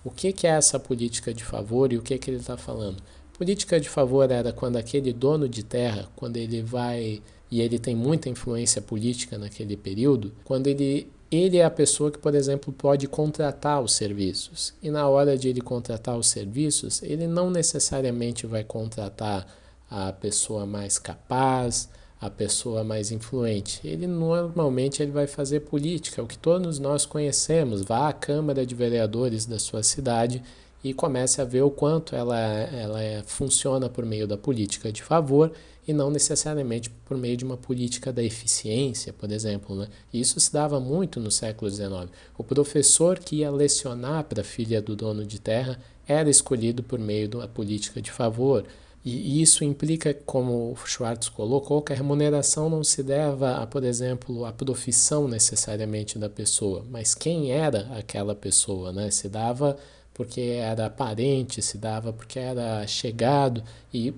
o 0.03 0.12
que 0.12 0.45
é 0.45 0.49
essa 0.51 0.78
política 0.78 1.34
de 1.34 1.43
favor 1.43 1.91
e 1.91 1.97
o 1.97 2.01
que, 2.01 2.18
que 2.18 2.30
ele 2.30 2.38
está 2.38 2.56
falando? 2.56 3.01
Política 3.38 3.80
de 3.80 3.90
favor 3.90 4.32
era 4.32 4.54
quando 4.54 4.78
aquele 4.78 5.12
dono 5.12 5.50
de 5.50 5.64
terra, 5.64 6.08
quando 6.16 6.38
ele 6.38 6.62
vai 6.62 7.22
e 7.52 7.62
ele 7.62 7.78
tem 7.78 7.96
muita 7.96 8.30
influência 8.30 8.82
política 8.82 9.38
naquele 9.38 9.78
período, 9.78 10.34
quando 10.44 10.68
ele 10.68 11.08
ele 11.32 11.58
é 11.58 11.66
a 11.66 11.72
pessoa 11.72 12.12
que, 12.12 12.20
por 12.20 12.34
exemplo, 12.36 12.72
pode 12.72 13.08
contratar 13.08 13.82
os 13.82 13.94
serviços. 13.94 14.74
E 14.82 14.90
na 14.90 15.10
hora 15.10 15.38
de 15.38 15.50
ele 15.50 15.60
contratar 15.60 16.18
os 16.18 16.28
serviços, 16.28 17.02
ele 17.04 17.28
não 17.28 17.50
necessariamente 17.50 18.46
vai 18.46 18.64
contratar 18.64 19.46
a 19.90 20.14
pessoa 20.14 20.66
mais 20.66 20.98
capaz, 20.98 21.90
a 22.22 22.30
pessoa 22.30 22.84
mais 22.84 23.12
influente. 23.12 23.82
Ele 23.84 24.08
normalmente 24.08 25.02
ele 25.02 25.12
vai 25.12 25.28
fazer 25.28 25.62
política, 25.62 26.24
o 26.24 26.28
que 26.28 26.38
todos 26.38 26.80
nós 26.80 27.06
conhecemos. 27.06 27.82
Vá 27.82 28.08
à 28.08 28.14
Câmara 28.14 28.66
de 28.66 28.76
Vereadores 28.76 29.46
da 29.46 29.60
sua 29.60 29.84
cidade 29.84 30.42
e 30.86 30.94
comece 30.94 31.42
a 31.42 31.44
ver 31.44 31.64
o 31.64 31.72
quanto 31.72 32.16
ela, 32.16 32.40
ela 32.40 33.02
é, 33.02 33.24
funciona 33.26 33.90
por 33.90 34.06
meio 34.06 34.28
da 34.28 34.38
política 34.38 34.92
de 34.92 35.02
favor 35.02 35.52
e 35.88 35.92
não 35.92 36.12
necessariamente 36.12 36.92
por 37.04 37.18
meio 37.18 37.36
de 37.36 37.44
uma 37.44 37.58
política 37.58 38.14
da 38.14 38.24
eficiência, 38.24 39.12
por 39.12 39.32
exemplo. 39.32 39.76
Né? 39.76 39.88
Isso 40.14 40.40
se 40.40 40.54
dava 40.54 40.80
muito 40.80 41.20
no 41.20 41.32
século 41.32 41.72
XIX. 41.72 42.08
O 42.38 42.44
professor 42.44 43.18
que 43.18 43.38
ia 43.38 43.50
lecionar 43.50 44.26
para 44.26 44.42
a 44.42 44.44
filha 44.44 44.80
do 44.80 44.96
dono 44.96 45.26
de 45.26 45.42
terra 45.42 45.80
era 46.08 46.30
escolhido 46.30 46.84
por 46.84 47.00
meio 47.00 47.28
da 47.30 47.48
política 47.48 48.00
de 48.00 48.12
favor. 48.12 48.64
E 49.04 49.42
isso 49.42 49.64
implica, 49.64 50.14
como 50.14 50.72
o 50.72 50.76
Schwartz 50.86 51.30
colocou, 51.30 51.82
que 51.82 51.94
a 51.94 51.96
remuneração 51.96 52.70
não 52.70 52.84
se 52.84 53.02
deva 53.02 53.58
a, 53.58 53.66
por 53.66 53.84
exemplo, 53.84 54.46
a 54.46 54.52
profissão 54.52 55.28
necessariamente 55.28 56.18
da 56.18 56.30
pessoa, 56.30 56.84
mas 56.90 57.14
quem 57.14 57.52
era 57.52 57.88
aquela 57.96 58.34
pessoa, 58.34 58.92
né? 58.92 59.12
Se 59.12 59.30
dava 59.30 59.78
porque 60.16 60.41
era 60.41 60.89
parente, 60.89 61.61
se 61.61 61.78
dava 61.78 62.11
porque 62.11 62.39
era 62.39 62.88
chegado 62.88 63.61
e 63.93 64.16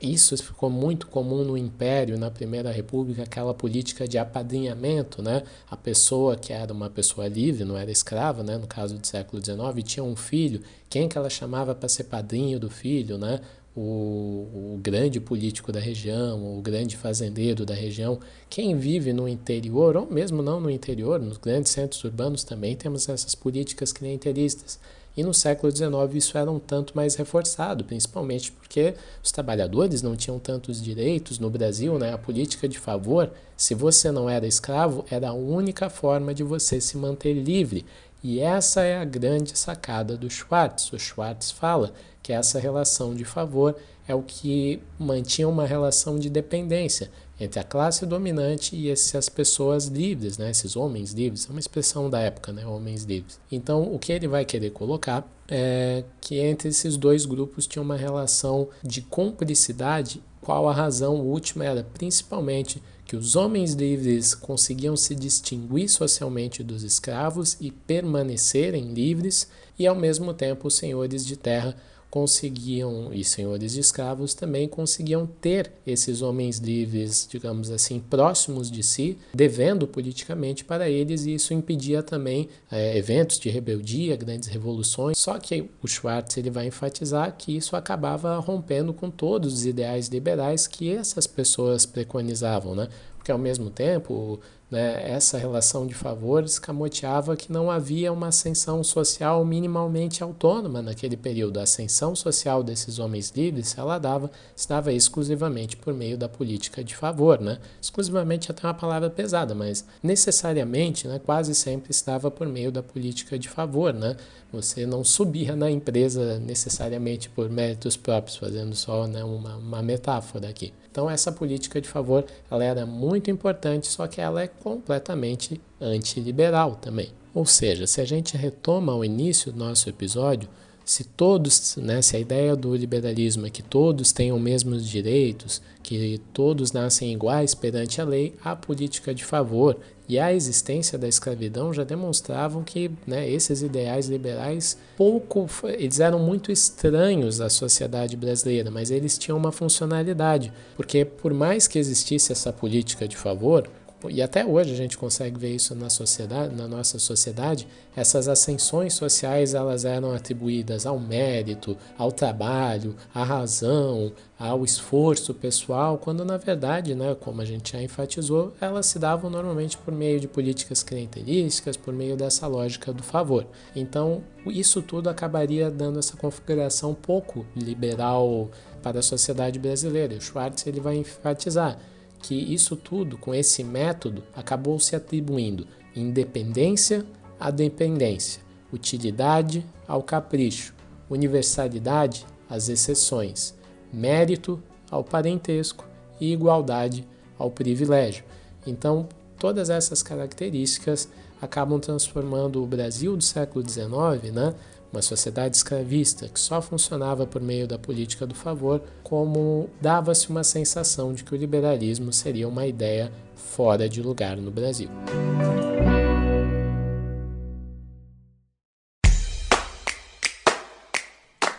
isso 0.00 0.36
ficou 0.36 0.68
muito 0.68 1.06
comum 1.06 1.42
no 1.42 1.56
Império, 1.56 2.18
na 2.18 2.30
Primeira 2.30 2.70
República, 2.70 3.22
aquela 3.22 3.54
política 3.54 4.06
de 4.06 4.18
apadrinhamento, 4.18 5.22
né? 5.22 5.42
A 5.70 5.76
pessoa 5.76 6.36
que 6.36 6.52
era 6.52 6.70
uma 6.70 6.90
pessoa 6.90 7.26
livre, 7.28 7.64
não 7.64 7.78
era 7.78 7.90
escrava, 7.90 8.42
né? 8.42 8.58
No 8.58 8.66
caso 8.66 8.98
do 8.98 9.06
século 9.06 9.42
XIX, 9.42 9.82
tinha 9.84 10.04
um 10.04 10.14
filho, 10.14 10.60
quem 10.90 11.08
que 11.08 11.16
ela 11.16 11.30
chamava 11.30 11.74
para 11.74 11.88
ser 11.88 12.04
padrinho 12.04 12.60
do 12.60 12.68
filho, 12.68 13.16
né? 13.16 13.40
O, 13.74 14.74
o, 14.74 14.80
grande 14.82 15.20
político 15.20 15.70
da 15.70 15.80
região, 15.80 16.58
o 16.58 16.62
grande 16.62 16.96
fazendeiro 16.96 17.64
da 17.64 17.74
região. 17.74 18.18
Quem 18.48 18.76
vive 18.76 19.12
no 19.12 19.28
interior, 19.28 19.96
ou 19.96 20.10
mesmo 20.10 20.42
não 20.42 20.60
no 20.60 20.70
interior, 20.70 21.20
nos 21.20 21.36
grandes 21.36 21.72
centros 21.72 22.02
urbanos 22.02 22.42
também 22.42 22.74
temos 22.74 23.08
essas 23.08 23.34
políticas 23.34 23.92
clientelistas. 23.92 24.78
E 25.16 25.22
no 25.22 25.32
século 25.32 25.74
XIX 25.74 26.14
isso 26.14 26.36
era 26.36 26.50
um 26.50 26.58
tanto 26.58 26.94
mais 26.94 27.14
reforçado, 27.14 27.84
principalmente 27.84 28.52
porque 28.52 28.94
os 29.24 29.32
trabalhadores 29.32 30.02
não 30.02 30.14
tinham 30.14 30.38
tantos 30.38 30.82
direitos 30.82 31.38
no 31.38 31.48
Brasil, 31.48 31.98
né? 31.98 32.12
A 32.12 32.18
política 32.18 32.68
de 32.68 32.78
favor, 32.78 33.30
se 33.56 33.74
você 33.74 34.10
não 34.10 34.28
era 34.28 34.46
escravo, 34.46 35.06
era 35.10 35.30
a 35.30 35.32
única 35.32 35.88
forma 35.88 36.34
de 36.34 36.42
você 36.42 36.80
se 36.80 36.98
manter 36.98 37.32
livre. 37.32 37.86
E 38.28 38.40
essa 38.40 38.80
é 38.80 38.98
a 38.98 39.04
grande 39.04 39.56
sacada 39.56 40.16
do 40.16 40.28
Schwartz. 40.28 40.92
O 40.92 40.98
Schwartz 40.98 41.52
fala 41.52 41.92
que 42.20 42.32
essa 42.32 42.58
relação 42.58 43.14
de 43.14 43.24
favor 43.24 43.76
é 44.08 44.16
o 44.16 44.20
que 44.20 44.82
mantinha 44.98 45.48
uma 45.48 45.64
relação 45.64 46.18
de 46.18 46.28
dependência 46.28 47.08
entre 47.38 47.60
a 47.60 47.62
classe 47.62 48.04
dominante 48.04 48.74
e 48.74 48.90
essas 48.90 49.28
pessoas 49.28 49.86
livres, 49.86 50.38
né? 50.38 50.50
esses 50.50 50.74
homens 50.74 51.12
livres, 51.12 51.46
é 51.48 51.52
uma 51.52 51.60
expressão 51.60 52.10
da 52.10 52.18
época, 52.18 52.52
né? 52.52 52.66
homens 52.66 53.04
livres. 53.04 53.38
Então, 53.52 53.94
o 53.94 53.96
que 53.96 54.10
ele 54.10 54.26
vai 54.26 54.44
querer 54.44 54.70
colocar 54.70 55.24
é 55.48 56.02
que 56.20 56.40
entre 56.40 56.70
esses 56.70 56.96
dois 56.96 57.26
grupos 57.26 57.64
tinha 57.64 57.80
uma 57.80 57.96
relação 57.96 58.68
de 58.82 59.02
cumplicidade, 59.02 60.20
qual 60.40 60.68
a 60.68 60.72
razão 60.72 61.20
última 61.20 61.64
era 61.64 61.86
principalmente 61.94 62.82
que 63.06 63.16
os 63.16 63.36
homens 63.36 63.72
livres 63.72 64.34
conseguiam 64.34 64.96
se 64.96 65.14
distinguir 65.14 65.88
socialmente 65.88 66.64
dos 66.64 66.82
escravos 66.82 67.56
e 67.60 67.70
permanecerem 67.70 68.92
livres, 68.92 69.48
e 69.78 69.86
ao 69.86 69.94
mesmo 69.94 70.34
tempo 70.34 70.66
os 70.66 70.76
senhores 70.76 71.24
de 71.24 71.36
terra 71.36 71.76
conseguiam, 72.10 73.12
e 73.12 73.24
senhores 73.24 73.72
de 73.72 73.80
escravos 73.80 74.34
também 74.34 74.68
conseguiam 74.68 75.26
ter 75.26 75.72
esses 75.86 76.22
homens 76.22 76.58
livres, 76.58 77.26
digamos 77.30 77.70
assim, 77.70 78.00
próximos 78.00 78.70
de 78.70 78.82
si, 78.82 79.18
devendo 79.34 79.86
politicamente 79.86 80.64
para 80.64 80.88
eles, 80.88 81.26
e 81.26 81.34
isso 81.34 81.52
impedia 81.52 82.02
também 82.02 82.48
é, 82.70 82.96
eventos 82.96 83.38
de 83.38 83.48
rebeldia, 83.48 84.16
grandes 84.16 84.48
revoluções. 84.48 85.18
Só 85.18 85.38
que 85.38 85.68
o 85.82 85.86
Schwartz 85.86 86.36
ele 86.36 86.50
vai 86.50 86.66
enfatizar 86.66 87.34
que 87.36 87.56
isso 87.56 87.76
acabava 87.76 88.38
rompendo 88.38 88.92
com 88.94 89.10
todos 89.10 89.52
os 89.52 89.66
ideais 89.66 90.08
liberais 90.08 90.66
que 90.66 90.90
essas 90.90 91.26
pessoas 91.26 91.84
preconizavam, 91.84 92.74
né? 92.74 92.88
Porque 93.16 93.32
ao 93.32 93.38
mesmo 93.38 93.70
tempo 93.70 94.40
né, 94.70 95.10
essa 95.10 95.38
relação 95.38 95.86
de 95.86 95.94
favores 95.94 96.52
escamoteava 96.52 97.36
que 97.36 97.52
não 97.52 97.70
havia 97.70 98.12
uma 98.12 98.28
ascensão 98.28 98.82
social 98.82 99.44
minimamente 99.44 100.22
autônoma 100.22 100.82
naquele 100.82 101.16
período. 101.16 101.60
A 101.60 101.62
ascensão 101.62 102.16
social 102.16 102.64
desses 102.64 102.98
homens 102.98 103.32
livres, 103.34 103.78
ela 103.78 103.98
dava, 103.98 104.30
se 104.56 104.68
dava 104.68 104.92
exclusivamente 104.92 105.76
por 105.76 105.94
meio 105.94 106.18
da 106.18 106.28
política 106.28 106.82
de 106.82 106.96
favor. 106.96 107.40
Né? 107.40 107.58
Exclusivamente 107.80 108.50
até 108.50 108.66
uma 108.66 108.74
palavra 108.74 109.08
pesada, 109.08 109.54
mas 109.54 109.84
necessariamente, 110.02 111.06
né, 111.06 111.20
quase 111.24 111.54
sempre 111.54 111.92
estava 111.92 112.30
por 112.30 112.48
meio 112.48 112.72
da 112.72 112.82
política 112.82 113.38
de 113.38 113.48
favor. 113.48 113.94
Né? 113.94 114.16
Você 114.52 114.84
não 114.84 115.04
subia 115.04 115.54
na 115.54 115.70
empresa 115.70 116.40
necessariamente 116.40 117.28
por 117.28 117.48
méritos 117.48 117.96
próprios, 117.96 118.36
fazendo 118.36 118.74
só 118.74 119.06
né, 119.06 119.22
uma, 119.22 119.56
uma 119.56 119.82
metáfora 119.82 120.48
aqui. 120.48 120.72
Então 120.96 121.10
essa 121.10 121.30
política 121.30 121.78
de 121.78 121.86
favor 121.86 122.24
ela 122.50 122.64
era 122.64 122.86
muito 122.86 123.30
importante, 123.30 123.86
só 123.86 124.06
que 124.06 124.18
ela 124.18 124.40
é 124.40 124.46
completamente 124.48 125.60
antiliberal 125.78 126.76
também. 126.76 127.10
Ou 127.34 127.44
seja, 127.44 127.86
se 127.86 128.00
a 128.00 128.04
gente 128.06 128.34
retoma 128.34 128.94
ao 128.94 129.04
início 129.04 129.52
do 129.52 129.58
nosso 129.58 129.90
episódio, 129.90 130.48
se 130.86 131.04
todos, 131.04 131.76
né, 131.76 132.00
se 132.00 132.16
a 132.16 132.18
ideia 132.18 132.56
do 132.56 132.74
liberalismo 132.74 133.44
é 133.44 133.50
que 133.50 133.62
todos 133.62 134.10
tenham 134.10 134.38
os 134.38 134.42
mesmos 134.42 134.88
direitos, 134.88 135.60
que 135.82 136.18
todos 136.32 136.72
nascem 136.72 137.12
iguais 137.12 137.54
perante 137.54 138.00
a 138.00 138.04
lei, 138.04 138.34
a 138.42 138.56
política 138.56 139.14
de 139.14 139.22
favor 139.22 139.76
e 140.08 140.18
a 140.18 140.32
existência 140.32 140.98
da 140.98 141.08
escravidão 141.08 141.72
já 141.72 141.84
demonstravam 141.84 142.62
que 142.62 142.90
né, 143.06 143.28
esses 143.28 143.62
ideais 143.62 144.06
liberais 144.06 144.76
pouco 144.96 145.48
eles 145.64 146.00
eram 146.00 146.18
muito 146.18 146.52
estranhos 146.52 147.40
à 147.40 147.48
sociedade 147.48 148.16
brasileira, 148.16 148.70
mas 148.70 148.90
eles 148.90 149.18
tinham 149.18 149.36
uma 149.36 149.52
funcionalidade, 149.52 150.52
porque 150.76 151.04
por 151.04 151.34
mais 151.34 151.66
que 151.66 151.78
existisse 151.78 152.32
essa 152.32 152.52
política 152.52 153.08
de 153.08 153.16
favor, 153.16 153.68
e 154.10 154.20
até 154.20 154.44
hoje 154.44 154.72
a 154.72 154.76
gente 154.76 154.98
consegue 154.98 155.38
ver 155.38 155.54
isso 155.54 155.74
na 155.74 155.88
sociedade, 155.88 156.54
na 156.54 156.68
nossa 156.68 156.98
sociedade, 156.98 157.66
essas 157.96 158.28
ascensões 158.28 158.92
sociais 158.92 159.54
elas 159.54 159.84
eram 159.84 160.12
atribuídas 160.12 160.84
ao 160.84 160.98
mérito, 160.98 161.76
ao 161.96 162.12
trabalho, 162.12 162.94
à 163.14 163.24
razão, 163.24 164.12
ao 164.38 164.64
esforço 164.64 165.32
pessoal, 165.32 165.96
quando 165.96 166.24
na 166.24 166.36
verdade, 166.36 166.94
né, 166.94 167.14
como 167.18 167.40
a 167.40 167.44
gente 167.44 167.72
já 167.72 167.82
enfatizou, 167.82 168.52
elas 168.60 168.86
se 168.86 168.98
davam 168.98 169.30
normalmente 169.30 169.78
por 169.78 169.94
meio 169.94 170.20
de 170.20 170.28
políticas 170.28 170.82
clientelísticas, 170.82 171.76
por 171.76 171.94
meio 171.94 172.16
dessa 172.16 172.46
lógica 172.46 172.92
do 172.92 173.02
favor. 173.02 173.46
Então, 173.74 174.22
isso 174.46 174.82
tudo 174.82 175.08
acabaria 175.08 175.70
dando 175.70 175.98
essa 175.98 176.16
configuração 176.16 176.94
pouco 176.94 177.46
liberal 177.56 178.50
para 178.82 178.98
a 179.00 179.02
sociedade 179.02 179.58
brasileira. 179.58 180.14
O 180.16 180.20
Schwartz 180.20 180.66
ele 180.66 180.80
vai 180.80 180.96
enfatizar 180.96 181.78
que 182.26 182.34
isso 182.34 182.74
tudo, 182.74 183.16
com 183.16 183.32
esse 183.32 183.62
método, 183.62 184.24
acabou 184.34 184.80
se 184.80 184.96
atribuindo 184.96 185.64
independência 185.94 187.06
à 187.38 187.52
dependência, 187.52 188.42
utilidade 188.72 189.64
ao 189.86 190.02
capricho, 190.02 190.74
universalidade 191.08 192.26
às 192.50 192.68
exceções, 192.68 193.54
mérito 193.92 194.60
ao 194.90 195.04
parentesco 195.04 195.86
e 196.20 196.32
igualdade 196.32 197.06
ao 197.38 197.48
privilégio. 197.48 198.24
Então, 198.66 199.08
todas 199.38 199.70
essas 199.70 200.02
características 200.02 201.08
acabam 201.40 201.78
transformando 201.78 202.60
o 202.60 202.66
Brasil 202.66 203.16
do 203.16 203.22
século 203.22 203.64
XIX, 203.64 204.34
né, 204.34 204.52
uma 204.92 205.02
sociedade 205.02 205.56
escravista 205.56 206.28
que 206.28 206.38
só 206.38 206.60
funcionava 206.62 207.26
por 207.26 207.42
meio 207.42 207.66
da 207.66 207.78
política 207.78 208.26
do 208.26 208.34
favor, 208.34 208.82
como 209.02 209.68
dava-se 209.80 210.28
uma 210.28 210.44
sensação 210.44 211.12
de 211.12 211.24
que 211.24 211.34
o 211.34 211.36
liberalismo 211.36 212.12
seria 212.12 212.48
uma 212.48 212.66
ideia 212.66 213.12
fora 213.34 213.88
de 213.88 214.02
lugar 214.02 214.36
no 214.36 214.50
Brasil. 214.50 214.88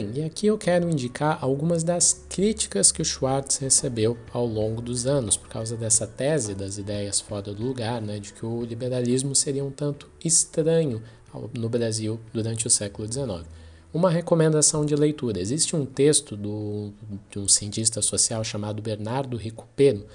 Bem, 0.00 0.12
e 0.14 0.24
aqui 0.24 0.46
eu 0.46 0.56
quero 0.56 0.88
indicar 0.88 1.38
algumas 1.42 1.84
das 1.84 2.24
críticas 2.30 2.90
que 2.90 3.02
o 3.02 3.04
Schwartz 3.04 3.58
recebeu 3.58 4.16
ao 4.32 4.46
longo 4.46 4.80
dos 4.80 5.06
anos, 5.06 5.36
por 5.36 5.50
causa 5.50 5.76
dessa 5.76 6.06
tese 6.06 6.54
das 6.54 6.78
ideias 6.78 7.20
fora 7.20 7.52
do 7.52 7.62
lugar, 7.62 8.00
né, 8.00 8.18
de 8.18 8.32
que 8.32 8.46
o 8.46 8.62
liberalismo 8.62 9.34
seria 9.34 9.62
um 9.62 9.70
tanto 9.70 10.08
estranho 10.24 11.02
no 11.52 11.68
Brasil 11.68 12.18
durante 12.32 12.66
o 12.66 12.70
século 12.70 13.12
XIX. 13.12 13.46
Uma 13.92 14.08
recomendação 14.08 14.86
de 14.86 14.96
leitura: 14.96 15.38
existe 15.38 15.76
um 15.76 15.84
texto 15.84 16.34
do, 16.34 16.94
de 17.30 17.38
um 17.38 17.46
cientista 17.46 18.00
social 18.00 18.42
chamado 18.42 18.80
Bernardo 18.80 19.36
Recupero, 19.36 20.06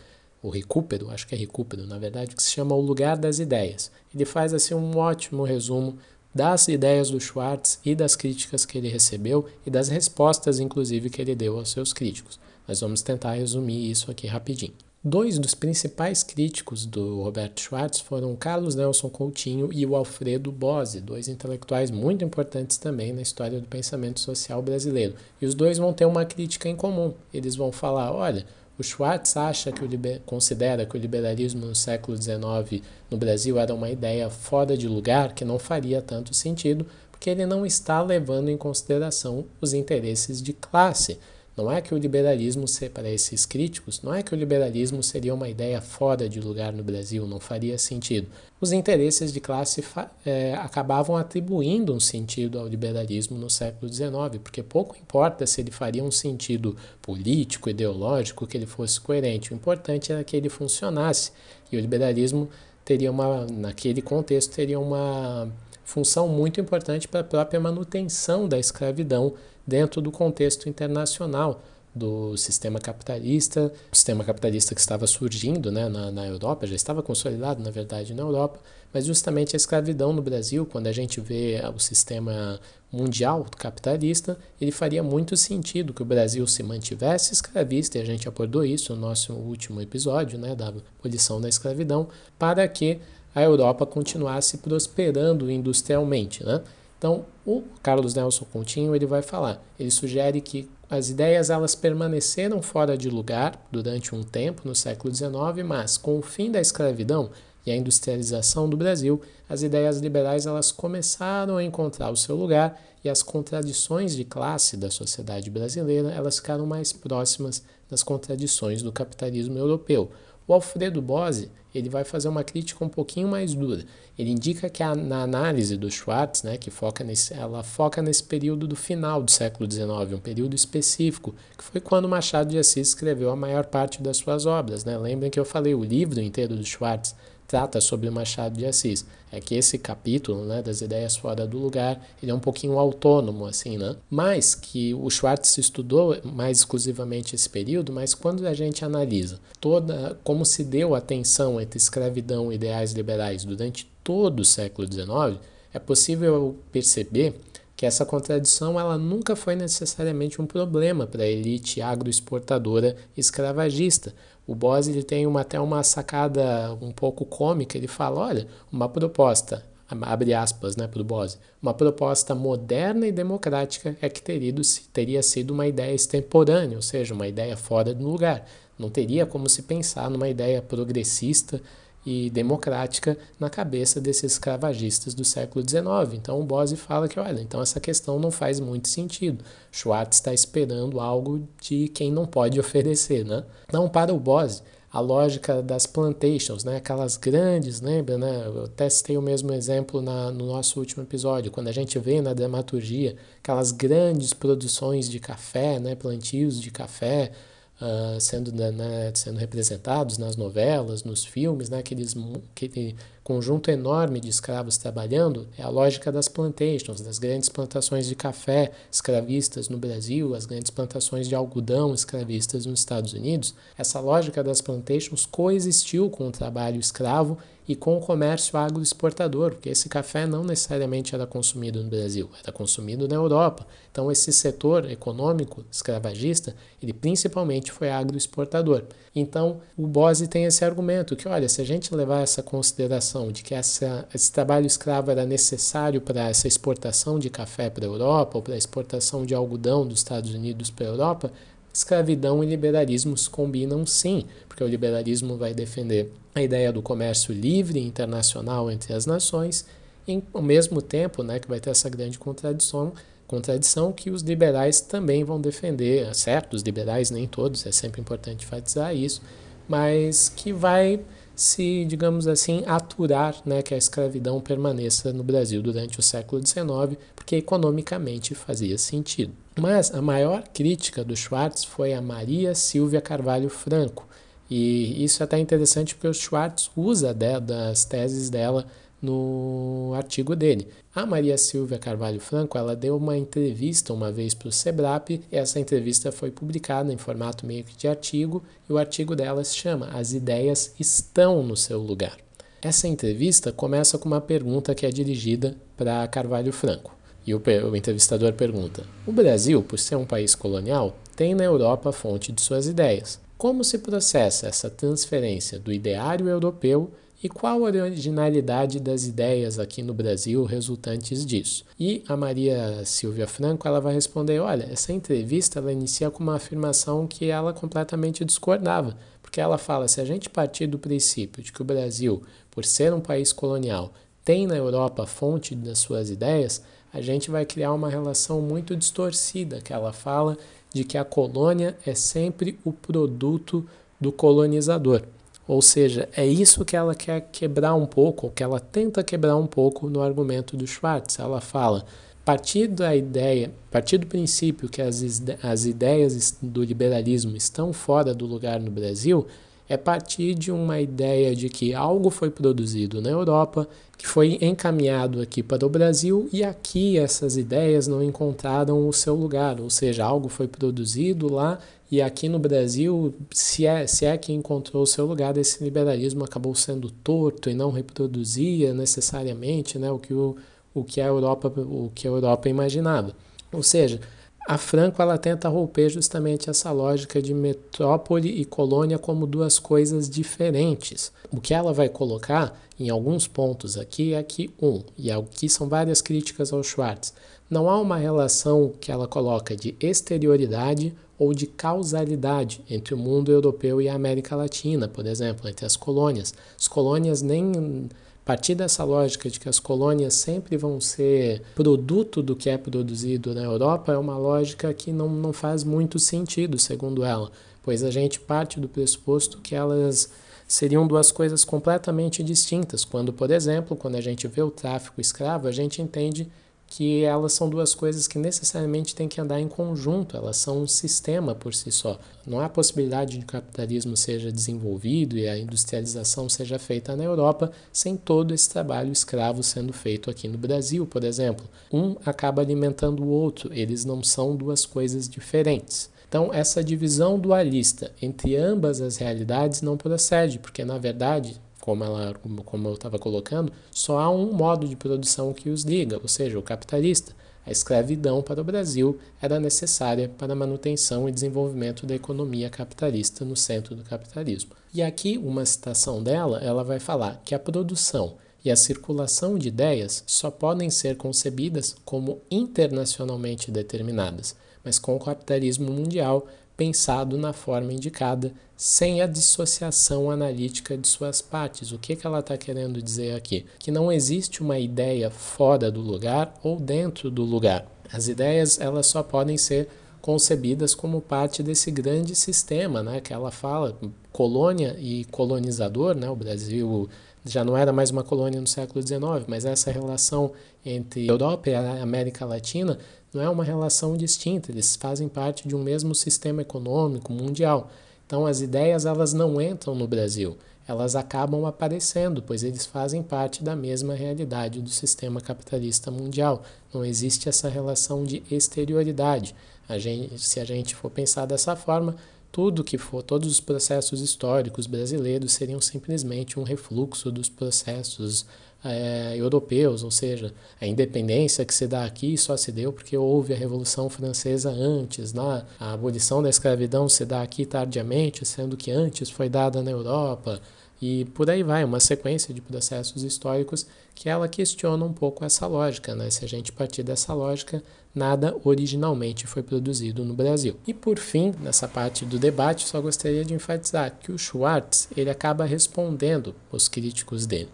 o 0.41 0.49
Recupero, 0.49 1.11
acho 1.11 1.27
que 1.27 1.35
é 1.35 1.37
Recupero, 1.37 1.85
na 1.85 1.99
verdade, 1.99 2.35
que 2.35 2.41
se 2.41 2.49
chama 2.49 2.73
O 2.73 2.81
Lugar 2.81 3.17
das 3.17 3.37
Ideias. 3.37 3.91
Ele 4.13 4.25
faz 4.25 4.51
assim 4.51 4.73
um 4.73 4.97
ótimo 4.97 5.43
resumo 5.43 5.99
das 6.35 6.67
ideias 6.67 7.09
do 7.09 7.21
Schwartz 7.21 7.79
e 7.85 7.95
das 7.95 8.13
críticas 8.13 8.65
que 8.65 8.77
ele 8.77 8.89
recebeu 8.89 9.45
e 9.65 9.69
das 9.69 9.87
respostas, 9.87 10.59
inclusive, 10.59 11.09
que 11.09 11.21
ele 11.21 11.33
deu 11.33 11.57
aos 11.57 11.71
seus 11.71 11.93
críticos. 11.93 12.37
Nós 12.67 12.81
vamos 12.81 13.01
tentar 13.01 13.35
resumir 13.35 13.89
isso 13.89 14.11
aqui 14.11 14.27
rapidinho. 14.27 14.73
Dois 15.01 15.39
dos 15.39 15.53
principais 15.53 16.23
críticos 16.23 16.85
do 16.85 17.21
Roberto 17.21 17.61
Schwartz 17.61 17.99
foram 17.99 18.35
Carlos 18.35 18.75
Nelson 18.75 19.07
Coutinho 19.07 19.69
e 19.71 19.85
o 19.85 19.95
Alfredo 19.95 20.51
Bose, 20.51 20.99
dois 20.99 21.27
intelectuais 21.27 21.91
muito 21.91 22.25
importantes 22.25 22.75
também 22.77 23.13
na 23.13 23.21
história 23.21 23.61
do 23.61 23.67
pensamento 23.67 24.19
social 24.19 24.61
brasileiro. 24.61 25.13
E 25.39 25.45
os 25.45 25.53
dois 25.53 25.77
vão 25.77 25.93
ter 25.93 26.05
uma 26.05 26.25
crítica 26.25 26.67
em 26.67 26.75
comum. 26.75 27.13
Eles 27.31 27.55
vão 27.55 27.71
falar: 27.71 28.11
olha, 28.11 28.45
o 28.77 28.83
Schwartz 28.83 29.37
acha 29.37 29.71
que 29.71 29.85
liber... 29.85 30.21
considera 30.25 30.85
que 30.85 30.97
o 30.97 30.99
liberalismo 30.99 31.65
no 31.65 31.75
século 31.75 32.21
XIX 32.21 32.81
no 33.09 33.17
Brasil 33.17 33.57
era 33.57 33.73
uma 33.73 33.89
ideia 33.89 34.29
fora 34.29 34.77
de 34.77 34.87
lugar, 34.87 35.33
que 35.33 35.45
não 35.45 35.57
faria 35.57 36.01
tanto 36.01 36.33
sentido, 36.33 36.85
porque 37.11 37.29
ele 37.29 37.45
não 37.45 37.65
está 37.65 38.01
levando 38.01 38.49
em 38.49 38.57
consideração 38.57 39.45
os 39.61 39.73
interesses 39.73 40.41
de 40.41 40.53
classe. 40.53 41.19
Não 41.57 41.71
é 41.71 41.79
que 41.81 41.93
o 41.93 41.97
liberalismo, 41.97 42.65
para 42.93 43.09
esses 43.09 43.45
críticos, 43.45 44.01
não 44.01 44.13
é 44.13 44.21
que 44.21 44.33
o 44.33 44.37
liberalismo 44.37 45.01
seria 45.01 45.33
uma 45.33 45.47
ideia 45.47 45.79
fora 45.79 46.27
de 46.27 46.41
lugar 46.41 46.73
no 46.73 46.83
Brasil, 46.83 47.25
não 47.25 47.39
faria 47.39 47.77
sentido. 47.77 48.27
Os 48.59 48.73
interesses 48.73 49.31
de 49.31 49.39
classe 49.39 49.81
é, 50.25 50.53
acabavam 50.55 51.15
atribuindo 51.15 51.93
um 51.93 51.99
sentido 51.99 52.59
ao 52.59 52.67
liberalismo 52.67 53.37
no 53.37 53.49
século 53.49 53.91
XIX, 53.91 54.41
porque 54.43 54.61
pouco 54.61 54.97
importa 54.97 55.47
se 55.47 55.61
ele 55.61 55.71
faria 55.71 56.03
um 56.03 56.11
sentido 56.11 56.75
político, 57.01 57.69
ideológico, 57.69 58.45
que 58.45 58.57
ele 58.57 58.65
fosse 58.65 58.99
coerente. 58.99 59.53
O 59.53 59.55
importante 59.55 60.11
era 60.11 60.25
que 60.25 60.35
ele 60.35 60.49
funcionasse. 60.49 61.31
E 61.71 61.77
o 61.77 61.79
liberalismo 61.79 62.49
teria 62.83 63.09
uma, 63.09 63.47
naquele 63.47 64.01
contexto, 64.01 64.53
teria 64.53 64.79
uma 64.79 65.49
função 65.85 66.27
muito 66.27 66.59
importante 66.59 67.07
para 67.07 67.21
a 67.21 67.23
própria 67.23 67.59
manutenção 67.59 68.47
da 68.47 68.59
escravidão 68.59 69.33
dentro 69.65 70.01
do 70.01 70.11
contexto 70.11 70.69
internacional 70.69 71.61
do 71.95 72.35
sistema 72.35 72.77
capitalista, 72.77 73.71
sistema 73.93 74.21
capitalista 74.25 74.75
que 74.75 74.81
estava 74.81 75.07
surgindo 75.07 75.71
né, 75.71 75.87
na, 75.87 76.11
na 76.11 76.27
Europa, 76.27 76.67
já 76.67 76.75
estava 76.75 77.01
consolidado, 77.01 77.63
na 77.63 77.71
verdade, 77.71 78.13
na 78.13 78.21
Europa, 78.21 78.59
mas 78.93 79.05
justamente 79.05 79.55
a 79.55 79.57
escravidão 79.57 80.11
no 80.11 80.21
Brasil, 80.21 80.65
quando 80.65 80.87
a 80.87 80.91
gente 80.91 81.21
vê 81.21 81.61
o 81.73 81.79
sistema 81.79 82.59
mundial 82.91 83.45
capitalista, 83.57 84.37
ele 84.59 84.71
faria 84.71 85.01
muito 85.01 85.37
sentido 85.37 85.93
que 85.93 86.01
o 86.01 86.05
Brasil 86.05 86.45
se 86.47 86.61
mantivesse 86.63 87.33
escravista, 87.33 87.97
e 87.97 88.01
a 88.01 88.05
gente 88.05 88.27
abordou 88.27 88.65
isso 88.65 88.93
no 88.93 89.01
nosso 89.01 89.31
último 89.31 89.81
episódio, 89.81 90.37
né, 90.37 90.53
da 90.53 90.73
abolição 90.99 91.39
da 91.39 91.47
escravidão, 91.47 92.09
para 92.37 92.67
que 92.67 92.99
a 93.33 93.41
Europa 93.41 93.85
continuasse 93.85 94.57
prosperando 94.57 95.49
industrialmente, 95.49 96.43
né? 96.43 96.61
Então, 96.97 97.25
o 97.45 97.63
Carlos 97.83 98.13
Nelson 98.13 98.45
Coutinho 98.45 98.95
ele 98.95 99.05
vai 99.05 99.21
falar, 99.21 99.61
ele 99.79 99.91
sugere 99.91 100.41
que 100.41 100.69
as 100.89 101.09
ideias 101.09 101.49
elas 101.49 101.75
permaneceram 101.75 102.61
fora 102.61 102.97
de 102.97 103.09
lugar 103.09 103.59
durante 103.71 104.13
um 104.13 104.23
tempo 104.23 104.61
no 104.65 104.75
século 104.75 105.13
XIX, 105.13 105.65
mas 105.65 105.97
com 105.97 106.17
o 106.17 106.21
fim 106.21 106.51
da 106.51 106.61
escravidão 106.61 107.29
e 107.65 107.71
a 107.71 107.75
industrialização 107.75 108.69
do 108.69 108.77
Brasil, 108.77 109.19
as 109.49 109.63
ideias 109.63 109.97
liberais 109.97 110.45
elas 110.45 110.71
começaram 110.71 111.57
a 111.57 111.63
encontrar 111.63 112.11
o 112.11 112.17
seu 112.17 112.35
lugar 112.35 112.79
e 113.03 113.09
as 113.09 113.23
contradições 113.23 114.15
de 114.15 114.23
classe 114.23 114.77
da 114.77 114.91
sociedade 114.91 115.49
brasileira 115.49 116.11
elas 116.11 116.37
ficaram 116.37 116.65
mais 116.65 116.93
próximas 116.93 117.63
das 117.89 118.03
contradições 118.03 118.81
do 118.81 118.91
capitalismo 118.91 119.57
europeu. 119.57 120.11
O 120.47 120.53
Alfredo 120.53 121.01
Bose 121.01 121.51
ele 121.77 121.89
vai 121.89 122.03
fazer 122.03 122.27
uma 122.27 122.43
crítica 122.43 122.83
um 122.83 122.89
pouquinho 122.89 123.27
mais 123.27 123.53
dura. 123.53 123.83
Ele 124.17 124.31
indica 124.31 124.69
que 124.69 124.81
a, 124.81 124.95
na 124.95 125.23
análise 125.23 125.75
do 125.75 125.91
Schwartz, 125.91 126.43
né, 126.43 126.57
que 126.57 126.71
foca 126.71 127.03
nesse, 127.03 127.33
ela 127.33 127.63
foca 127.63 128.01
nesse 128.01 128.23
período 128.23 128.67
do 128.67 128.75
final 128.75 129.21
do 129.21 129.29
século 129.29 129.69
XIX, 129.69 130.13
um 130.13 130.19
período 130.19 130.55
específico, 130.55 131.35
que 131.57 131.63
foi 131.63 131.81
quando 131.81 132.07
Machado 132.07 132.49
de 132.49 132.57
Assis 132.57 132.89
escreveu 132.89 133.29
a 133.29 133.35
maior 133.35 133.65
parte 133.65 134.01
das 134.01 134.17
suas 134.17 134.45
obras. 134.45 134.85
Né? 134.85 134.97
Lembrem 134.97 135.29
que 135.29 135.39
eu 135.39 135.45
falei, 135.45 135.75
o 135.75 135.83
livro 135.83 136.19
inteiro 136.21 136.55
do 136.55 136.63
Schwartz 136.63 137.15
trata 137.47 137.79
sobre 137.81 138.09
Machado 138.09 138.57
de 138.57 138.65
Assis. 138.65 139.05
É 139.31 139.39
que 139.39 139.55
esse 139.55 139.77
capítulo, 139.77 140.45
né, 140.45 140.61
das 140.61 140.81
ideias 140.81 141.15
fora 141.15 141.45
do 141.45 141.57
lugar, 141.57 142.01
ele 142.21 142.31
é 142.31 142.35
um 142.35 142.39
pouquinho 142.39 142.79
autônomo, 142.79 143.45
assim, 143.45 143.77
né? 143.77 143.95
Mas 144.09 144.55
que 144.55 144.93
o 144.93 145.09
Schwartz 145.09 145.57
estudou 145.57 146.17
mais 146.23 146.59
exclusivamente 146.59 147.35
esse 147.35 147.49
período, 147.49 147.91
mas 147.91 148.13
quando 148.13 148.47
a 148.47 148.53
gente 148.53 148.85
analisa 148.85 149.39
toda 149.59 150.17
como 150.23 150.45
se 150.45 150.63
deu 150.63 150.95
a 150.95 151.01
tensão 151.01 151.59
entre 151.59 151.77
escravidão 151.77 152.51
e 152.51 152.55
ideais 152.55 152.93
liberais 152.93 153.43
durante 153.43 153.89
todo 154.03 154.39
o 154.41 154.45
século 154.45 154.91
XIX, 154.91 155.39
é 155.73 155.79
possível 155.79 156.55
perceber 156.71 157.35
que 157.75 157.85
essa 157.85 158.05
contradição 158.05 158.79
ela 158.79 158.97
nunca 158.97 159.35
foi 159.35 159.55
necessariamente 159.55 160.41
um 160.41 160.45
problema 160.45 161.05
para 161.05 161.23
a 161.23 161.27
elite 161.27 161.81
agroexportadora 161.81 162.95
escravagista. 163.17 164.13
O 164.47 164.53
Bose 164.53 164.91
ele 164.91 165.03
tem 165.03 165.25
uma, 165.25 165.41
até 165.41 165.59
uma 165.59 165.81
sacada 165.83 166.77
um 166.81 166.91
pouco 166.91 167.25
cômica, 167.25 167.77
ele 167.77 167.87
fala, 167.87 168.21
olha, 168.21 168.47
uma 168.71 168.87
proposta, 168.87 169.65
abre 169.89 170.33
aspas 170.33 170.75
né, 170.75 170.87
para 170.87 171.01
o 171.01 171.05
Bose, 171.05 171.37
uma 171.61 171.73
proposta 171.73 172.35
moderna 172.35 173.07
e 173.07 173.11
democrática 173.11 173.97
é 174.01 174.07
que 174.07 174.21
teria, 174.21 174.53
teria 174.93 175.23
sido 175.23 175.51
uma 175.51 175.67
ideia 175.67 175.93
extemporânea, 175.93 176.77
ou 176.77 176.81
seja, 176.81 177.13
uma 177.13 177.27
ideia 177.27 177.57
fora 177.57 177.93
do 177.93 178.07
lugar. 178.07 178.45
Não 178.77 178.89
teria 178.89 179.25
como 179.25 179.49
se 179.49 179.61
pensar 179.61 180.09
numa 180.09 180.27
ideia 180.27 180.61
progressista 180.61 181.61
e 182.05 182.29
democrática 182.29 183.17
na 183.39 183.49
cabeça 183.49 183.99
desses 183.99 184.33
escravagistas 184.33 185.13
do 185.13 185.25
século 185.25 185.67
XIX. 185.67 186.13
Então 186.13 186.39
o 186.39 186.43
Bose 186.43 186.75
fala 186.75 187.07
que, 187.07 187.19
olha, 187.19 187.41
então 187.41 187.61
essa 187.61 187.79
questão 187.79 188.19
não 188.19 188.29
faz 188.29 188.59
muito 188.59 188.87
sentido. 188.87 189.43
Schwartz 189.71 190.17
está 190.17 190.33
esperando 190.33 190.99
algo 190.99 191.47
de 191.59 191.87
quem 191.87 192.11
não 192.11 192.25
pode 192.25 192.59
oferecer, 192.59 193.25
né? 193.25 193.43
Não 193.73 193.89
para 193.89 194.13
o 194.13 194.19
Bose, 194.19 194.61
a 194.95 195.01
lógica 195.01 195.61
das 195.61 195.85
plantations, 195.85 196.63
né? 196.63 196.77
aquelas 196.77 197.17
grandes, 197.17 197.81
lembra? 197.81 198.17
Né? 198.17 198.43
Eu 198.45 198.65
testei 198.69 199.17
o 199.17 199.21
mesmo 199.21 199.51
exemplo 199.51 200.01
na, 200.01 200.31
no 200.31 200.45
nosso 200.45 200.79
último 200.79 201.03
episódio, 201.03 201.51
quando 201.51 201.67
a 201.67 201.71
gente 201.73 201.99
vê 201.99 202.21
na 202.21 202.33
dramaturgia 202.33 203.17
aquelas 203.43 203.73
grandes 203.73 204.31
produções 204.31 205.09
de 205.09 205.19
café, 205.19 205.79
né? 205.79 205.95
plantios 205.95 206.61
de 206.61 206.71
café, 206.71 207.33
uh, 207.81 208.19
sendo, 208.19 208.51
né, 208.51 208.71
né, 208.71 209.11
sendo 209.13 209.37
representados 209.37 210.17
nas 210.17 210.35
novelas, 210.35 211.03
nos 211.03 211.23
filmes, 211.23 211.69
né, 211.69 211.79
aqueles, 211.79 212.15
aquele 212.51 212.95
conjunto 213.25 213.71
enorme 213.71 214.19
de 214.19 214.29
escravos 214.29 214.77
trabalhando, 214.77 215.47
é 215.57 215.63
a 215.63 215.67
lógica 215.67 216.11
das 216.11 216.27
plantations, 216.27 217.01
das 217.01 217.17
grandes 217.17 217.49
plantações 217.49 218.05
de 218.05 218.13
café 218.13 218.71
escravistas 218.91 219.67
no 219.67 219.79
Brasil, 219.79 220.35
as 220.35 220.45
grandes 220.45 220.69
plantações 220.69 221.27
de 221.27 221.33
algodão 221.33 221.91
escravistas 221.91 222.67
nos 222.67 222.81
Estados 222.81 223.13
Unidos. 223.13 223.55
Essa 223.75 223.99
lógica 223.99 224.43
das 224.43 224.61
plantations 224.61 225.25
coexistiu 225.25 226.07
com 226.07 226.27
o 226.27 226.31
trabalho 226.31 226.79
escravo 226.79 227.35
e 227.67 227.75
com 227.75 227.97
o 227.97 228.01
comércio 228.01 228.57
agroexportador, 228.57 229.51
porque 229.51 229.69
esse 229.69 229.89
café 229.89 230.27
não 230.27 230.43
necessariamente 230.43 231.15
era 231.15 231.25
consumido 231.25 231.83
no 231.83 231.89
Brasil, 231.89 232.29
era 232.43 232.51
consumido 232.51 233.07
na 233.07 233.15
Europa. 233.15 233.65
Então 233.91 234.11
esse 234.11 234.31
setor 234.31 234.89
econômico 234.89 235.65
escravagista, 235.71 236.55
ele 236.81 236.93
principalmente 236.93 237.71
foi 237.71 237.89
agroexportador. 237.89 238.83
Então 239.15 239.61
o 239.77 239.87
Bose 239.87 240.27
tem 240.27 240.45
esse 240.45 240.63
argumento 240.63 241.15
que, 241.15 241.27
olha, 241.27 241.49
se 241.49 241.61
a 241.61 241.65
gente 241.65 241.93
levar 241.95 242.21
essa 242.21 242.43
consideração 242.43 243.14
de 243.31 243.43
que 243.43 243.55
essa, 243.55 244.07
esse 244.13 244.31
trabalho 244.31 244.65
escravo 244.65 245.09
era 245.09 245.25
necessário 245.25 246.01
para 246.01 246.29
essa 246.29 246.47
exportação 246.47 247.17
de 247.17 247.29
café 247.29 247.69
para 247.69 247.85
a 247.85 247.87
Europa 247.87 248.37
ou 248.37 248.41
para 248.41 248.53
a 248.53 248.57
exportação 248.57 249.25
de 249.25 249.33
algodão 249.33 249.87
dos 249.87 249.99
Estados 249.99 250.33
Unidos 250.33 250.69
para 250.69 250.85
a 250.85 250.89
Europa, 250.89 251.31
escravidão 251.73 252.43
e 252.43 252.47
liberalismo 252.47 253.17
se 253.17 253.29
combinam 253.29 253.85
sim, 253.85 254.25
porque 254.47 254.63
o 254.63 254.67
liberalismo 254.67 255.37
vai 255.37 255.53
defender 255.53 256.11
a 256.33 256.41
ideia 256.41 256.71
do 256.71 256.81
comércio 256.81 257.33
livre 257.33 257.79
internacional 257.79 258.69
entre 258.69 258.93
as 258.93 259.05
nações, 259.05 259.65
e 260.07 260.21
ao 260.33 260.41
mesmo 260.41 260.81
tempo 260.81 261.23
né, 261.23 261.39
que 261.39 261.47
vai 261.47 261.59
ter 261.59 261.69
essa 261.69 261.89
grande 261.89 262.19
contradição, 262.19 262.93
contradição 263.27 263.91
que 263.91 264.09
os 264.09 264.21
liberais 264.21 264.79
também 264.79 265.23
vão 265.23 265.39
defender, 265.39 266.13
certos 266.13 266.61
liberais, 266.61 267.09
nem 267.09 267.27
todos, 267.27 267.65
é 267.65 267.71
sempre 267.71 268.01
importante 268.01 268.45
enfatizar 268.45 268.95
isso, 268.95 269.21
mas 269.67 270.29
que 270.29 270.53
vai 270.53 270.99
se, 271.35 271.85
digamos 271.85 272.27
assim, 272.27 272.63
aturar 272.65 273.35
né, 273.45 273.61
que 273.61 273.73
a 273.73 273.77
escravidão 273.77 274.39
permaneça 274.39 275.11
no 275.11 275.23
Brasil 275.23 275.61
durante 275.61 275.99
o 275.99 276.03
século 276.03 276.45
XIX, 276.45 276.97
porque 277.15 277.35
economicamente 277.35 278.33
fazia 278.33 278.77
sentido. 278.77 279.33
Mas 279.59 279.93
a 279.93 280.01
maior 280.01 280.43
crítica 280.53 281.03
do 281.03 281.15
Schwartz 281.15 281.63
foi 281.63 281.93
a 281.93 282.01
Maria 282.01 282.53
Silvia 282.55 283.01
Carvalho 283.01 283.49
Franco. 283.49 284.07
E 284.49 285.03
isso 285.03 285.21
é 285.21 285.25
até 285.25 285.39
interessante 285.39 285.95
porque 285.95 286.07
o 286.07 286.13
Schwartz 286.13 286.69
usa 286.75 287.13
das 287.13 287.85
teses 287.85 288.29
dela 288.29 288.65
no 289.01 289.93
artigo 289.95 290.35
dele. 290.35 290.67
A 290.95 291.05
Maria 291.05 291.37
Silvia 291.37 291.77
Carvalho 291.77 292.21
Franco, 292.21 292.57
ela 292.57 292.73
deu 292.73 292.95
uma 292.95 293.17
entrevista 293.17 293.91
uma 293.91 294.13
vez 294.13 294.33
para 294.33 294.47
o 294.47 294.51
Sebrap, 294.51 295.09
e 295.09 295.21
essa 295.29 295.59
entrevista 295.59 296.09
foi 296.09 296.31
publicada 296.31 296.93
em 296.93 296.95
formato 296.95 297.45
meio 297.45 297.65
que 297.65 297.75
de 297.75 297.85
artigo, 297.85 298.41
e 298.69 298.71
o 298.71 298.77
artigo 298.77 299.13
dela 299.13 299.43
se 299.43 299.57
chama 299.57 299.89
As 299.89 300.13
ideias 300.13 300.73
estão 300.79 301.43
no 301.43 301.57
seu 301.57 301.81
lugar. 301.81 302.15
Essa 302.61 302.87
entrevista 302.87 303.51
começa 303.51 303.97
com 303.97 304.07
uma 304.07 304.21
pergunta 304.21 304.73
que 304.73 304.85
é 304.85 304.89
dirigida 304.89 305.57
para 305.75 306.07
Carvalho 306.07 306.53
Franco. 306.53 306.95
E 307.27 307.35
o, 307.35 307.43
o, 307.69 307.75
entrevistador 307.75 308.31
pergunta: 308.31 308.85
O 309.05 309.11
Brasil, 309.11 309.61
por 309.61 309.77
ser 309.77 309.97
um 309.97 310.05
país 310.05 310.33
colonial, 310.33 310.95
tem 311.13 311.35
na 311.35 311.43
Europa 311.43 311.89
a 311.89 311.93
fonte 311.93 312.31
de 312.31 312.41
suas 312.41 312.67
ideias. 312.67 313.19
Como 313.37 313.65
se 313.65 313.79
processa 313.79 314.47
essa 314.47 314.69
transferência 314.69 315.59
do 315.59 315.73
ideário 315.73 316.29
europeu 316.29 316.89
e 317.25 317.29
qual 317.29 317.65
a 317.65 317.71
originalidade 317.71 318.79
das 318.79 319.07
ideias 319.07 319.57
aqui 319.57 319.81
no 319.81 319.95
Brasil 319.95 320.43
resultantes 320.43 321.25
disso? 321.25 321.65
E 321.79 322.03
a 322.07 322.15
Maria 322.15 322.85
Silvia 322.85 323.25
Franco 323.25 323.67
ela 323.67 323.81
vai 323.81 323.95
responder: 323.95 324.39
olha, 324.39 324.69
essa 324.71 324.93
entrevista 324.93 325.57
ela 325.57 325.73
inicia 325.73 326.11
com 326.11 326.21
uma 326.21 326.35
afirmação 326.35 327.07
que 327.07 327.31
ela 327.31 327.51
completamente 327.51 328.23
discordava, 328.23 328.95
porque 329.23 329.41
ela 329.41 329.57
fala: 329.57 329.87
se 329.87 329.99
a 329.99 330.05
gente 330.05 330.29
partir 330.29 330.67
do 330.67 330.77
princípio 330.77 331.41
de 331.41 331.51
que 331.51 331.63
o 331.63 331.65
Brasil, 331.65 332.21
por 332.51 332.63
ser 332.63 332.93
um 332.93 333.01
país 333.01 333.33
colonial, 333.33 333.91
tem 334.23 334.45
na 334.45 334.55
Europa 334.55 335.01
a 335.01 335.07
fonte 335.07 335.55
das 335.55 335.79
suas 335.79 336.11
ideias, 336.11 336.61
a 336.93 337.01
gente 337.01 337.31
vai 337.31 337.43
criar 337.43 337.73
uma 337.73 337.89
relação 337.89 338.39
muito 338.39 338.75
distorcida, 338.75 339.61
que 339.61 339.73
ela 339.73 339.91
fala 339.91 340.37
de 340.71 340.83
que 340.83 340.95
a 340.95 341.03
colônia 341.03 341.75
é 341.87 341.95
sempre 341.95 342.59
o 342.63 342.71
produto 342.71 343.67
do 343.99 344.11
colonizador. 344.11 345.01
Ou 345.47 345.61
seja, 345.61 346.09
é 346.15 346.25
isso 346.25 346.65
que 346.65 346.75
ela 346.75 346.95
quer 346.95 347.21
quebrar 347.31 347.75
um 347.75 347.85
pouco, 347.85 348.27
ou 348.27 348.31
que 348.31 348.43
ela 348.43 348.59
tenta 348.59 349.03
quebrar 349.03 349.37
um 349.37 349.45
pouco 349.45 349.89
no 349.89 350.01
argumento 350.01 350.57
do 350.57 350.65
Schwartz. 350.65 351.19
Ela 351.19 351.39
fala, 351.39 351.79
a 351.79 352.25
partir 352.25 352.67
da 352.67 352.95
ideia, 352.95 353.51
partir 353.69 353.99
do 353.99 354.07
princípio 354.07 354.67
que 354.67 354.81
as, 354.81 355.03
as 355.43 355.65
ideias 355.65 356.37
do 356.41 356.63
liberalismo 356.63 357.37
estão 357.37 357.71
fora 357.71 358.13
do 358.13 358.25
lugar 358.25 358.59
no 358.59 358.71
Brasil, 358.71 359.27
é 359.67 359.77
partir 359.77 360.35
de 360.35 360.51
uma 360.51 360.79
ideia 360.79 361.35
de 361.35 361.49
que 361.49 361.73
algo 361.73 362.09
foi 362.09 362.29
produzido 362.29 363.01
na 363.01 363.09
Europa, 363.09 363.67
que 363.97 364.07
foi 364.07 364.37
encaminhado 364.41 365.21
aqui 365.21 365.41
para 365.41 365.65
o 365.65 365.69
Brasil 365.69 366.29
e 366.31 366.43
aqui 366.43 366.97
essas 366.97 367.35
ideias 367.35 367.87
não 367.87 368.03
encontraram 368.03 368.87
o 368.87 368.93
seu 368.93 369.15
lugar, 369.15 369.59
ou 369.59 369.69
seja, 369.69 370.05
algo 370.05 370.29
foi 370.29 370.47
produzido 370.47 371.31
lá 371.31 371.59
e 371.95 372.01
aqui 372.01 372.27
no 372.27 372.37
Brasil, 372.37 373.13
se 373.31 373.65
é, 373.65 373.87
se 373.87 374.05
é 374.05 374.17
que 374.17 374.33
encontrou 374.33 374.83
o 374.83 374.87
seu 374.87 375.05
lugar, 375.05 375.37
esse 375.37 375.63
liberalismo 375.63 376.25
acabou 376.25 376.53
sendo 376.53 376.91
torto 376.91 377.49
e 377.49 377.53
não 377.53 377.71
reproduzia 377.71 378.73
necessariamente 378.73 379.79
né, 379.79 379.89
o, 379.89 379.97
que 379.97 380.13
o, 380.13 380.35
o, 380.73 380.83
que 380.83 380.99
a 380.99 381.05
Europa, 381.05 381.47
o 381.57 381.89
que 381.95 382.05
a 382.05 382.11
Europa 382.11 382.49
imaginava. 382.49 383.15
Ou 383.49 383.63
seja, 383.63 384.01
a 384.45 384.57
Franco 384.57 385.01
ela 385.01 385.17
tenta 385.17 385.47
romper 385.47 385.89
justamente 385.89 386.49
essa 386.49 386.69
lógica 386.69 387.21
de 387.21 387.33
metrópole 387.33 388.27
e 388.27 388.43
colônia 388.43 388.99
como 388.99 389.25
duas 389.25 389.57
coisas 389.57 390.09
diferentes. 390.09 391.13
O 391.31 391.39
que 391.39 391.53
ela 391.53 391.71
vai 391.71 391.87
colocar 391.87 392.61
em 392.77 392.89
alguns 392.89 393.25
pontos 393.25 393.77
aqui 393.77 394.13
é 394.13 394.21
que, 394.21 394.51
um, 394.61 394.83
e 394.97 395.09
aqui 395.09 395.47
são 395.47 395.69
várias 395.69 396.01
críticas 396.01 396.51
ao 396.51 396.61
Schwartz, 396.61 397.13
não 397.49 397.69
há 397.69 397.79
uma 397.79 397.95
relação 397.95 398.73
que 398.81 398.91
ela 398.91 399.07
coloca 399.07 399.55
de 399.55 399.75
exterioridade 399.79 400.93
ou 401.17 401.33
de 401.33 401.47
causalidade 401.47 402.61
entre 402.69 402.93
o 402.93 402.97
mundo 402.97 403.31
europeu 403.31 403.81
e 403.81 403.87
a 403.87 403.95
América 403.95 404.35
Latina, 404.35 404.87
por 404.87 405.05
exemplo, 405.05 405.47
entre 405.49 405.65
as 405.65 405.75
colônias. 405.75 406.33
As 406.59 406.67
colônias 406.67 407.21
nem 407.21 407.87
a 408.21 408.25
partir 408.25 408.55
dessa 408.55 408.83
lógica 408.83 409.29
de 409.29 409.39
que 409.39 409.47
as 409.47 409.59
colônias 409.59 410.15
sempre 410.15 410.57
vão 410.57 410.81
ser 410.81 411.43
produto 411.53 412.23
do 412.23 412.35
que 412.35 412.49
é 412.49 412.57
produzido 412.57 413.35
na 413.35 413.43
Europa, 413.43 413.93
é 413.93 413.97
uma 413.97 414.17
lógica 414.17 414.73
que 414.73 414.91
não, 414.91 415.07
não 415.07 415.31
faz 415.31 415.63
muito 415.63 415.99
sentido, 415.99 416.57
segundo 416.57 417.03
ela, 417.03 417.31
pois 417.61 417.83
a 417.83 417.91
gente 417.91 418.19
parte 418.19 418.59
do 418.59 418.67
pressuposto 418.67 419.37
que 419.41 419.53
elas 419.53 420.09
seriam 420.47 420.87
duas 420.87 421.11
coisas 421.11 421.45
completamente 421.45 422.23
distintas, 422.23 422.83
quando, 422.83 423.13
por 423.13 423.29
exemplo, 423.29 423.77
quando 423.77 423.95
a 423.95 424.01
gente 424.01 424.27
vê 424.27 424.41
o 424.41 424.49
tráfico 424.49 424.99
escravo, 424.99 425.47
a 425.47 425.51
gente 425.51 425.79
entende 425.79 426.27
que 426.67 427.03
elas 427.03 427.33
são 427.33 427.49
duas 427.49 427.75
coisas 427.75 428.07
que 428.07 428.17
necessariamente 428.17 428.95
têm 428.95 429.07
que 429.07 429.21
andar 429.21 429.39
em 429.39 429.47
conjunto, 429.47 430.17
elas 430.17 430.37
são 430.37 430.63
um 430.63 430.67
sistema 430.67 431.35
por 431.35 431.53
si 431.53 431.71
só. 431.71 431.99
Não 432.25 432.39
há 432.39 432.49
possibilidade 432.49 433.13
de 433.13 433.19
que 433.19 433.23
o 433.23 433.27
capitalismo 433.27 433.95
seja 433.95 434.31
desenvolvido 434.31 435.17
e 435.17 435.27
a 435.27 435.37
industrialização 435.37 436.27
seja 436.27 436.57
feita 436.57 436.95
na 436.95 437.03
Europa 437.03 437.51
sem 437.71 437.95
todo 437.95 438.33
esse 438.33 438.49
trabalho 438.49 438.91
escravo 438.91 439.43
sendo 439.43 439.71
feito 439.71 440.09
aqui 440.09 440.27
no 440.27 440.37
Brasil, 440.37 440.85
por 440.85 441.03
exemplo. 441.03 441.45
Um 441.71 441.95
acaba 442.05 442.41
alimentando 442.41 443.03
o 443.03 443.09
outro, 443.09 443.53
eles 443.53 443.85
não 443.85 444.03
são 444.03 444.35
duas 444.35 444.65
coisas 444.65 445.07
diferentes. 445.07 445.89
Então, 446.07 446.33
essa 446.33 446.63
divisão 446.63 447.19
dualista 447.19 447.91
entre 448.01 448.35
ambas 448.37 448.79
as 448.79 448.97
realidades 448.97 449.61
não 449.61 449.75
procede, 449.75 450.39
porque 450.39 450.63
na 450.63 450.77
verdade 450.77 451.41
como, 451.65 451.83
ela, 451.83 452.13
como 452.45 452.69
eu 452.69 452.73
estava 452.75 452.99
colocando, 452.99 453.51
só 453.71 453.97
há 453.97 454.07
um 454.07 454.31
modo 454.31 454.67
de 454.67 454.75
produção 454.75 455.33
que 455.33 455.49
os 455.49 455.63
liga, 455.63 455.99
ou 455.99 456.07
seja, 456.07 456.37
o 456.37 456.43
capitalista. 456.43 457.15
A 457.43 457.51
escravidão 457.51 458.21
para 458.21 458.39
o 458.39 458.43
Brasil 458.43 458.99
era 459.19 459.39
necessária 459.39 460.07
para 460.07 460.33
a 460.33 460.35
manutenção 460.35 461.09
e 461.09 461.11
desenvolvimento 461.11 461.85
da 461.87 461.95
economia 461.95 462.51
capitalista 462.51 463.25
no 463.25 463.35
centro 463.35 463.75
do 463.75 463.83
capitalismo. 463.83 464.51
E 464.71 464.83
aqui 464.83 465.17
uma 465.17 465.43
citação 465.43 466.03
dela, 466.03 466.39
ela 466.39 466.63
vai 466.63 466.79
falar 466.79 467.19
que 467.25 467.33
a 467.33 467.39
produção 467.39 468.13
e 468.43 468.51
a 468.51 468.55
circulação 468.55 469.37
de 469.37 469.47
ideias 469.47 470.03
só 470.05 470.29
podem 470.29 470.69
ser 470.69 470.97
concebidas 470.97 471.75
como 471.83 472.21
internacionalmente 472.29 473.49
determinadas, 473.49 474.35
mas 474.63 474.77
com 474.77 474.95
o 474.95 474.99
capitalismo 474.99 475.71
mundial 475.71 476.27
pensado 476.55 477.17
na 477.17 477.33
forma 477.33 477.73
indicada, 477.73 478.33
sem 478.55 479.01
a 479.01 479.07
dissociação 479.07 480.09
analítica 480.09 480.77
de 480.77 480.87
suas 480.87 481.21
partes. 481.21 481.71
O 481.71 481.77
que, 481.77 481.95
que 481.95 482.07
ela 482.07 482.19
está 482.19 482.37
querendo 482.37 482.81
dizer 482.81 483.15
aqui? 483.15 483.45
Que 483.59 483.71
não 483.71 483.91
existe 483.91 484.41
uma 484.41 484.57
ideia 484.57 485.09
fora 485.09 485.69
do 485.69 485.81
lugar 485.81 486.33
ou 486.41 486.59
dentro 486.59 487.11
do 487.11 487.23
lugar. 487.23 487.65
As 487.91 488.07
ideias 488.07 488.59
elas 488.59 488.87
só 488.87 489.03
podem 489.03 489.37
ser 489.37 489.67
concebidas 490.01 490.75
como 490.75 491.01
parte 491.01 491.41
desse 491.41 491.71
grande 491.71 492.15
sistema, 492.15 492.83
né, 492.83 493.01
que 493.01 493.11
ela 493.11 493.31
fala, 493.31 493.75
colônia 494.11 494.75
e 494.79 495.03
colonizador, 495.05 495.95
né, 495.95 496.07
o 496.07 496.15
Brasil 496.15 496.87
já 497.25 497.43
não 497.43 497.57
era 497.57 497.73
mais 497.73 497.89
uma 497.89 498.03
colônia 498.03 498.39
no 498.39 498.45
século 498.45 498.85
XIX, 498.85 499.25
mas 499.27 499.45
essa 499.45 499.71
relação 499.71 500.31
entre 500.63 501.07
Europa 501.07 501.49
e 501.49 501.55
a 501.55 501.81
América 501.81 502.23
Latina 502.23 502.77
não 503.15 503.21
é 503.21 503.29
uma 503.29 503.45
relação 503.45 503.95
distinta, 503.95 504.51
eles 504.51 504.75
fazem 504.75 505.07
parte 505.07 505.47
de 505.47 505.55
um 505.55 505.63
mesmo 505.63 505.95
sistema 505.95 506.41
econômico 506.41 507.13
mundial. 507.13 507.71
Então 508.05 508.25
as 508.25 508.41
ideias 508.41 508.85
elas 508.85 509.13
não 509.13 509.39
entram 509.39 509.73
no 509.73 509.87
Brasil, 509.87 510.37
elas 510.67 510.97
acabam 510.97 511.45
aparecendo, 511.45 512.21
pois 512.21 512.43
eles 512.43 512.65
fazem 512.65 513.01
parte 513.01 513.41
da 513.41 513.55
mesma 513.55 513.93
realidade 513.93 514.61
do 514.61 514.69
sistema 514.69 515.21
capitalista 515.21 515.89
mundial. 515.89 516.43
Não 516.73 516.83
existe 516.83 517.29
essa 517.29 517.47
relação 517.47 518.03
de 518.03 518.21
exterioridade. 518.29 519.33
A 519.69 519.77
gente, 519.77 520.19
se 520.19 520.41
a 520.41 520.45
gente 520.45 520.75
for 520.75 520.91
pensar 520.91 521.25
dessa 521.25 521.55
forma, 521.55 521.95
tudo 522.33 522.65
que 522.65 522.77
for, 522.77 523.01
todos 523.01 523.31
os 523.31 523.39
processos 523.39 524.01
históricos 524.01 524.67
brasileiros 524.67 525.31
seriam 525.31 525.61
simplesmente 525.61 526.37
um 526.37 526.43
refluxo 526.43 527.09
dos 527.09 527.29
processos 527.29 528.25
é, 528.65 529.13
europeus, 529.15 529.83
ou 529.83 529.91
seja, 529.91 530.33
a 530.59 530.65
independência 530.65 531.45
que 531.45 531.53
se 531.53 531.67
dá 531.67 531.85
aqui 531.85 532.17
só 532.17 532.35
se 532.35 532.51
deu 532.51 532.73
porque 532.73 532.97
houve 532.97 533.31
a 533.31 533.37
Revolução 533.37 533.89
Francesa 533.89 534.49
antes, 534.49 535.13
né? 535.13 535.45
a 535.59 535.73
abolição 535.73 536.23
da 536.23 536.29
escravidão 536.29 536.89
se 536.89 537.05
dá 537.05 537.21
aqui 537.21 537.45
tardiamente, 537.45 538.25
sendo 538.25 538.57
que 538.57 538.71
antes 538.71 539.09
foi 539.09 539.29
dada 539.29 539.61
na 539.61 539.69
Europa, 539.69 540.41
e 540.81 541.05
por 541.05 541.29
aí 541.29 541.41
vai, 541.41 541.63
uma 541.63 541.79
sequência 541.79 542.33
de 542.33 542.41
processos 542.41 543.03
históricos 543.03 543.65
que 543.93 544.09
ela 544.09 544.27
questiona 544.27 544.83
um 544.83 544.91
pouco 544.91 545.23
essa 545.23 545.47
lógica, 545.47 545.95
né? 545.95 546.09
Se 546.09 546.25
a 546.25 546.27
gente 546.27 546.51
partir 546.51 546.83
dessa 546.83 547.13
lógica, 547.13 547.63
nada 547.93 548.35
originalmente 548.43 549.25
foi 549.25 549.41
produzido 549.41 550.03
no 550.03 550.13
Brasil. 550.13 550.57
E 550.67 550.73
por 550.73 550.99
fim, 550.99 551.33
nessa 551.39 551.67
parte 551.67 552.03
do 552.03 552.19
debate, 552.19 552.67
só 552.67 552.81
gostaria 552.81 553.23
de 553.23 553.33
enfatizar 553.33 553.97
que 554.01 554.11
o 554.11 554.17
Schwartz, 554.17 554.89
ele 554.97 555.09
acaba 555.09 555.45
respondendo 555.45 556.35
os 556.51 556.67
críticos 556.67 557.25
dele. 557.25 557.49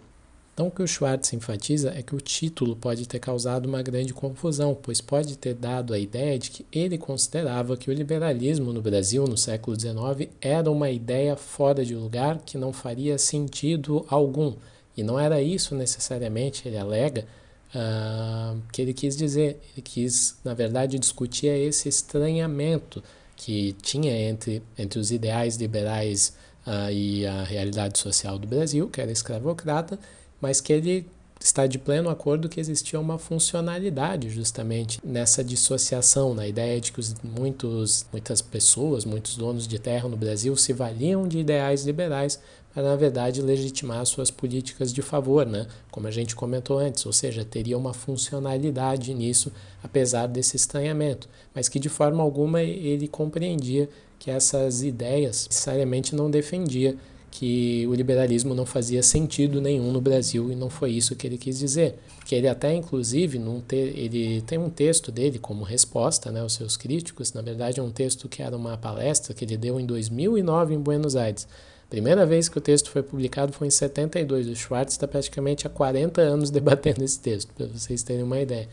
Então, 0.62 0.68
o 0.68 0.72
que 0.72 0.84
o 0.84 0.88
Schwartz 0.88 1.34
enfatiza 1.34 1.91
é 1.97 2.03
que 2.03 2.16
o 2.16 2.22
título 2.22 2.76
pode 2.76 3.07
ter 3.07 3.18
causado 3.18 3.66
uma 3.66 3.82
grande 3.82 4.14
confusão, 4.14 4.78
pois 4.80 5.01
pode 5.01 5.36
ter 5.36 5.55
dado 5.55 5.91
a 5.91 5.97
ideia 5.97 6.38
de 6.38 6.51
que 6.51 6.64
ele 6.72 6.99
considerava 6.99 7.76
que 7.76 7.89
o 7.89 7.93
liberalismo 7.93 8.72
no 8.72 8.80
Brasil 8.80 9.26
no 9.26 9.36
século 9.36 9.76
XIX 9.76 10.30
era 10.39 10.70
uma 10.70 10.91
ideia 10.91 11.36
fora 11.36 11.84
de 11.84 11.95
lugar 11.95 12.38
que 12.45 12.59
não 12.59 12.72
faria 12.72 13.18
sentido 13.18 14.05
algum. 14.07 14.53
E 14.95 15.01
não 15.01 15.20
era 15.20 15.41
isso 15.41 15.74
necessariamente, 15.74 16.68
ele 16.68 16.78
alega, 16.78 17.26
uh, 17.74 18.62
que 18.72 18.84
ele 18.84 18.93
quis 18.93 19.18
dizer. 19.18 19.59
Ele 19.74 19.82
quis, 19.82 20.38
na 20.45 20.53
verdade, 20.53 20.99
discutir 20.99 21.47
esse 21.47 21.89
estranhamento 21.89 23.03
que 23.36 23.76
tinha 23.82 24.14
entre, 24.30 24.62
entre 24.78 24.99
os 24.99 25.12
ideais 25.12 25.55
liberais 25.55 26.36
uh, 26.68 26.91
e 26.91 27.26
a 27.26 27.41
realidade 27.41 27.97
social 27.97 28.38
do 28.38 28.45
Brasil, 28.45 28.88
que 28.89 29.01
era 29.01 29.12
escravocrata, 29.12 29.97
mas 30.41 30.59
que 30.59 30.73
ele 30.73 31.05
está 31.39 31.65
de 31.65 31.79
pleno 31.79 32.09
acordo 32.09 32.49
que 32.49 32.59
existia 32.59 32.99
uma 32.99 33.17
funcionalidade 33.17 34.29
justamente 34.29 34.99
nessa 35.03 35.43
dissociação, 35.43 36.33
na 36.33 36.47
ideia 36.47 36.79
de 36.79 36.91
que 36.91 36.99
os, 36.99 37.15
muitos, 37.23 38.05
muitas 38.11 38.41
pessoas, 38.41 39.05
muitos 39.05 39.35
donos 39.35 39.67
de 39.67 39.79
terra 39.79 40.07
no 40.07 40.17
Brasil 40.17 40.55
se 40.55 40.73
valiam 40.73 41.27
de 41.27 41.39
ideais 41.39 41.83
liberais 41.83 42.39
para, 42.73 42.83
na 42.83 42.95
verdade, 42.95 43.41
legitimar 43.41 44.05
suas 44.05 44.31
políticas 44.31 44.93
de 44.93 45.01
favor, 45.01 45.45
né? 45.45 45.67
como 45.89 46.07
a 46.07 46.11
gente 46.11 46.35
comentou 46.35 46.79
antes, 46.79 47.05
ou 47.05 47.11
seja, 47.11 47.43
teria 47.43 47.77
uma 47.77 47.93
funcionalidade 47.93 49.13
nisso, 49.13 49.51
apesar 49.83 50.27
desse 50.27 50.55
estranhamento, 50.55 51.27
mas 51.53 51.67
que 51.67 51.79
de 51.79 51.89
forma 51.89 52.23
alguma 52.23 52.61
ele 52.61 53.07
compreendia 53.07 53.89
que 54.17 54.31
essas 54.31 54.83
ideias 54.83 55.47
necessariamente 55.47 56.15
não 56.15 56.29
defendia 56.29 56.95
que 57.32 57.88
o 57.88 57.93
liberalismo 57.93 58.53
não 58.53 58.65
fazia 58.65 59.01
sentido 59.01 59.61
nenhum 59.61 59.91
no 59.91 60.01
Brasil 60.01 60.51
e 60.51 60.55
não 60.55 60.69
foi 60.69 60.91
isso 60.91 61.15
que 61.15 61.25
ele 61.25 61.38
quis 61.38 61.57
dizer. 61.57 61.95
Porque 62.17 62.36
ele 62.36 62.47
até, 62.47 62.73
inclusive, 62.75 63.39
num 63.39 63.61
te 63.61 63.75
ele 63.75 64.41
tem 64.41 64.59
um 64.59 64.69
texto 64.69 65.11
dele 65.11 65.39
como 65.39 65.63
resposta 65.63 66.29
né, 66.29 66.41
aos 66.41 66.53
seus 66.53 66.75
críticos, 66.75 67.32
na 67.32 67.41
verdade 67.41 67.79
é 67.79 67.84
um 67.84 67.89
texto 67.89 68.27
que 68.27 68.43
era 68.43 68.55
uma 68.55 68.77
palestra 68.77 69.34
que 69.34 69.45
ele 69.45 69.55
deu 69.55 69.79
em 69.79 69.86
2009 69.86 70.75
em 70.75 70.79
Buenos 70.79 71.15
Aires. 71.15 71.47
Primeira 71.89 72.25
vez 72.25 72.49
que 72.49 72.57
o 72.57 72.61
texto 72.61 72.89
foi 72.89 73.01
publicado 73.01 73.53
foi 73.53 73.67
em 73.67 73.71
72. 73.71 74.47
O 74.47 74.55
Schwartz 74.55 74.93
está 74.93 75.07
praticamente 75.07 75.65
há 75.65 75.69
40 75.69 76.21
anos 76.21 76.49
debatendo 76.51 77.03
esse 77.03 77.19
texto, 77.19 77.53
para 77.53 77.67
vocês 77.67 78.03
terem 78.03 78.23
uma 78.23 78.39
ideia. 78.39 78.67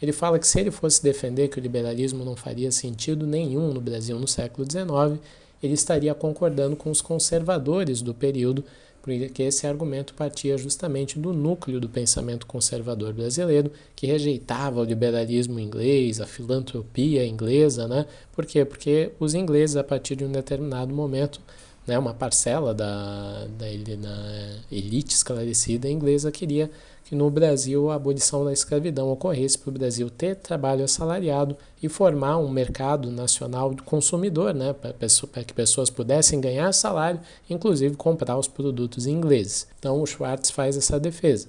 Ele 0.00 0.12
fala 0.12 0.38
que 0.38 0.46
se 0.46 0.60
ele 0.60 0.70
fosse 0.70 1.02
defender 1.02 1.48
que 1.48 1.58
o 1.58 1.60
liberalismo 1.60 2.24
não 2.24 2.34
faria 2.34 2.70
sentido 2.72 3.26
nenhum 3.26 3.72
no 3.72 3.80
Brasil 3.80 4.18
no 4.18 4.26
século 4.26 4.66
XIX, 4.68 5.20
ele 5.62 5.74
estaria 5.74 6.14
concordando 6.14 6.76
com 6.76 6.90
os 6.90 7.00
conservadores 7.00 8.02
do 8.02 8.12
período, 8.12 8.64
porque 9.02 9.42
esse 9.42 9.66
argumento 9.66 10.14
partia 10.14 10.56
justamente 10.56 11.18
do 11.18 11.32
núcleo 11.32 11.80
do 11.80 11.88
pensamento 11.88 12.46
conservador 12.46 13.12
brasileiro, 13.12 13.70
que 13.96 14.06
rejeitava 14.06 14.80
o 14.80 14.84
liberalismo 14.84 15.58
inglês, 15.58 16.20
a 16.20 16.26
filantropia 16.26 17.26
inglesa, 17.26 17.88
né? 17.88 18.06
Por 18.32 18.46
quê? 18.46 18.64
Porque 18.64 19.10
os 19.18 19.34
ingleses, 19.34 19.76
a 19.76 19.82
partir 19.82 20.14
de 20.14 20.24
um 20.24 20.30
determinado 20.30 20.94
momento, 20.94 21.40
né, 21.84 21.98
uma 21.98 22.14
parcela 22.14 22.72
da, 22.72 23.44
da, 23.58 23.66
da 23.66 24.60
elite 24.70 25.14
esclarecida 25.14 25.90
inglesa 25.90 26.30
queria 26.30 26.70
que 27.12 27.16
no 27.16 27.28
Brasil 27.28 27.90
a 27.90 27.96
abolição 27.96 28.42
da 28.42 28.54
escravidão 28.54 29.10
ocorresse 29.10 29.58
para 29.58 29.68
o 29.68 29.72
Brasil 29.74 30.08
ter 30.08 30.34
trabalho 30.34 30.82
assalariado 30.82 31.54
e 31.82 31.86
formar 31.86 32.38
um 32.38 32.48
mercado 32.48 33.10
nacional 33.10 33.74
de 33.74 33.82
consumidor, 33.82 34.54
né, 34.54 34.72
para, 34.72 34.94
que 35.44 35.52
pessoas 35.52 35.90
pudessem 35.90 36.40
ganhar 36.40 36.72
salário, 36.72 37.20
inclusive 37.50 37.96
comprar 37.96 38.38
os 38.38 38.48
produtos 38.48 39.06
ingleses. 39.06 39.66
Então 39.78 40.00
o 40.00 40.06
Schwartz 40.06 40.50
faz 40.50 40.74
essa 40.74 40.98
defesa. 40.98 41.48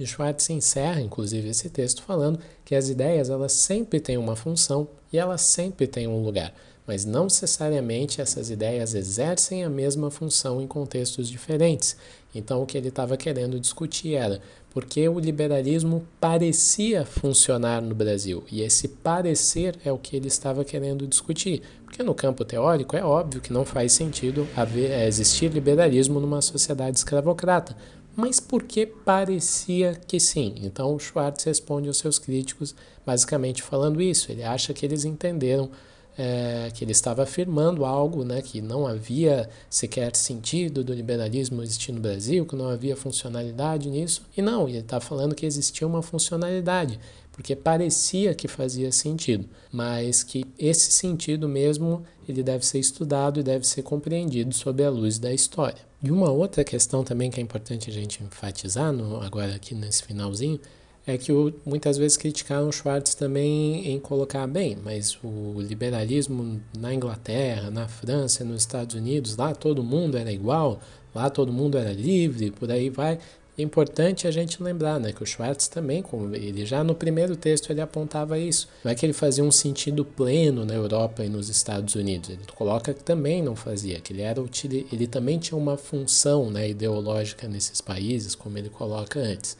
E 0.00 0.06
Schwartz 0.06 0.48
encerra, 0.48 1.02
inclusive, 1.02 1.46
esse 1.46 1.68
texto 1.68 2.02
falando 2.02 2.38
que 2.64 2.74
as 2.74 2.88
ideias 2.88 3.28
elas 3.28 3.52
sempre 3.52 4.00
têm 4.00 4.16
uma 4.16 4.34
função 4.34 4.88
e 5.12 5.18
elas 5.18 5.42
sempre 5.42 5.86
têm 5.86 6.08
um 6.08 6.24
lugar 6.24 6.54
mas 6.86 7.04
não 7.04 7.24
necessariamente 7.24 8.20
essas 8.20 8.50
ideias 8.50 8.94
exercem 8.94 9.64
a 9.64 9.70
mesma 9.70 10.10
função 10.10 10.60
em 10.60 10.66
contextos 10.66 11.28
diferentes. 11.28 11.96
Então, 12.34 12.62
o 12.62 12.66
que 12.66 12.78
ele 12.78 12.88
estava 12.88 13.16
querendo 13.16 13.60
discutir 13.60 14.14
era 14.14 14.40
por 14.72 14.86
que 14.86 15.06
o 15.06 15.18
liberalismo 15.18 16.02
parecia 16.18 17.04
funcionar 17.04 17.82
no 17.82 17.94
Brasil. 17.94 18.42
E 18.50 18.62
esse 18.62 18.88
parecer 18.88 19.78
é 19.84 19.92
o 19.92 19.98
que 19.98 20.16
ele 20.16 20.28
estava 20.28 20.64
querendo 20.64 21.06
discutir. 21.06 21.62
Porque 21.84 22.02
no 22.02 22.14
campo 22.14 22.42
teórico 22.42 22.96
é 22.96 23.04
óbvio 23.04 23.42
que 23.42 23.52
não 23.52 23.66
faz 23.66 23.92
sentido 23.92 24.48
haver, 24.56 24.90
é, 24.90 25.06
existir 25.06 25.52
liberalismo 25.52 26.18
numa 26.18 26.40
sociedade 26.40 26.96
escravocrata. 26.96 27.76
Mas 28.16 28.40
por 28.40 28.62
que 28.62 28.86
parecia 28.86 29.94
que 29.94 30.18
sim? 30.18 30.54
Então, 30.62 30.94
o 30.94 30.98
Schwartz 30.98 31.44
responde 31.44 31.88
aos 31.88 31.98
seus 31.98 32.18
críticos 32.18 32.74
basicamente 33.04 33.62
falando 33.62 34.00
isso. 34.00 34.32
Ele 34.32 34.42
acha 34.42 34.72
que 34.72 34.86
eles 34.86 35.04
entenderam 35.04 35.70
é, 36.16 36.70
que 36.74 36.84
ele 36.84 36.92
estava 36.92 37.22
afirmando 37.22 37.84
algo 37.84 38.24
né, 38.24 38.42
que 38.42 38.60
não 38.60 38.86
havia 38.86 39.48
sequer 39.70 40.14
sentido 40.14 40.84
do 40.84 40.92
liberalismo 40.92 41.62
existir 41.62 41.92
no 41.92 42.00
Brasil, 42.00 42.44
que 42.44 42.56
não 42.56 42.68
havia 42.68 42.96
funcionalidade 42.96 43.88
nisso. 43.88 44.22
E 44.36 44.42
não, 44.42 44.68
ele 44.68 44.78
está 44.78 45.00
falando 45.00 45.34
que 45.34 45.46
existia 45.46 45.86
uma 45.86 46.02
funcionalidade, 46.02 47.00
porque 47.32 47.56
parecia 47.56 48.34
que 48.34 48.46
fazia 48.46 48.92
sentido, 48.92 49.48
mas 49.72 50.22
que 50.22 50.44
esse 50.58 50.92
sentido 50.92 51.48
mesmo 51.48 52.04
ele 52.28 52.42
deve 52.42 52.64
ser 52.64 52.78
estudado 52.78 53.40
e 53.40 53.42
deve 53.42 53.66
ser 53.66 53.82
compreendido 53.82 54.54
sob 54.54 54.84
a 54.84 54.90
luz 54.90 55.18
da 55.18 55.32
história. 55.32 55.80
E 56.02 56.10
uma 56.10 56.30
outra 56.30 56.62
questão 56.64 57.02
também 57.02 57.30
que 57.30 57.40
é 57.40 57.42
importante 57.42 57.88
a 57.88 57.92
gente 57.92 58.22
enfatizar 58.22 58.92
no, 58.92 59.20
agora 59.22 59.54
aqui 59.54 59.74
nesse 59.74 60.02
finalzinho 60.02 60.60
é 61.06 61.18
que 61.18 61.32
o, 61.32 61.52
muitas 61.64 61.98
vezes 61.98 62.16
criticaram 62.16 62.70
Schwartz 62.70 63.14
também 63.14 63.88
em 63.88 63.98
colocar 63.98 64.46
bem, 64.46 64.78
mas 64.82 65.18
o 65.22 65.60
liberalismo 65.60 66.60
na 66.78 66.94
Inglaterra, 66.94 67.70
na 67.70 67.88
França, 67.88 68.44
nos 68.44 68.62
Estados 68.62 68.94
Unidos, 68.94 69.36
lá 69.36 69.54
todo 69.54 69.82
mundo 69.82 70.16
era 70.16 70.32
igual, 70.32 70.80
lá 71.14 71.28
todo 71.28 71.52
mundo 71.52 71.76
era 71.76 71.92
livre, 71.92 72.50
por 72.50 72.70
aí 72.70 72.88
vai. 72.88 73.18
É 73.58 73.62
importante 73.62 74.26
a 74.26 74.30
gente 74.30 74.62
lembrar, 74.62 74.98
né, 74.98 75.12
que 75.12 75.22
o 75.22 75.26
Schwartz 75.26 75.68
também, 75.68 76.02
ele 76.32 76.64
já 76.64 76.82
no 76.82 76.94
primeiro 76.94 77.36
texto 77.36 77.70
ele 77.70 77.82
apontava 77.82 78.38
isso. 78.38 78.66
Não 78.82 78.90
é 78.90 78.94
que 78.94 79.04
ele 79.04 79.12
fazia 79.12 79.44
um 79.44 79.50
sentido 79.50 80.06
pleno 80.06 80.64
na 80.64 80.72
Europa 80.72 81.22
e 81.22 81.28
nos 81.28 81.50
Estados 81.50 81.94
Unidos. 81.94 82.30
Ele 82.30 82.40
coloca 82.56 82.94
que 82.94 83.02
também 83.02 83.42
não 83.42 83.54
fazia, 83.54 84.00
que 84.00 84.12
ele 84.12 84.22
era 84.22 84.42
ele 84.90 85.06
também 85.06 85.38
tinha 85.38 85.58
uma 85.58 85.76
função, 85.76 86.50
né, 86.50 86.70
ideológica 86.70 87.46
nesses 87.46 87.80
países, 87.80 88.34
como 88.34 88.56
ele 88.56 88.70
coloca 88.70 89.20
antes. 89.20 89.56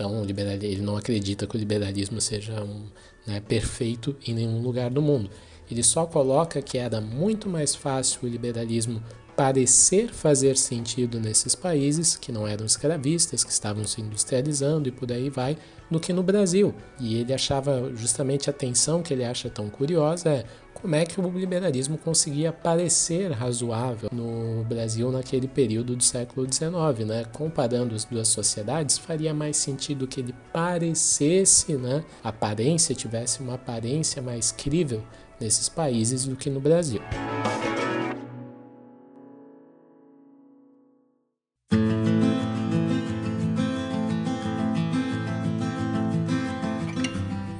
Então, 0.00 0.24
ele 0.24 0.80
não 0.80 0.96
acredita 0.96 1.46
que 1.46 1.54
o 1.56 1.58
liberalismo 1.58 2.22
seja 2.22 2.64
um, 2.64 2.86
né, 3.26 3.38
perfeito 3.38 4.16
em 4.26 4.32
nenhum 4.32 4.62
lugar 4.62 4.88
do 4.88 5.02
mundo. 5.02 5.28
Ele 5.70 5.82
só 5.82 6.06
coloca 6.06 6.62
que 6.62 6.78
era 6.78 7.02
muito 7.02 7.50
mais 7.50 7.74
fácil 7.74 8.20
o 8.22 8.26
liberalismo 8.26 9.02
parecer 9.36 10.08
fazer 10.08 10.56
sentido 10.56 11.20
nesses 11.20 11.54
países 11.54 12.16
que 12.16 12.32
não 12.32 12.48
eram 12.48 12.64
escravistas, 12.64 13.44
que 13.44 13.52
estavam 13.52 13.84
se 13.84 14.00
industrializando 14.00 14.88
e 14.88 14.92
por 14.92 15.12
aí 15.12 15.28
vai, 15.28 15.58
do 15.90 16.00
que 16.00 16.14
no 16.14 16.22
Brasil. 16.22 16.74
E 16.98 17.16
ele 17.16 17.34
achava 17.34 17.92
justamente 17.94 18.48
a 18.48 18.54
tensão 18.54 19.02
que 19.02 19.12
ele 19.12 19.24
acha 19.24 19.50
tão 19.50 19.68
curiosa 19.68 20.30
é 20.30 20.44
como 20.80 20.94
é 20.94 21.04
que 21.04 21.20
o 21.20 21.28
liberalismo 21.30 21.98
conseguia 21.98 22.52
parecer 22.52 23.30
razoável 23.32 24.08
no 24.12 24.64
Brasil 24.64 25.10
naquele 25.10 25.46
período 25.46 25.94
do 25.94 26.02
século 26.02 26.46
XIX, 26.50 27.06
né? 27.06 27.24
Comparando 27.32 27.94
as 27.94 28.04
duas 28.04 28.28
sociedades, 28.28 28.98
faria 28.98 29.34
mais 29.34 29.56
sentido 29.56 30.06
que 30.06 30.20
ele 30.20 30.34
parecesse, 30.52 31.74
né? 31.74 32.04
Aparência 32.24 32.94
tivesse 32.94 33.40
uma 33.40 33.54
aparência 33.54 34.22
mais 34.22 34.50
crível 34.50 35.02
nesses 35.38 35.68
países 35.68 36.24
do 36.24 36.36
que 36.36 36.50
no 36.50 36.60
Brasil. 36.60 37.00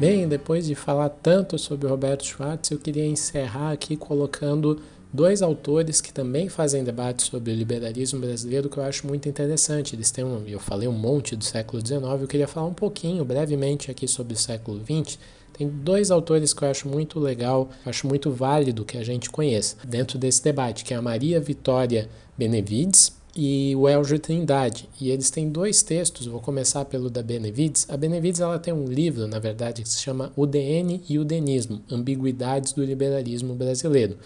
Bem, 0.01 0.27
depois 0.27 0.65
de 0.65 0.75
falar 0.75 1.11
tanto 1.11 1.59
sobre 1.59 1.87
Roberto 1.87 2.25
Schwartz, 2.25 2.71
eu 2.71 2.79
queria 2.79 3.05
encerrar 3.05 3.71
aqui 3.71 3.99
colocando 3.99 4.81
dois 5.13 5.43
autores 5.43 6.01
que 6.01 6.11
também 6.11 6.49
fazem 6.49 6.83
debate 6.83 7.25
sobre 7.25 7.53
o 7.53 7.55
liberalismo 7.55 8.19
brasileiro 8.19 8.71
que 8.71 8.79
eu 8.79 8.83
acho 8.83 9.07
muito 9.07 9.29
interessante. 9.29 9.95
Eles 9.95 10.11
têm 10.11 10.25
um, 10.25 10.43
eu 10.47 10.59
falei 10.59 10.89
um 10.89 10.93
monte 10.93 11.37
do 11.37 11.45
século 11.45 11.87
XIX, 11.87 12.03
eu 12.19 12.27
queria 12.27 12.49
falar 12.49 12.67
um 12.67 12.73
pouquinho, 12.73 13.27
brevemente 13.27 13.91
aqui 13.91 14.09
sobre 14.09 14.33
o 14.33 14.39
século 14.39 14.81
XX. 14.83 15.19
Tem 15.53 15.69
dois 15.69 16.11
autores 16.11 16.55
que 16.55 16.65
eu 16.65 16.71
acho 16.71 16.89
muito 16.89 17.21
legal, 17.21 17.69
acho 17.85 18.07
muito 18.07 18.31
válido 18.31 18.87
que 18.87 18.97
a 18.97 19.05
gente 19.05 19.29
conheça 19.29 19.77
dentro 19.87 20.17
desse 20.17 20.43
debate, 20.43 20.83
que 20.83 20.95
é 20.95 20.97
a 20.97 21.03
Maria 21.03 21.39
Vitória 21.39 22.09
Benevides, 22.39 23.20
e 23.35 23.75
o 23.77 23.89
Elgio 23.89 24.19
Trindade. 24.19 24.89
E 25.01 25.11
eles 25.11 25.31
têm 25.31 25.49
dois 25.49 25.83
textos, 25.83 26.27
vou 26.27 26.41
começar 26.41 26.85
pelo 26.85 27.11
da 27.11 27.23
Benevides. 27.23 27.87
A 27.89 27.97
Benevides 27.97 28.41
ela 28.41 28.59
tem 28.59 28.75
um 28.75 28.87
livro, 28.87 29.27
na 29.27 29.39
verdade, 29.39 29.83
que 29.83 29.89
se 29.89 30.01
chama 30.01 30.33
O 30.37 30.47
DN 30.47 31.03
e 31.09 31.19
o 31.19 31.25
Denismo, 31.25 31.81
Ambiguidades 31.91 32.73
do 32.73 32.85
Liberalismo 32.85 33.55
Brasileiro. 33.55 34.19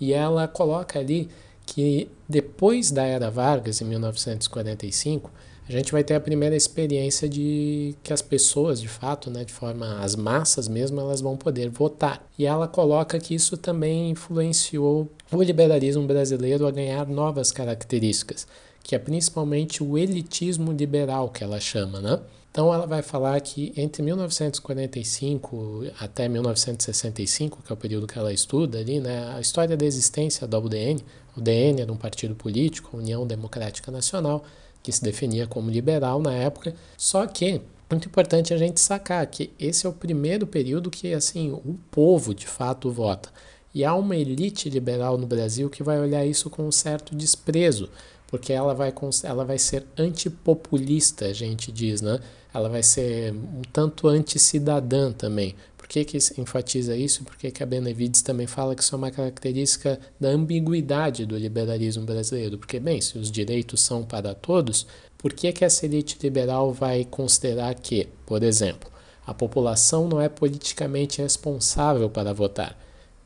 E 0.00 0.12
ela 0.12 0.48
coloca 0.48 0.98
ali 0.98 1.28
que 1.64 2.08
depois 2.28 2.90
da 2.90 3.04
Era 3.04 3.30
Vargas, 3.30 3.80
em 3.80 3.84
1945, 3.84 5.30
a 5.68 5.72
gente 5.72 5.92
vai 5.92 6.02
ter 6.02 6.14
a 6.14 6.20
primeira 6.20 6.56
experiência 6.56 7.28
de 7.28 7.94
que 8.02 8.12
as 8.12 8.20
pessoas, 8.20 8.80
de 8.80 8.88
fato, 8.88 9.30
né, 9.30 9.44
de 9.44 9.52
forma 9.52 10.00
as 10.00 10.16
massas 10.16 10.66
mesmo, 10.66 11.00
elas 11.00 11.20
vão 11.20 11.36
poder 11.36 11.70
votar. 11.70 12.26
E 12.36 12.44
ela 12.44 12.66
coloca 12.66 13.18
que 13.18 13.34
isso 13.34 13.56
também 13.56 14.10
influenciou 14.10 15.08
o 15.38 15.42
liberalismo 15.42 16.06
brasileiro 16.06 16.66
a 16.66 16.70
ganhar 16.70 17.06
novas 17.06 17.50
características, 17.50 18.46
que 18.82 18.94
é 18.94 18.98
principalmente 18.98 19.82
o 19.82 19.96
elitismo 19.96 20.72
liberal 20.72 21.28
que 21.28 21.42
ela 21.42 21.60
chama, 21.60 22.00
né? 22.00 22.20
Então 22.50 22.72
ela 22.72 22.86
vai 22.86 23.00
falar 23.00 23.40
que 23.40 23.72
entre 23.74 24.02
1945 24.02 25.86
até 25.98 26.28
1965, 26.28 27.62
que 27.62 27.72
é 27.72 27.74
o 27.74 27.76
período 27.78 28.06
que 28.06 28.18
ela 28.18 28.30
estuda 28.30 28.78
ali, 28.78 29.00
né, 29.00 29.32
a 29.34 29.40
história 29.40 29.74
da 29.74 29.86
existência 29.86 30.46
da 30.46 30.58
UDN, 30.58 31.02
o 31.34 31.40
UDN 31.40 31.80
era 31.80 31.90
um 31.90 31.96
partido 31.96 32.34
político, 32.34 32.94
a 32.94 32.98
União 32.98 33.26
Democrática 33.26 33.90
Nacional, 33.90 34.44
que 34.82 34.92
se 34.92 35.02
definia 35.02 35.46
como 35.46 35.70
liberal 35.70 36.20
na 36.20 36.34
época, 36.34 36.74
só 36.98 37.26
que 37.26 37.62
muito 37.90 38.08
importante 38.08 38.52
a 38.52 38.58
gente 38.58 38.80
sacar 38.80 39.26
que 39.26 39.50
esse 39.58 39.86
é 39.86 39.88
o 39.88 39.92
primeiro 39.92 40.46
período 40.46 40.90
que 40.90 41.14
assim 41.14 41.52
o 41.52 41.78
povo 41.90 42.34
de 42.34 42.46
fato 42.46 42.90
vota. 42.90 43.30
E 43.74 43.84
há 43.84 43.94
uma 43.94 44.16
elite 44.16 44.68
liberal 44.68 45.16
no 45.16 45.26
Brasil 45.26 45.70
que 45.70 45.82
vai 45.82 45.98
olhar 45.98 46.26
isso 46.26 46.50
com 46.50 46.66
um 46.66 46.72
certo 46.72 47.14
desprezo, 47.14 47.88
porque 48.26 48.52
ela 48.52 48.74
vai, 48.74 48.92
ela 49.24 49.44
vai 49.44 49.58
ser 49.58 49.86
antipopulista, 49.96 51.26
a 51.26 51.32
gente 51.32 51.72
diz, 51.72 52.00
né? 52.00 52.18
Ela 52.52 52.68
vai 52.68 52.82
ser 52.82 53.32
um 53.32 53.62
tanto 53.72 54.08
anticidadã 54.08 55.10
também. 55.10 55.54
Por 55.76 55.88
que, 55.88 56.04
que 56.04 56.18
enfatiza 56.38 56.96
isso? 56.96 57.24
Porque 57.24 57.50
que 57.50 57.62
a 57.62 57.66
Benevides 57.66 58.22
também 58.22 58.46
fala 58.46 58.74
que 58.74 58.82
isso 58.82 58.94
é 58.94 58.98
uma 58.98 59.10
característica 59.10 59.98
da 60.20 60.28
ambiguidade 60.28 61.26
do 61.26 61.36
liberalismo 61.36 62.04
brasileiro. 62.04 62.58
Porque, 62.58 62.78
bem, 62.78 63.00
se 63.00 63.18
os 63.18 63.30
direitos 63.30 63.80
são 63.80 64.02
para 64.02 64.34
todos, 64.34 64.86
por 65.18 65.32
que, 65.32 65.52
que 65.52 65.64
essa 65.64 65.86
elite 65.86 66.18
liberal 66.22 66.72
vai 66.72 67.04
considerar 67.04 67.74
que, 67.74 68.08
por 68.26 68.42
exemplo, 68.42 68.90
a 69.26 69.32
população 69.32 70.08
não 70.08 70.20
é 70.20 70.28
politicamente 70.28 71.22
responsável 71.22 72.08
para 72.10 72.32
votar? 72.32 72.81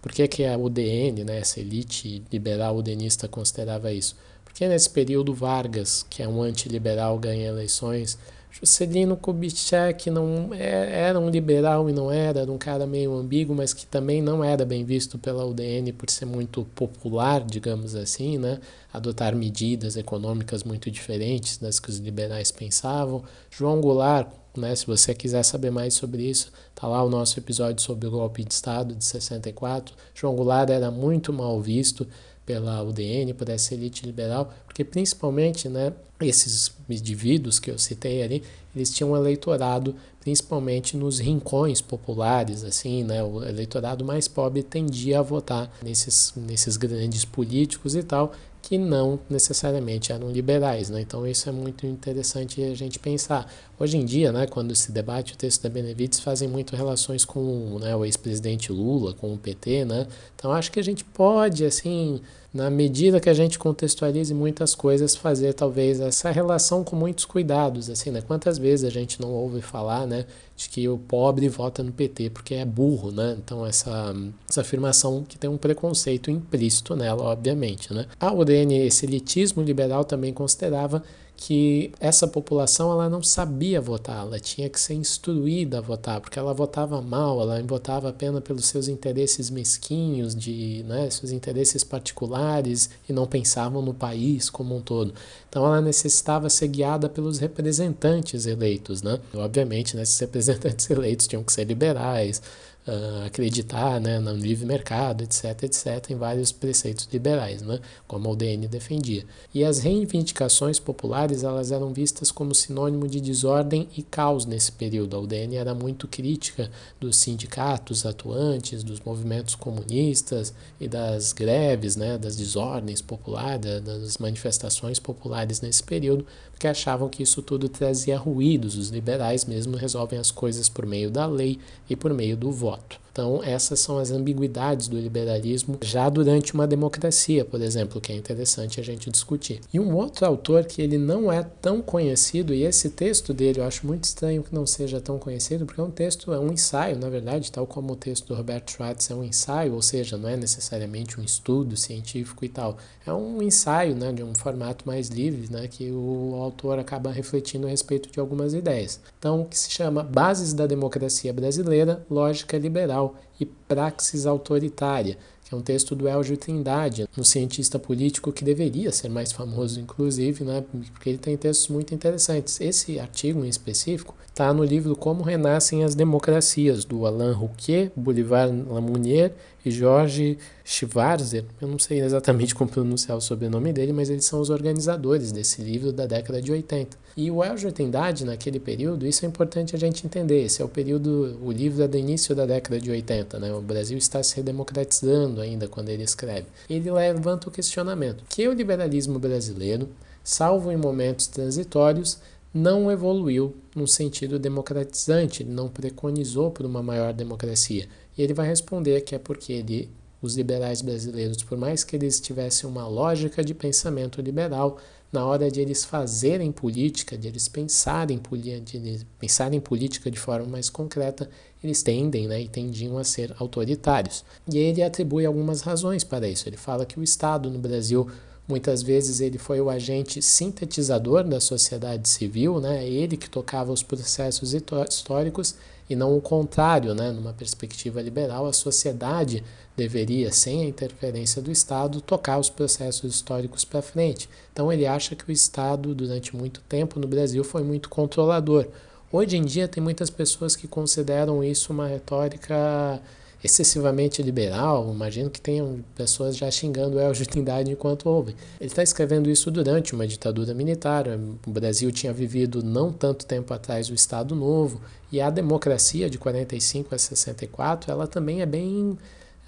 Por 0.06 0.12
que, 0.12 0.28
que 0.28 0.44
a 0.44 0.56
UDN, 0.56 1.24
né, 1.24 1.40
essa 1.40 1.58
elite 1.58 2.22
liberal 2.32 2.76
udenista, 2.76 3.26
considerava 3.26 3.92
isso? 3.92 4.14
Porque 4.44 4.68
nesse 4.68 4.88
período 4.88 5.34
Vargas, 5.34 6.06
que 6.08 6.22
é 6.22 6.28
um 6.28 6.40
antiliberal, 6.42 7.18
ganha 7.18 7.48
eleições, 7.48 8.16
Juscelino 8.48 9.16
Kubitschek 9.16 10.08
não 10.08 10.54
é, 10.54 11.08
era 11.08 11.18
um 11.18 11.28
liberal 11.28 11.90
e 11.90 11.92
não 11.92 12.08
era, 12.08 12.42
era 12.42 12.52
um 12.52 12.56
cara 12.56 12.86
meio 12.86 13.14
ambíguo, 13.14 13.56
mas 13.56 13.74
que 13.74 13.84
também 13.84 14.22
não 14.22 14.44
era 14.44 14.64
bem 14.64 14.84
visto 14.84 15.18
pela 15.18 15.44
UDN 15.44 15.92
por 15.92 16.08
ser 16.08 16.24
muito 16.24 16.64
popular, 16.76 17.44
digamos 17.44 17.96
assim, 17.96 18.38
né? 18.38 18.60
adotar 18.92 19.34
medidas 19.34 19.96
econômicas 19.96 20.62
muito 20.62 20.88
diferentes 20.88 21.58
das 21.58 21.80
que 21.80 21.90
os 21.90 21.98
liberais 21.98 22.52
pensavam. 22.52 23.24
João 23.50 23.80
Goulart, 23.80 24.28
né, 24.60 24.74
se 24.74 24.86
você 24.86 25.14
quiser 25.14 25.42
saber 25.42 25.70
mais 25.70 25.94
sobre 25.94 26.22
isso, 26.22 26.52
tá 26.74 26.86
lá 26.86 27.02
o 27.02 27.10
nosso 27.10 27.38
episódio 27.38 27.82
sobre 27.82 28.06
o 28.06 28.10
golpe 28.10 28.44
de 28.44 28.52
Estado 28.52 28.94
de 28.94 29.04
64. 29.04 29.94
João 30.14 30.34
Goulart 30.34 30.70
era 30.70 30.90
muito 30.90 31.32
mal 31.32 31.60
visto 31.60 32.06
pela 32.44 32.82
UDN, 32.82 33.34
por 33.34 33.48
essa 33.48 33.74
elite 33.74 34.06
liberal, 34.06 34.52
porque 34.64 34.84
principalmente 34.84 35.68
né, 35.68 35.92
esses 36.20 36.72
indivíduos 36.88 37.58
que 37.58 37.70
eu 37.70 37.78
citei 37.78 38.22
ali, 38.22 38.42
eles 38.74 38.92
tinham 38.92 39.12
um 39.12 39.16
eleitorado 39.16 39.94
principalmente 40.20 40.96
nos 40.96 41.20
rincões 41.20 41.80
populares, 41.80 42.64
assim, 42.64 43.04
né, 43.04 43.22
o 43.22 43.44
eleitorado 43.44 44.04
mais 44.04 44.26
pobre 44.26 44.62
tendia 44.62 45.20
a 45.20 45.22
votar 45.22 45.70
nesses, 45.82 46.32
nesses 46.36 46.76
grandes 46.76 47.24
políticos 47.24 47.94
e 47.94 48.02
tal, 48.02 48.32
que 48.66 48.76
não 48.76 49.20
necessariamente 49.30 50.10
eram 50.10 50.28
liberais, 50.28 50.90
né? 50.90 51.00
Então 51.00 51.24
isso 51.24 51.48
é 51.48 51.52
muito 51.52 51.86
interessante 51.86 52.60
a 52.64 52.74
gente 52.74 52.98
pensar. 52.98 53.48
Hoje 53.78 53.96
em 53.96 54.04
dia, 54.04 54.32
né, 54.32 54.44
quando 54.48 54.74
se 54.74 54.90
debate 54.90 55.34
o 55.34 55.36
texto 55.36 55.62
da 55.62 55.68
Benevides, 55.68 56.18
fazem 56.18 56.48
muito 56.48 56.74
relações 56.74 57.24
com 57.24 57.78
né, 57.78 57.94
o 57.94 58.04
ex-presidente 58.04 58.72
Lula, 58.72 59.14
com 59.14 59.32
o 59.32 59.38
PT, 59.38 59.84
né? 59.84 60.08
Então 60.34 60.50
acho 60.50 60.72
que 60.72 60.80
a 60.80 60.82
gente 60.82 61.04
pode, 61.04 61.64
assim, 61.64 62.20
na 62.56 62.70
medida 62.70 63.20
que 63.20 63.28
a 63.28 63.34
gente 63.34 63.58
contextualize 63.58 64.32
muitas 64.32 64.74
coisas, 64.74 65.14
fazer 65.14 65.52
talvez 65.52 66.00
essa 66.00 66.30
relação 66.30 66.82
com 66.82 66.96
muitos 66.96 67.26
cuidados, 67.26 67.90
assim, 67.90 68.10
né? 68.10 68.22
Quantas 68.22 68.56
vezes 68.56 68.86
a 68.86 68.90
gente 68.90 69.20
não 69.20 69.30
ouve 69.30 69.60
falar, 69.60 70.06
né, 70.06 70.24
de 70.56 70.70
que 70.70 70.88
o 70.88 70.96
pobre 70.96 71.48
vota 71.50 71.82
no 71.82 71.92
PT 71.92 72.30
porque 72.30 72.54
é 72.54 72.64
burro, 72.64 73.12
né? 73.12 73.36
Então 73.38 73.66
essa, 73.66 74.14
essa 74.48 74.62
afirmação 74.62 75.22
que 75.22 75.36
tem 75.36 75.50
um 75.50 75.58
preconceito 75.58 76.30
implícito 76.30 76.96
nela, 76.96 77.24
obviamente, 77.24 77.92
né? 77.92 78.06
A 78.18 78.32
UDN, 78.32 78.86
esse 78.86 79.04
elitismo 79.04 79.62
liberal 79.62 80.04
também 80.04 80.32
considerava 80.32 81.02
que 81.36 81.92
essa 82.00 82.26
população 82.26 82.90
ela 82.90 83.10
não 83.10 83.22
sabia 83.22 83.80
votar, 83.80 84.22
ela 84.22 84.40
tinha 84.40 84.68
que 84.70 84.80
ser 84.80 84.94
instruída 84.94 85.78
a 85.78 85.80
votar, 85.80 86.20
porque 86.20 86.38
ela 86.38 86.54
votava 86.54 87.00
mal, 87.02 87.40
ela 87.40 87.62
votava 87.62 88.08
apenas 88.08 88.42
pelos 88.42 88.66
seus 88.66 88.88
interesses 88.88 89.50
mesquinhos, 89.50 90.34
de 90.34 90.82
né, 90.88 91.10
seus 91.10 91.30
interesses 91.32 91.84
particulares 91.84 92.88
e 93.08 93.12
não 93.12 93.26
pensavam 93.26 93.82
no 93.82 93.92
país 93.92 94.48
como 94.48 94.74
um 94.74 94.80
todo. 94.80 95.12
Então 95.48 95.64
ela 95.66 95.80
necessitava 95.80 96.48
ser 96.48 96.68
guiada 96.68 97.08
pelos 97.08 97.38
representantes 97.38 98.46
eleitos, 98.46 99.02
né? 99.02 99.18
Obviamente, 99.34 99.94
né, 99.94 100.02
esses 100.02 100.18
representantes 100.18 100.88
eleitos 100.90 101.26
tinham 101.26 101.44
que 101.44 101.52
ser 101.52 101.64
liberais, 101.64 102.40
uh, 102.86 103.26
acreditar 103.26 104.00
né, 104.00 104.18
no 104.18 104.32
livre 104.34 104.64
mercado, 104.64 105.24
etc, 105.24 105.62
etc, 105.64 106.10
em 106.10 106.16
vários 106.16 106.52
preceitos 106.52 107.08
liberais, 107.12 107.62
né, 107.62 107.80
como 108.06 108.28
a 108.28 108.32
UDN 108.32 108.66
defendia. 108.68 109.24
E 109.52 109.64
as 109.64 109.78
reivindicações 109.78 110.78
populares 110.78 111.42
elas 111.42 111.72
eram 111.72 111.92
vistas 111.92 112.30
como 112.30 112.54
sinônimo 112.54 113.08
de 113.08 113.20
desordem 113.20 113.88
e 113.96 114.02
caos 114.02 114.46
nesse 114.46 114.72
período. 114.72 115.16
A 115.16 115.20
UDN 115.20 115.56
era 115.56 115.74
muito 115.74 116.06
crítica 116.06 116.70
dos 117.00 117.16
sindicatos 117.16 118.06
atuantes, 118.06 118.82
dos 118.82 119.00
movimentos 119.00 119.54
comunistas 119.54 120.54
e 120.80 120.88
das 120.88 121.32
greves, 121.32 121.96
né, 121.96 122.16
das 122.18 122.36
desordens 122.36 123.00
populares, 123.00 123.82
das 123.82 124.18
manifestações 124.18 124.98
populares 124.98 125.60
nesse 125.60 125.82
período, 125.82 126.26
porque 126.50 126.66
achavam 126.66 127.08
que 127.08 127.22
isso 127.22 127.42
tudo 127.42 127.68
trazia 127.68 128.18
ruídos. 128.18 128.76
Os 128.76 128.88
liberais 128.88 129.44
mesmo 129.44 129.76
resolvem 129.76 130.18
as 130.18 130.30
coisas 130.30 130.68
por 130.68 130.86
meio 130.86 131.10
da 131.10 131.26
lei 131.26 131.58
e 131.88 131.94
por 131.94 132.12
meio 132.14 132.36
do 132.36 132.50
voto. 132.50 132.75
lot. 132.76 133.05
Então, 133.16 133.42
essas 133.42 133.80
são 133.80 133.96
as 133.96 134.10
ambiguidades 134.10 134.88
do 134.88 135.00
liberalismo 135.00 135.78
já 135.82 136.06
durante 136.10 136.52
uma 136.52 136.66
democracia, 136.66 137.46
por 137.46 137.62
exemplo, 137.62 137.98
que 137.98 138.12
é 138.12 138.14
interessante 138.14 138.78
a 138.78 138.84
gente 138.84 139.10
discutir. 139.10 139.62
E 139.72 139.80
um 139.80 139.96
outro 139.96 140.26
autor 140.26 140.66
que 140.66 140.82
ele 140.82 140.98
não 140.98 141.32
é 141.32 141.42
tão 141.42 141.80
conhecido, 141.80 142.52
e 142.52 142.62
esse 142.62 142.90
texto 142.90 143.32
dele 143.32 143.60
eu 143.60 143.64
acho 143.64 143.86
muito 143.86 144.04
estranho 144.04 144.42
que 144.42 144.54
não 144.54 144.66
seja 144.66 145.00
tão 145.00 145.18
conhecido, 145.18 145.64
porque 145.64 145.80
é 145.80 145.84
um 145.84 145.90
texto, 145.90 146.30
é 146.30 146.38
um 146.38 146.52
ensaio, 146.52 146.98
na 146.98 147.08
verdade, 147.08 147.50
tal 147.50 147.66
como 147.66 147.94
o 147.94 147.96
texto 147.96 148.26
do 148.26 148.34
Robert 148.34 148.64
Schwartz 148.66 149.10
é 149.10 149.14
um 149.14 149.24
ensaio, 149.24 149.72
ou 149.72 149.80
seja, 149.80 150.18
não 150.18 150.28
é 150.28 150.36
necessariamente 150.36 151.18
um 151.18 151.24
estudo 151.24 151.74
científico 151.74 152.44
e 152.44 152.50
tal. 152.50 152.76
É 153.06 153.12
um 153.14 153.40
ensaio, 153.40 153.94
né, 153.94 154.12
de 154.12 154.22
um 154.22 154.34
formato 154.34 154.86
mais 154.86 155.08
livre, 155.08 155.50
né, 155.50 155.66
que 155.68 155.90
o 155.90 156.34
autor 156.34 156.78
acaba 156.78 157.10
refletindo 157.10 157.66
a 157.66 157.70
respeito 157.70 158.10
de 158.10 158.20
algumas 158.20 158.52
ideias. 158.52 159.00
Então, 159.18 159.44
que 159.44 159.58
se 159.58 159.70
chama 159.70 160.02
Bases 160.02 160.52
da 160.52 160.66
Democracia 160.66 161.32
Brasileira, 161.32 162.04
Lógica 162.10 162.58
Liberal 162.58 163.05
e 163.38 163.46
Praxis 163.46 164.26
Autoritária, 164.26 165.18
que 165.44 165.54
é 165.54 165.56
um 165.56 165.62
texto 165.62 165.94
do 165.94 166.08
Elgio 166.08 166.36
Trindade, 166.36 167.08
um 167.16 167.22
cientista 167.22 167.78
político 167.78 168.32
que 168.32 168.44
deveria 168.44 168.90
ser 168.90 169.08
mais 169.08 169.30
famoso, 169.30 169.80
inclusive, 169.80 170.42
né, 170.42 170.64
porque 170.92 171.10
ele 171.10 171.18
tem 171.18 171.36
textos 171.36 171.68
muito 171.68 171.94
interessantes. 171.94 172.60
Esse 172.60 172.98
artigo 172.98 173.44
em 173.44 173.48
específico 173.48 174.14
está 174.26 174.52
no 174.52 174.64
livro 174.64 174.96
Como 174.96 175.22
Renascem 175.22 175.84
as 175.84 175.94
Democracias, 175.94 176.84
do 176.84 177.06
Alain 177.06 177.32
Rouquier, 177.32 177.92
Bolivar 177.94 178.48
Lamounier 178.48 179.32
e 179.66 179.70
Jorge 179.70 180.38
Schwarzer. 180.64 181.44
Eu 181.60 181.66
não 181.66 181.78
sei 181.78 182.00
exatamente 182.00 182.54
como 182.54 182.70
pronunciar 182.70 183.18
o 183.18 183.20
sobrenome 183.20 183.72
dele, 183.72 183.92
mas 183.92 184.08
eles 184.08 184.24
são 184.24 184.40
os 184.40 184.48
organizadores 184.48 185.32
desse 185.32 185.60
livro 185.60 185.92
da 185.92 186.06
década 186.06 186.40
de 186.40 186.52
80. 186.52 186.96
E 187.16 187.30
o 187.30 187.42
Elgio 187.42 187.72
Trindade, 187.72 188.24
naquele 188.24 188.60
período, 188.60 189.06
isso 189.06 189.24
é 189.24 189.28
importante 189.28 189.74
a 189.74 189.78
gente 189.78 190.06
entender. 190.06 190.44
Esse 190.44 190.62
é 190.62 190.64
o 190.64 190.68
período, 190.68 191.36
o 191.42 191.50
livro 191.50 191.82
é 191.82 191.88
do 191.88 191.96
início 191.96 192.34
da 192.34 192.46
década 192.46 192.78
de 192.78 192.90
80, 192.90 193.40
né? 193.40 193.52
O 193.52 193.60
Brasil 193.60 193.98
está 193.98 194.22
se 194.22 194.40
democratizando 194.40 195.40
ainda 195.40 195.66
quando 195.66 195.88
ele 195.88 196.04
escreve. 196.04 196.46
Ele 196.70 196.90
levanta 196.90 197.48
o 197.48 197.52
questionamento 197.52 198.22
que 198.28 198.46
o 198.46 198.52
liberalismo 198.52 199.18
brasileiro, 199.18 199.88
salvo 200.22 200.70
em 200.70 200.76
momentos 200.76 201.26
transitórios, 201.26 202.18
não 202.54 202.90
evoluiu 202.90 203.54
num 203.74 203.86
sentido 203.86 204.38
democratizante, 204.38 205.42
ele 205.42 205.52
não 205.52 205.68
preconizou 205.68 206.50
por 206.50 206.64
uma 206.64 206.82
maior 206.82 207.12
democracia. 207.12 207.86
E 208.16 208.22
ele 208.22 208.34
vai 208.34 208.46
responder 208.46 209.00
que 209.02 209.14
é 209.14 209.18
porque 209.18 209.52
ele, 209.52 209.90
os 210.22 210.36
liberais 210.36 210.82
brasileiros, 210.82 211.42
por 211.42 211.58
mais 211.58 211.84
que 211.84 211.96
eles 211.96 212.20
tivessem 212.20 212.68
uma 212.68 212.86
lógica 212.86 213.44
de 213.44 213.54
pensamento 213.54 214.20
liberal, 214.20 214.78
na 215.12 215.24
hora 215.24 215.50
de 215.50 215.60
eles 215.60 215.84
fazerem 215.84 216.50
política, 216.50 217.16
de 217.16 217.28
eles 217.28 217.48
pensarem, 217.48 218.20
de 218.64 218.76
eles 218.76 219.06
pensarem 219.18 219.60
política 219.60 220.10
de 220.10 220.18
forma 220.18 220.46
mais 220.46 220.68
concreta, 220.68 221.28
eles 221.62 221.82
tendem 221.82 222.26
né, 222.26 222.42
e 222.42 222.48
tendiam 222.48 222.98
a 222.98 223.04
ser 223.04 223.34
autoritários. 223.38 224.24
E 224.50 224.58
ele 224.58 224.82
atribui 224.82 225.24
algumas 225.24 225.62
razões 225.62 226.04
para 226.04 226.28
isso. 226.28 226.48
Ele 226.48 226.56
fala 226.56 226.84
que 226.84 226.98
o 226.98 227.02
Estado 227.02 227.50
no 227.50 227.58
Brasil 227.58 228.08
Muitas 228.48 228.80
vezes 228.80 229.20
ele 229.20 229.38
foi 229.38 229.60
o 229.60 229.68
agente 229.68 230.22
sintetizador 230.22 231.24
da 231.24 231.40
sociedade 231.40 232.08
civil, 232.08 232.60
né? 232.60 232.88
ele 232.88 233.16
que 233.16 233.28
tocava 233.28 233.72
os 233.72 233.82
processos 233.82 234.54
históricos 234.54 235.56
e 235.88 235.94
não 235.94 236.16
o 236.16 236.20
contrário, 236.20 236.94
né? 236.94 237.10
numa 237.12 237.32
perspectiva 237.32 238.02
liberal, 238.02 238.46
a 238.46 238.52
sociedade 238.52 239.42
deveria, 239.76 240.32
sem 240.32 240.62
a 240.62 240.68
interferência 240.68 241.40
do 241.40 241.50
Estado, 241.50 242.00
tocar 242.00 242.38
os 242.38 242.50
processos 242.50 243.14
históricos 243.14 243.64
para 243.64 243.82
frente. 243.82 244.28
Então 244.52 244.72
ele 244.72 244.86
acha 244.86 245.14
que 245.14 245.28
o 245.28 245.32
Estado, 245.32 245.94
durante 245.94 246.34
muito 246.34 246.60
tempo 246.68 246.98
no 246.98 247.06
Brasil, 247.06 247.44
foi 247.44 247.62
muito 247.62 247.88
controlador. 247.88 248.66
Hoje 249.12 249.36
em 249.36 249.44
dia 249.44 249.68
tem 249.68 249.82
muitas 249.82 250.10
pessoas 250.10 250.56
que 250.56 250.66
consideram 250.66 251.44
isso 251.44 251.72
uma 251.72 251.86
retórica 251.86 253.00
excessivamente 253.42 254.22
liberal. 254.22 254.90
Imagino 254.92 255.30
que 255.30 255.40
tenham 255.40 255.84
pessoas 255.94 256.36
já 256.36 256.50
xingando 256.50 256.98
El 256.98 257.12
Trindade 257.12 257.70
enquanto 257.70 258.08
ouvem. 258.08 258.34
Ele 258.60 258.68
está 258.68 258.82
escrevendo 258.82 259.30
isso 259.30 259.50
durante 259.50 259.94
uma 259.94 260.06
ditadura 260.06 260.54
militar. 260.54 261.06
O 261.46 261.50
Brasil 261.50 261.90
tinha 261.92 262.12
vivido 262.12 262.62
não 262.62 262.92
tanto 262.92 263.26
tempo 263.26 263.52
atrás 263.52 263.90
o 263.90 263.94
Estado 263.94 264.34
Novo 264.34 264.80
e 265.10 265.20
a 265.20 265.30
democracia 265.30 266.10
de 266.10 266.18
45 266.18 266.94
a 266.94 266.98
64 266.98 267.90
ela 267.90 268.06
também 268.06 268.42
é 268.42 268.46
bem 268.46 268.98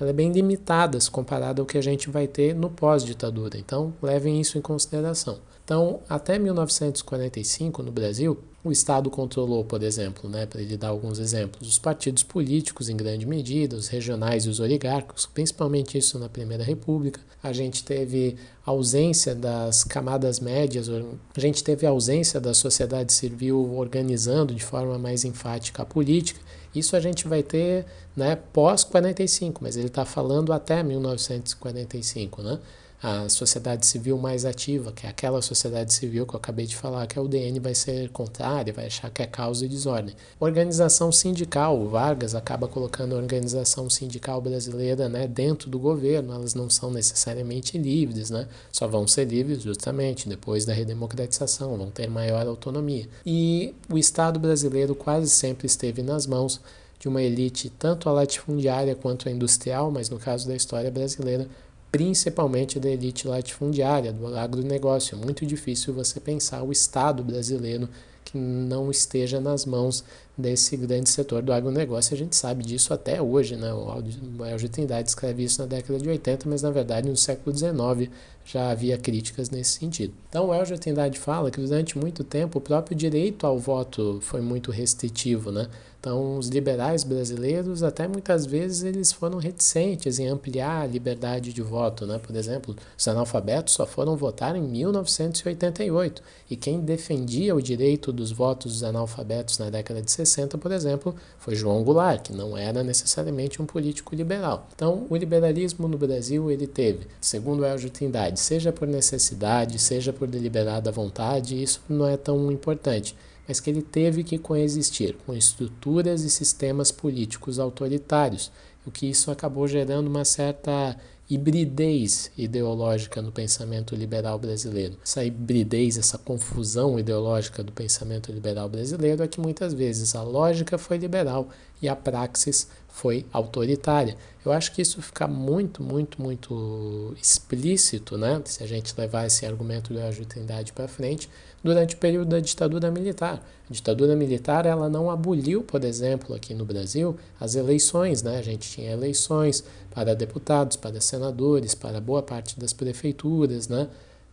ela 0.00 0.10
é 0.10 0.12
bem 0.12 0.30
limitada 0.30 0.96
comparada 1.10 1.60
ao 1.60 1.66
que 1.66 1.76
a 1.76 1.82
gente 1.82 2.08
vai 2.08 2.28
ter 2.28 2.54
no 2.54 2.70
pós-ditadura. 2.70 3.58
Então, 3.58 3.92
levem 4.00 4.40
isso 4.40 4.56
em 4.56 4.60
consideração. 4.60 5.40
Então, 5.68 6.00
até 6.08 6.38
1945, 6.38 7.82
no 7.82 7.92
Brasil, 7.92 8.38
o 8.64 8.72
Estado 8.72 9.10
controlou, 9.10 9.62
por 9.62 9.82
exemplo, 9.82 10.26
né, 10.26 10.46
para 10.46 10.62
ele 10.62 10.78
dar 10.78 10.88
alguns 10.88 11.18
exemplos, 11.18 11.68
os 11.68 11.78
partidos 11.78 12.22
políticos 12.22 12.88
em 12.88 12.96
grande 12.96 13.26
medida, 13.26 13.76
os 13.76 13.86
regionais 13.86 14.46
e 14.46 14.48
os 14.48 14.60
oligárquicos, 14.60 15.26
principalmente 15.26 15.98
isso 15.98 16.18
na 16.18 16.26
Primeira 16.26 16.64
República. 16.64 17.20
A 17.42 17.52
gente 17.52 17.84
teve 17.84 18.38
ausência 18.64 19.34
das 19.34 19.84
camadas 19.84 20.40
médias, 20.40 20.88
a 20.88 21.38
gente 21.38 21.62
teve 21.62 21.84
ausência 21.84 22.40
da 22.40 22.54
sociedade 22.54 23.12
civil 23.12 23.74
organizando 23.76 24.54
de 24.54 24.64
forma 24.64 24.98
mais 24.98 25.22
enfática 25.22 25.82
a 25.82 25.84
política. 25.84 26.40
Isso 26.74 26.96
a 26.96 27.00
gente 27.00 27.28
vai 27.28 27.42
ter 27.42 27.84
né, 28.16 28.36
pós 28.54 28.84
45, 28.84 29.62
mas 29.62 29.76
ele 29.76 29.88
está 29.88 30.06
falando 30.06 30.50
até 30.50 30.82
1945, 30.82 32.42
né? 32.42 32.58
A 33.02 33.28
sociedade 33.28 33.86
civil 33.86 34.18
mais 34.18 34.44
ativa, 34.44 34.90
que 34.92 35.06
é 35.06 35.10
aquela 35.10 35.40
sociedade 35.40 35.92
civil 35.92 36.26
que 36.26 36.34
eu 36.34 36.38
acabei 36.38 36.66
de 36.66 36.76
falar, 36.76 37.06
que 37.06 37.18
a 37.18 37.22
UDN 37.22 37.60
vai 37.60 37.74
ser 37.74 38.10
contrária, 38.10 38.72
vai 38.72 38.86
achar 38.86 39.10
que 39.10 39.22
é 39.22 39.26
causa 39.26 39.64
e 39.64 39.68
desordem. 39.68 40.14
Organização 40.40 41.12
sindical, 41.12 41.78
o 41.80 41.88
Vargas 41.88 42.34
acaba 42.34 42.66
colocando 42.66 43.14
a 43.14 43.18
organização 43.18 43.88
sindical 43.88 44.40
brasileira 44.40 45.08
né, 45.08 45.28
dentro 45.28 45.70
do 45.70 45.78
governo, 45.78 46.32
elas 46.32 46.54
não 46.54 46.68
são 46.68 46.90
necessariamente 46.90 47.78
livres, 47.78 48.30
né, 48.30 48.48
só 48.72 48.88
vão 48.88 49.06
ser 49.06 49.26
livres 49.26 49.62
justamente 49.62 50.28
depois 50.28 50.64
da 50.64 50.72
redemocratização, 50.72 51.76
vão 51.76 51.90
ter 51.90 52.10
maior 52.10 52.46
autonomia. 52.46 53.08
E 53.24 53.74
o 53.88 53.96
Estado 53.96 54.40
brasileiro 54.40 54.94
quase 54.94 55.30
sempre 55.30 55.66
esteve 55.66 56.02
nas 56.02 56.26
mãos 56.26 56.60
de 56.98 57.08
uma 57.08 57.22
elite 57.22 57.70
tanto 57.70 58.08
a 58.08 58.12
latifundiária 58.12 58.94
quanto 58.94 59.28
a 59.28 59.32
industrial, 59.32 59.90
mas 59.90 60.10
no 60.10 60.18
caso 60.18 60.48
da 60.48 60.56
história 60.56 60.90
brasileira, 60.90 61.48
principalmente 61.90 62.78
da 62.78 62.88
elite 62.88 63.26
latifundiária, 63.26 64.12
do 64.12 64.26
agronegócio. 64.36 65.16
É 65.16 65.24
muito 65.24 65.46
difícil 65.46 65.94
você 65.94 66.20
pensar 66.20 66.62
o 66.62 66.72
Estado 66.72 67.22
brasileiro 67.22 67.88
que 68.24 68.36
não 68.36 68.90
esteja 68.90 69.40
nas 69.40 69.64
mãos 69.64 70.04
desse 70.38 70.76
grande 70.76 71.10
setor 71.10 71.42
do 71.42 71.52
agronegócio. 71.52 72.14
A 72.14 72.16
gente 72.16 72.36
sabe 72.36 72.64
disso 72.64 72.94
até 72.94 73.20
hoje, 73.20 73.56
né? 73.56 73.74
O 73.74 74.44
Elgio 74.46 74.68
Trindade 74.68 75.08
escreve 75.08 75.42
isso 75.42 75.60
na 75.60 75.66
década 75.66 75.98
de 75.98 76.08
80, 76.08 76.48
mas 76.48 76.62
na 76.62 76.70
verdade 76.70 77.08
no 77.08 77.16
século 77.16 77.54
XIX 77.54 78.08
já 78.44 78.70
havia 78.70 78.96
críticas 78.96 79.50
nesse 79.50 79.72
sentido. 79.72 80.14
Então 80.28 80.48
o 80.48 80.54
Elgio 80.54 80.78
Trindade 80.78 81.18
fala 81.18 81.50
que 81.50 81.60
durante 81.60 81.98
muito 81.98 82.22
tempo 82.22 82.58
o 82.58 82.62
próprio 82.62 82.96
direito 82.96 83.46
ao 83.46 83.58
voto 83.58 84.20
foi 84.22 84.40
muito 84.40 84.70
restritivo, 84.70 85.50
né? 85.50 85.68
Então, 86.00 86.38
os 86.38 86.48
liberais 86.48 87.02
brasileiros, 87.02 87.82
até 87.82 88.06
muitas 88.06 88.46
vezes, 88.46 88.84
eles 88.84 89.10
foram 89.10 89.38
reticentes 89.38 90.20
em 90.20 90.28
ampliar 90.28 90.82
a 90.82 90.86
liberdade 90.86 91.52
de 91.52 91.60
voto. 91.60 92.06
Né? 92.06 92.18
Por 92.20 92.36
exemplo, 92.36 92.76
os 92.96 93.08
analfabetos 93.08 93.74
só 93.74 93.84
foram 93.84 94.16
votar 94.16 94.54
em 94.54 94.62
1988. 94.62 96.22
E 96.48 96.56
quem 96.56 96.80
defendia 96.80 97.54
o 97.54 97.60
direito 97.60 98.12
dos 98.12 98.30
votos 98.30 98.74
dos 98.74 98.84
analfabetos 98.84 99.58
na 99.58 99.70
década 99.70 100.00
de 100.00 100.12
60, 100.12 100.27
por 100.58 100.72
exemplo, 100.72 101.14
foi 101.38 101.54
João 101.54 101.82
Goulart, 101.82 102.22
que 102.22 102.32
não 102.32 102.56
era 102.56 102.82
necessariamente 102.82 103.60
um 103.60 103.66
político 103.66 104.14
liberal. 104.14 104.68
Então, 104.74 105.06
o 105.08 105.16
liberalismo 105.16 105.88
no 105.88 105.96
Brasil, 105.98 106.50
ele 106.50 106.66
teve, 106.66 107.06
segundo 107.20 107.64
Elgio 107.64 107.90
Trindade, 107.90 108.38
seja 108.38 108.72
por 108.72 108.86
necessidade, 108.86 109.78
seja 109.78 110.12
por 110.12 110.28
deliberada 110.28 110.92
vontade, 110.92 111.62
isso 111.62 111.80
não 111.88 112.06
é 112.06 112.16
tão 112.16 112.50
importante 112.52 113.16
mas 113.48 113.60
que 113.60 113.70
ele 113.70 113.80
teve 113.80 114.22
que 114.22 114.36
coexistir 114.36 115.16
com 115.24 115.34
estruturas 115.34 116.22
e 116.22 116.28
sistemas 116.28 116.92
políticos 116.92 117.58
autoritários, 117.58 118.52
o 118.84 118.90
que 118.90 119.06
isso 119.06 119.30
acabou 119.30 119.66
gerando 119.66 120.06
uma 120.06 120.24
certa 120.24 120.94
hibridez 121.30 122.30
ideológica 122.38 123.20
no 123.20 123.30
pensamento 123.30 123.94
liberal 123.94 124.38
brasileiro. 124.38 124.96
Essa 125.02 125.24
hibridez, 125.24 125.98
essa 125.98 126.16
confusão 126.16 126.98
ideológica 126.98 127.62
do 127.62 127.70
pensamento 127.70 128.32
liberal 128.32 128.68
brasileiro 128.68 129.22
é 129.22 129.28
que 129.28 129.40
muitas 129.40 129.74
vezes 129.74 130.14
a 130.14 130.22
lógica 130.22 130.78
foi 130.78 130.96
liberal 130.96 131.48
e 131.82 131.88
a 131.88 131.94
praxis 131.94 132.68
foi 132.98 133.24
autoritária. 133.32 134.16
Eu 134.44 134.50
acho 134.50 134.72
que 134.72 134.82
isso 134.82 135.00
fica 135.00 135.28
muito, 135.28 135.82
muito, 135.82 136.20
muito 136.20 137.14
explícito, 137.22 138.18
né? 138.18 138.42
Se 138.44 138.62
a 138.64 138.66
gente 138.66 138.92
levar 138.98 139.26
esse 139.26 139.46
argumento 139.46 139.94
da 139.94 140.10
Trindade 140.28 140.72
para 140.72 140.88
frente, 140.88 141.30
durante 141.62 141.94
o 141.94 141.98
período 141.98 142.30
da 142.30 142.40
ditadura 142.40 142.90
militar. 142.90 143.40
A 143.70 143.72
ditadura 143.72 144.16
militar 144.16 144.66
ela 144.66 144.88
não 144.88 145.10
aboliu, 145.10 145.62
por 145.62 145.84
exemplo, 145.84 146.34
aqui 146.34 146.54
no 146.54 146.64
Brasil, 146.64 147.16
as 147.38 147.54
eleições. 147.54 148.22
Né? 148.22 148.36
A 148.36 148.42
gente 148.42 148.68
tinha 148.68 148.90
eleições 148.90 149.62
para 149.92 150.12
deputados, 150.14 150.76
para 150.76 151.00
senadores, 151.00 151.76
para 151.76 152.00
boa 152.00 152.22
parte 152.22 152.58
das 152.58 152.72
prefeituras, 152.72 153.68
né? 153.68 153.88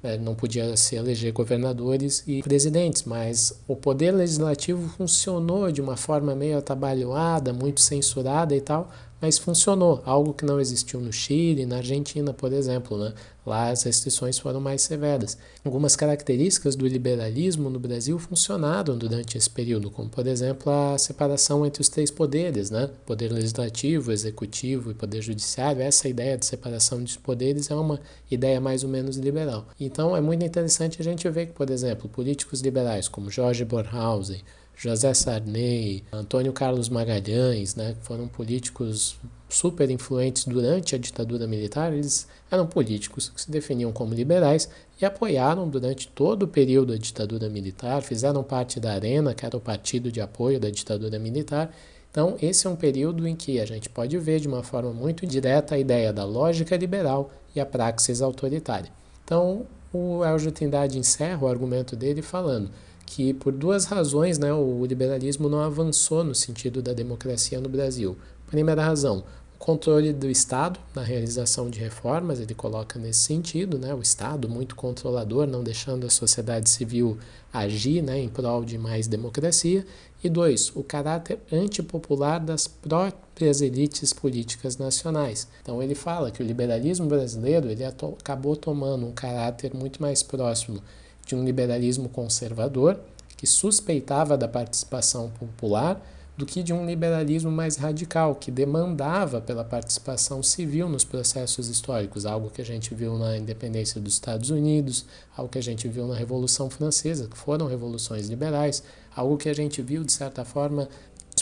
É, 0.05 0.19
não 0.19 0.35
podia 0.35 0.77
se 0.77 0.95
eleger 0.95 1.33
governadores 1.33 2.23
e 2.27 2.43
presidentes, 2.43 3.03
mas 3.05 3.59
o 3.67 3.75
poder 3.75 4.11
legislativo 4.11 4.87
funcionou 4.89 5.71
de 5.71 5.81
uma 5.81 5.97
forma 5.97 6.35
meio 6.35 6.59
atabalhoada, 6.59 7.51
muito 7.51 7.81
censurada 7.81 8.55
e 8.55 8.61
tal, 8.61 8.91
mas 9.25 9.39
funcionou, 9.39 10.03
algo 10.05 10.35
que 10.35 10.45
não 10.45 10.59
existiu 10.59 10.99
no 11.01 11.11
Chile, 11.11 11.65
na 11.65 11.77
Argentina, 11.77 12.31
por 12.31 12.53
exemplo. 12.53 12.95
Né? 12.95 13.11
Lá 13.43 13.71
as 13.71 13.81
restrições 13.81 14.37
foram 14.37 14.61
mais 14.61 14.83
severas. 14.83 15.35
Algumas 15.63 15.95
características 15.95 16.75
do 16.75 16.85
liberalismo 16.85 17.67
no 17.67 17.79
Brasil 17.79 18.19
funcionaram 18.19 18.95
durante 18.95 19.35
esse 19.35 19.49
período, 19.49 19.89
como, 19.89 20.09
por 20.09 20.27
exemplo, 20.27 20.71
a 20.71 20.95
separação 20.99 21.65
entre 21.65 21.81
os 21.81 21.89
três 21.89 22.11
poderes, 22.11 22.69
né? 22.69 22.87
poder 23.03 23.31
legislativo, 23.31 24.11
executivo 24.11 24.91
e 24.91 24.93
poder 24.93 25.23
judiciário. 25.23 25.81
Essa 25.81 26.07
ideia 26.07 26.37
de 26.37 26.45
separação 26.45 27.01
dos 27.01 27.17
poderes 27.17 27.71
é 27.71 27.75
uma 27.75 27.99
ideia 28.29 28.61
mais 28.61 28.83
ou 28.83 28.89
menos 28.91 29.17
liberal. 29.17 29.67
Então 29.79 30.15
é 30.15 30.21
muito 30.21 30.45
interessante 30.45 31.01
a 31.01 31.03
gente 31.03 31.27
ver 31.29 31.47
que, 31.47 31.53
por 31.53 31.71
exemplo, 31.71 32.07
políticos 32.07 32.61
liberais 32.61 33.07
como 33.07 33.31
Jorge 33.31 33.65
Bornhausen, 33.65 34.43
José 34.75 35.13
Sarney, 35.13 36.03
Antônio 36.11 36.51
Carlos 36.51 36.89
Magalhães, 36.89 37.75
né, 37.75 37.95
que 37.99 38.05
foram 38.05 38.27
políticos 38.27 39.17
super 39.47 39.89
influentes 39.89 40.45
durante 40.45 40.95
a 40.95 40.97
ditadura 40.97 41.47
militar, 41.47 41.93
eles 41.93 42.27
eram 42.51 42.67
políticos 42.67 43.29
que 43.29 43.41
se 43.41 43.49
definiam 43.49 43.91
como 43.91 44.13
liberais 44.13 44.69
e 45.01 45.05
apoiaram 45.05 45.69
durante 45.69 46.07
todo 46.09 46.43
o 46.43 46.47
período 46.47 46.93
da 46.93 46.99
ditadura 46.99 47.47
militar, 47.49 48.01
fizeram 48.01 48.43
parte 48.43 48.79
da 48.79 48.93
Arena, 48.93 49.33
que 49.33 49.45
era 49.45 49.55
o 49.55 49.61
partido 49.61 50.11
de 50.11 50.19
apoio 50.19 50.59
da 50.59 50.69
ditadura 50.69 51.17
militar. 51.19 51.73
Então, 52.11 52.35
esse 52.41 52.65
é 52.65 52.69
um 52.69 52.75
período 52.75 53.27
em 53.27 53.35
que 53.35 53.59
a 53.59 53.65
gente 53.65 53.89
pode 53.89 54.17
ver 54.17 54.39
de 54.39 54.47
uma 54.47 54.63
forma 54.63 54.91
muito 54.91 55.25
direta 55.25 55.75
a 55.75 55.79
ideia 55.79 56.13
da 56.13 56.23
lógica 56.23 56.75
liberal 56.75 57.29
e 57.53 57.59
a 57.59 57.65
praxis 57.65 58.21
autoritária. 58.21 58.89
Então, 59.23 59.65
o 59.93 60.23
Elgio 60.23 60.51
Trindade 60.51 60.97
encerra 60.97 61.45
o 61.45 61.47
argumento 61.47 61.95
dele 61.95 62.21
falando 62.21 62.69
que 63.05 63.33
por 63.33 63.53
duas 63.53 63.85
razões 63.85 64.37
né, 64.37 64.53
o 64.53 64.85
liberalismo 64.85 65.47
não 65.47 65.59
avançou 65.59 66.23
no 66.23 66.33
sentido 66.33 66.81
da 66.81 66.93
democracia 66.93 67.61
no 67.61 67.69
Brasil. 67.69 68.17
Primeira 68.47 68.83
razão, 68.83 69.23
o 69.55 69.57
controle 69.57 70.11
do 70.11 70.29
Estado 70.29 70.79
na 70.93 71.01
realização 71.01 71.69
de 71.69 71.79
reformas, 71.79 72.39
ele 72.39 72.53
coloca 72.53 72.99
nesse 72.99 73.19
sentido, 73.19 73.77
né, 73.77 73.93
o 73.93 74.01
Estado 74.01 74.49
muito 74.49 74.75
controlador, 74.75 75.47
não 75.47 75.63
deixando 75.63 76.05
a 76.05 76.09
sociedade 76.09 76.69
civil 76.69 77.17
agir 77.53 78.01
né, 78.01 78.19
em 78.19 78.27
prol 78.27 78.65
de 78.65 78.77
mais 78.77 79.07
democracia. 79.07 79.85
E 80.23 80.29
dois, 80.29 80.71
o 80.75 80.83
caráter 80.83 81.39
antipopular 81.51 82.39
das 82.39 82.67
próprias 82.67 83.61
elites 83.61 84.11
políticas 84.11 84.75
nacionais. 84.77 85.47
Então 85.61 85.83
ele 85.83 85.93
fala 85.93 86.31
que 86.31 86.41
o 86.41 86.45
liberalismo 86.45 87.07
brasileiro 87.07 87.69
ele 87.69 87.83
acabou 87.85 88.55
tomando 88.55 89.05
um 89.05 89.11
caráter 89.11 89.73
muito 89.73 90.01
mais 90.01 90.23
próximo 90.23 90.81
de 91.25 91.35
um 91.35 91.43
liberalismo 91.43 92.07
conservador, 92.07 92.99
que 93.35 93.47
suspeitava 93.47 94.37
da 94.37 94.47
participação 94.47 95.29
popular, 95.31 96.01
do 96.37 96.45
que 96.45 96.61
de 96.61 96.73
um 96.73 96.85
liberalismo 96.85 97.49
mais 97.49 97.77
radical, 97.77 98.35
que 98.35 98.51
demandava 98.51 99.39
pela 99.39 99.63
participação 99.63 100.43
civil 100.43 100.89
nos 100.89 101.05
processos 101.05 101.69
históricos, 101.69 102.25
algo 102.25 102.49
que 102.49 102.61
a 102.61 102.65
gente 102.65 102.93
viu 102.93 103.17
na 103.17 103.37
independência 103.37 104.01
dos 104.01 104.13
Estados 104.13 104.49
Unidos, 104.49 105.05
algo 105.35 105.49
que 105.49 105.57
a 105.57 105.63
gente 105.63 105.87
viu 105.87 106.05
na 106.07 106.15
Revolução 106.15 106.69
Francesa, 106.69 107.27
que 107.27 107.37
foram 107.37 107.67
revoluções 107.67 108.27
liberais, 108.27 108.83
algo 109.15 109.37
que 109.37 109.47
a 109.47 109.55
gente 109.55 109.81
viu, 109.81 110.03
de 110.03 110.11
certa 110.11 110.43
forma, 110.43 110.89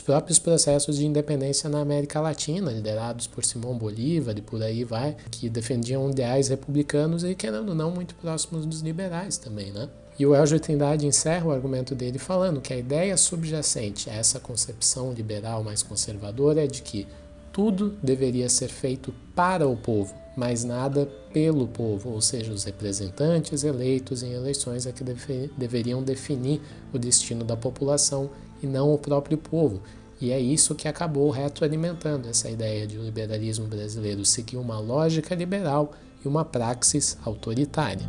próprios 0.04 0.38
processos 0.38 0.98
de 0.98 1.06
independência 1.06 1.70
na 1.70 1.80
América 1.80 2.22
Latina, 2.22 2.72
liderados 2.72 3.26
por 3.26 3.44
Simão 3.44 3.78
Bolívar 3.78 4.38
e 4.38 4.42
por 4.42 4.62
aí 4.62 4.84
vai, 4.84 5.16
que 5.32 5.50
defendiam 5.50 6.10
ideais 6.10 6.50
republicanos 6.50 7.24
e, 7.24 7.34
querendo 7.34 7.70
ou 7.70 7.76
não, 7.76 7.90
muito 7.90 8.14
próximos 8.16 8.66
dos 8.66 8.82
liberais 8.82 9.38
também, 9.38 9.72
né? 9.72 9.90
E 10.20 10.26
o 10.28 10.36
Elgio 10.36 10.60
Trindade 10.60 11.08
encerra 11.08 11.48
o 11.48 11.52
argumento 11.52 11.96
dele 11.96 12.20
falando 12.20 12.62
que 12.62 12.72
a 12.72 12.78
ideia 12.78 13.18
subjacente 13.18 14.10
a 14.10 14.14
essa 14.14 14.40
concepção 14.40 15.12
liberal 15.12 15.64
mais 15.64 15.82
conservadora 15.82 16.64
é 16.64 16.68
de 16.68 16.84
que 16.84 17.08
tudo 17.52 17.98
deveria 18.02 18.48
ser 18.50 18.68
feito 18.68 19.14
para 19.36 19.68
o 19.68 19.76
povo, 19.76 20.14
mas 20.36 20.64
nada 20.64 21.08
pelo 21.32 21.68
povo, 21.68 22.12
ou 22.12 22.22
seja, 22.22 22.52
os 22.52 22.64
representantes 22.64 23.64
eleitos 23.64 24.22
em 24.22 24.34
eleições 24.34 24.86
é 24.86 24.92
que 24.92 25.04
deve, 25.04 25.50
deveriam 25.58 26.04
definir 26.04 26.62
o 26.92 27.00
destino 27.00 27.44
da 27.44 27.58
população 27.58 28.30
e 28.62 28.68
não 28.68 28.94
o 28.94 28.98
próprio 28.98 29.38
povo. 29.38 29.82
E 30.24 30.32
é 30.32 30.40
isso 30.40 30.74
que 30.74 30.88
acabou 30.88 31.30
retroalimentando 31.30 32.30
essa 32.30 32.50
ideia 32.50 32.88
de 32.88 32.98
o 32.98 33.04
liberalismo 33.04 33.68
brasileiro 33.68 34.24
seguir 34.24 34.56
uma 34.56 34.80
lógica 34.80 35.36
liberal 35.36 35.92
e 36.24 36.28
uma 36.30 36.46
praxis 36.46 37.18
autoritária. 37.26 38.08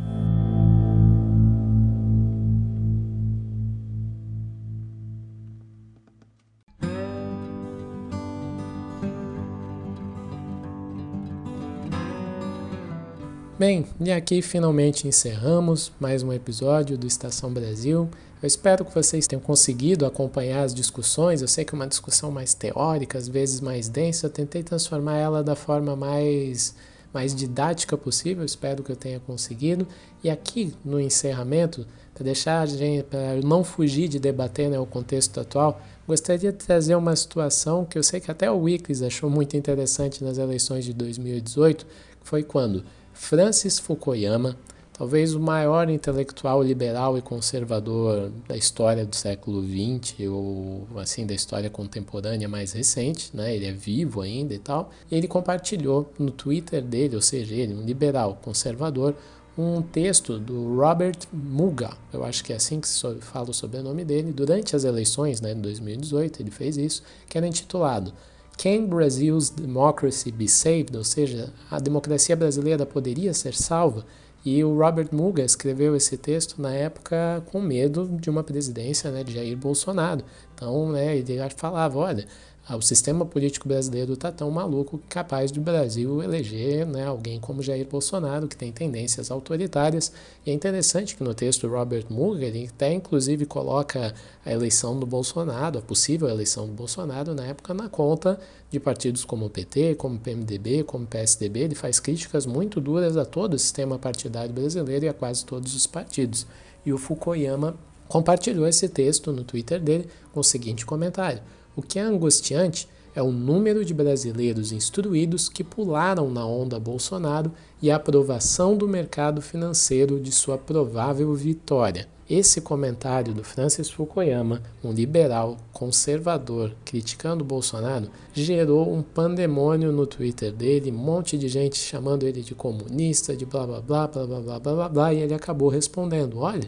Bem, 13.59 13.85
e 13.99 14.09
aqui 14.09 14.41
finalmente 14.41 15.05
encerramos 15.05 15.91
mais 15.99 16.23
um 16.23 16.31
episódio 16.31 16.97
do 16.97 17.07
Estação 17.07 17.51
Brasil. 17.51 18.09
Eu 18.41 18.47
espero 18.47 18.83
que 18.83 18.93
vocês 18.93 19.27
tenham 19.27 19.41
conseguido 19.41 20.05
acompanhar 20.05 20.63
as 20.63 20.73
discussões. 20.73 21.41
Eu 21.41 21.47
sei 21.47 21.63
que 21.63 21.73
é 21.73 21.77
uma 21.77 21.87
discussão 21.87 22.31
mais 22.31 22.53
teórica, 22.53 23.17
às 23.17 23.27
vezes 23.27 23.61
mais 23.61 23.87
densa. 23.87 24.27
Eu 24.27 24.29
tentei 24.29 24.61
transformar 24.61 25.17
ela 25.17 25.43
da 25.43 25.55
forma 25.55 25.95
mais, 25.95 26.75
mais 27.13 27.33
didática 27.33 27.97
possível. 27.97 28.43
Eu 28.43 28.45
espero 28.45 28.83
que 28.83 28.91
eu 28.91 28.95
tenha 28.95 29.19
conseguido. 29.19 29.87
E 30.23 30.29
aqui 30.29 30.75
no 30.83 30.99
encerramento, 30.99 31.87
para 32.13 32.25
deixar 32.25 32.61
a 32.61 32.65
gente, 32.65 33.03
para 33.03 33.35
não 33.43 33.63
fugir 33.63 34.09
de 34.09 34.19
debater 34.19 34.69
né, 34.69 34.79
o 34.79 34.85
contexto 34.85 35.39
atual, 35.39 35.81
gostaria 36.07 36.51
de 36.51 36.57
trazer 36.57 36.95
uma 36.95 37.15
situação 37.15 37.85
que 37.85 37.97
eu 37.97 38.03
sei 38.03 38.19
que 38.19 38.29
até 38.29 38.51
o 38.51 38.59
Wikileaks 38.59 39.01
achou 39.01 39.29
muito 39.29 39.55
interessante 39.55 40.23
nas 40.23 40.37
eleições 40.37 40.85
de 40.85 40.93
2018, 40.93 41.85
que 41.85 42.27
foi 42.27 42.43
quando 42.43 42.83
Francis 43.13 43.79
Fukuyama, 43.79 44.57
talvez 44.97 45.35
o 45.35 45.39
maior 45.39 45.89
intelectual 45.89 46.63
liberal 46.63 47.17
e 47.17 47.21
conservador 47.21 48.31
da 48.47 48.55
história 48.55 49.05
do 49.05 49.15
século 49.15 49.61
XX 49.61 50.21
ou 50.29 50.87
assim 50.95 51.25
da 51.25 51.33
história 51.33 51.69
contemporânea 51.69 52.47
mais 52.47 52.71
recente, 52.71 53.29
né? 53.35 53.53
Ele 53.53 53.65
é 53.65 53.71
vivo 53.73 54.21
ainda 54.21 54.53
e 54.53 54.59
tal. 54.59 54.89
Ele 55.11 55.27
compartilhou 55.27 56.09
no 56.17 56.31
Twitter 56.31 56.81
dele, 56.81 57.15
ou 57.15 57.21
seja, 57.21 57.53
ele 57.53 57.73
um 57.73 57.83
liberal 57.83 58.39
conservador, 58.41 59.13
um 59.57 59.81
texto 59.81 60.39
do 60.39 60.75
Robert 60.75 61.17
Muga, 61.31 61.91
eu 62.11 62.23
acho 62.25 62.43
que 62.43 62.51
é 62.51 62.55
assim 62.55 62.79
que 62.79 62.87
se 62.87 63.01
fala 63.21 63.49
o 63.49 63.53
sobrenome 63.53 64.03
dele, 64.03 64.31
durante 64.33 64.75
as 64.75 64.83
eleições, 64.83 65.39
né, 65.39 65.53
de 65.53 65.61
2018, 65.61 66.41
ele 66.41 66.51
fez 66.51 66.75
isso, 66.77 67.03
que 67.29 67.37
era 67.37 67.47
intitulado 67.47 68.13
Can 68.57 68.85
Brazil's 68.85 69.49
democracy 69.49 70.31
be 70.31 70.47
saved? 70.47 70.95
Ou 70.95 71.03
seja, 71.03 71.53
a 71.69 71.79
democracia 71.79 72.35
brasileira 72.35 72.85
poderia 72.85 73.33
ser 73.33 73.53
salva? 73.53 74.05
E 74.45 74.63
o 74.63 74.77
Robert 74.77 75.09
Muga 75.11 75.43
escreveu 75.43 75.95
esse 75.95 76.15
texto 76.17 76.61
na 76.61 76.71
época 76.71 77.43
com 77.47 77.59
medo 77.59 78.07
de 78.07 78.29
uma 78.29 78.43
presidência 78.43 79.09
né, 79.09 79.23
de 79.23 79.33
Jair 79.33 79.57
Bolsonaro. 79.57 80.23
Então, 80.53 80.91
né, 80.91 81.17
ele 81.17 81.35
falava, 81.57 81.97
olha, 81.97 82.27
o 82.73 82.81
sistema 82.81 83.23
político 83.23 83.67
brasileiro 83.67 84.13
está 84.13 84.31
tão 84.31 84.49
maluco 84.49 84.97
que 84.97 85.07
capaz 85.07 85.51
do 85.51 85.61
Brasil 85.61 86.23
eleger 86.23 86.83
né, 86.83 87.05
alguém 87.05 87.39
como 87.39 87.61
Jair 87.61 87.87
Bolsonaro, 87.87 88.47
que 88.47 88.57
tem 88.57 88.71
tendências 88.71 89.29
autoritárias. 89.29 90.11
E 90.43 90.49
é 90.49 90.53
interessante 90.53 91.15
que 91.15 91.23
no 91.23 91.35
texto 91.35 91.67
Robert 91.67 92.05
Mugabe 92.09 92.45
ele 92.45 92.67
até 92.67 92.91
inclusive 92.91 93.45
coloca 93.45 94.15
a 94.43 94.51
eleição 94.51 94.99
do 94.99 95.05
Bolsonaro, 95.05 95.77
a 95.77 95.81
possível 95.81 96.27
eleição 96.27 96.65
do 96.65 96.73
Bolsonaro 96.73 97.35
na 97.35 97.45
época, 97.45 97.71
na 97.71 97.87
conta 97.87 98.39
de 98.71 98.79
partidos 98.79 99.23
como 99.23 99.45
o 99.45 99.49
PT, 99.49 99.93
como 99.93 100.15
o 100.15 100.19
PMDB, 100.19 100.83
como 100.83 101.03
o 101.03 101.07
PSDB. 101.07 101.59
Ele 101.59 101.75
faz 101.75 101.99
críticas 101.99 102.47
muito 102.47 102.81
duras 102.81 103.15
a 103.15 103.25
todo 103.25 103.53
o 103.53 103.59
sistema 103.59 103.99
partidário 103.99 104.51
brasileiro 104.53 105.05
e 105.05 105.09
a 105.09 105.13
quase 105.13 105.45
todos 105.45 105.75
os 105.75 105.85
partidos. 105.85 106.47
E 106.83 106.91
o 106.91 106.97
Fukuyama 106.97 107.77
compartilhou 108.07 108.67
esse 108.67 108.89
texto 108.89 109.31
no 109.31 109.43
Twitter 109.43 109.79
dele 109.79 110.07
com 110.33 110.39
o 110.39 110.43
seguinte 110.43 110.83
comentário. 110.83 111.41
O 111.75 111.81
que 111.81 111.99
é 111.99 112.01
angustiante 112.01 112.87
é 113.15 113.21
o 113.21 113.31
número 113.31 113.83
de 113.83 113.93
brasileiros 113.93 114.71
instruídos 114.71 115.47
que 115.49 115.63
pularam 115.63 116.29
na 116.29 116.45
onda 116.45 116.79
Bolsonaro 116.79 117.51
e 117.81 117.89
a 117.89 117.95
aprovação 117.95 118.75
do 118.75 118.87
mercado 118.87 119.41
financeiro 119.41 120.19
de 120.19 120.31
sua 120.31 120.57
provável 120.57 121.33
vitória. 121.33 122.07
Esse 122.27 122.59
comentário 122.59 123.33
do 123.33 123.43
Francis 123.43 123.89
Fukuyama, 123.89 124.61
um 124.83 124.91
liberal 124.91 125.57
conservador 125.71 126.73
criticando 126.83 127.43
Bolsonaro, 127.43 128.09
gerou 128.33 128.91
um 128.91 129.03
pandemônio 129.03 129.91
no 129.91 130.07
Twitter 130.07 130.51
dele, 130.51 130.91
um 130.91 130.95
monte 130.95 131.37
de 131.37 131.47
gente 131.47 131.77
chamando 131.77 132.23
ele 132.23 132.41
de 132.41 132.55
comunista, 132.55 133.35
de 133.35 133.45
blá 133.45 133.67
blá 133.67 133.79
blá 133.79 134.07
blá 134.07 134.25
blá 134.25 134.39
blá 134.39 134.59
blá, 134.59 134.89
blá 134.89 135.13
e 135.13 135.21
ele 135.21 135.35
acabou 135.35 135.69
respondendo: 135.69 136.39
olha, 136.39 136.67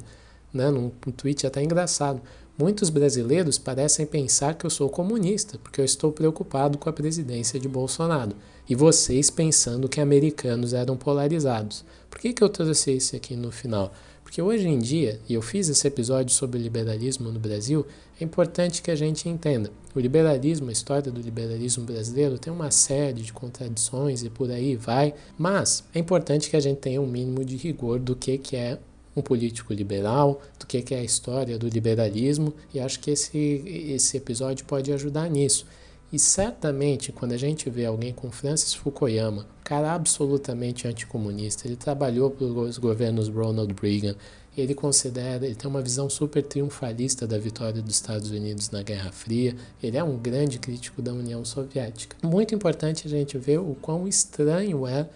né, 0.54 0.70
num, 0.70 0.90
tweet 0.90 1.48
até 1.48 1.64
engraçado. 1.64 2.22
Muitos 2.58 2.90
brasileiros 2.90 3.60
parecem 3.60 4.04
pensar 4.04 4.56
que 4.56 4.66
eu 4.66 4.70
sou 4.72 4.90
comunista 4.90 5.60
porque 5.60 5.80
eu 5.80 5.86
estou 5.86 6.12
preocupado 6.12 6.76
com 6.76 6.90
a 6.90 6.94
presidência 6.94 7.60
de 7.60 7.68
Bolsonaro. 7.68 8.36
E 8.68 8.74
vocês 8.74 9.30
pensando 9.30 9.88
que 9.88 10.02
americanos 10.02 10.74
eram 10.74 10.98
polarizados. 10.98 11.86
Por 12.10 12.20
que, 12.20 12.34
que 12.34 12.44
eu 12.44 12.50
trouxe 12.50 12.98
isso 12.98 13.16
aqui 13.16 13.36
no 13.36 13.52
final? 13.52 13.94
Porque 14.24 14.42
hoje 14.42 14.68
em 14.68 14.80
dia, 14.80 15.22
e 15.30 15.36
eu 15.36 15.42
fiz 15.42 15.70
esse 15.70 15.88
episódio 15.88 16.34
sobre 16.34 16.60
liberalismo 16.60 17.32
no 17.32 17.40
Brasil, 17.40 17.86
é 18.20 18.24
importante 18.24 18.82
que 18.82 18.90
a 18.90 18.96
gente 18.96 19.30
entenda. 19.30 19.72
O 19.96 20.00
liberalismo, 20.00 20.70
a 20.70 20.74
história 20.74 21.12
do 21.12 21.22
liberalismo 21.22 21.86
brasileiro 21.86 22.40
tem 22.40 22.52
uma 22.52 22.72
série 22.72 23.22
de 23.22 23.32
contradições 23.32 24.24
e 24.24 24.30
por 24.32 24.50
aí 24.50 24.76
vai, 24.76 25.14
mas 25.38 25.84
é 25.94 26.00
importante 26.00 26.50
que 26.50 26.56
a 26.56 26.60
gente 26.60 26.80
tenha 26.80 27.00
um 27.00 27.08
mínimo 27.08 27.46
de 27.46 27.56
rigor 27.56 28.00
do 28.00 28.16
que, 28.16 28.38
que 28.40 28.56
é 28.56 28.80
um 29.18 29.22
político 29.22 29.74
liberal, 29.74 30.42
do 30.60 30.66
que 30.66 30.94
é 30.94 31.00
a 31.00 31.04
história 31.04 31.58
do 31.58 31.68
liberalismo, 31.68 32.54
e 32.74 32.80
acho 32.80 33.00
que 33.00 33.12
esse, 33.12 33.38
esse 33.38 34.18
episódio 34.18 34.66
pode 34.66 34.92
ajudar 34.94 35.30
nisso. 35.30 35.66
E 36.12 36.18
certamente, 36.18 37.12
quando 37.12 37.34
a 37.34 37.38
gente 37.38 37.70
vê 37.70 37.86
alguém 37.86 38.14
com 38.14 38.32
Francis 38.32 38.74
Fukuyama, 38.74 39.46
cara 39.64 39.94
absolutamente 39.94 40.88
anticomunista, 40.88 41.68
ele 41.68 41.76
trabalhou 41.76 42.32
para 42.32 42.46
os 42.46 42.78
governos 42.78 43.28
Ronald 43.28 43.76
Reagan, 43.82 44.16
ele 44.58 44.74
considera, 44.74 45.46
ele 45.46 45.54
tem 45.54 45.70
uma 45.70 45.82
visão 45.82 46.10
super 46.10 46.42
triunfalista 46.42 47.28
da 47.28 47.38
vitória 47.38 47.82
dos 47.82 47.96
Estados 47.96 48.32
Unidos 48.32 48.72
na 48.72 48.82
Guerra 48.82 49.12
Fria, 49.12 49.56
ele 49.84 49.98
é 49.98 50.04
um 50.04 50.18
grande 50.18 50.58
crítico 50.58 51.02
da 51.02 51.12
União 51.12 51.44
Soviética. 51.44 52.16
Muito 52.24 52.56
importante 52.56 53.06
a 53.06 53.10
gente 53.10 53.38
ver 53.38 53.60
o 53.60 53.76
quão 53.82 54.08
estranho 54.08 54.88
é 54.88 55.08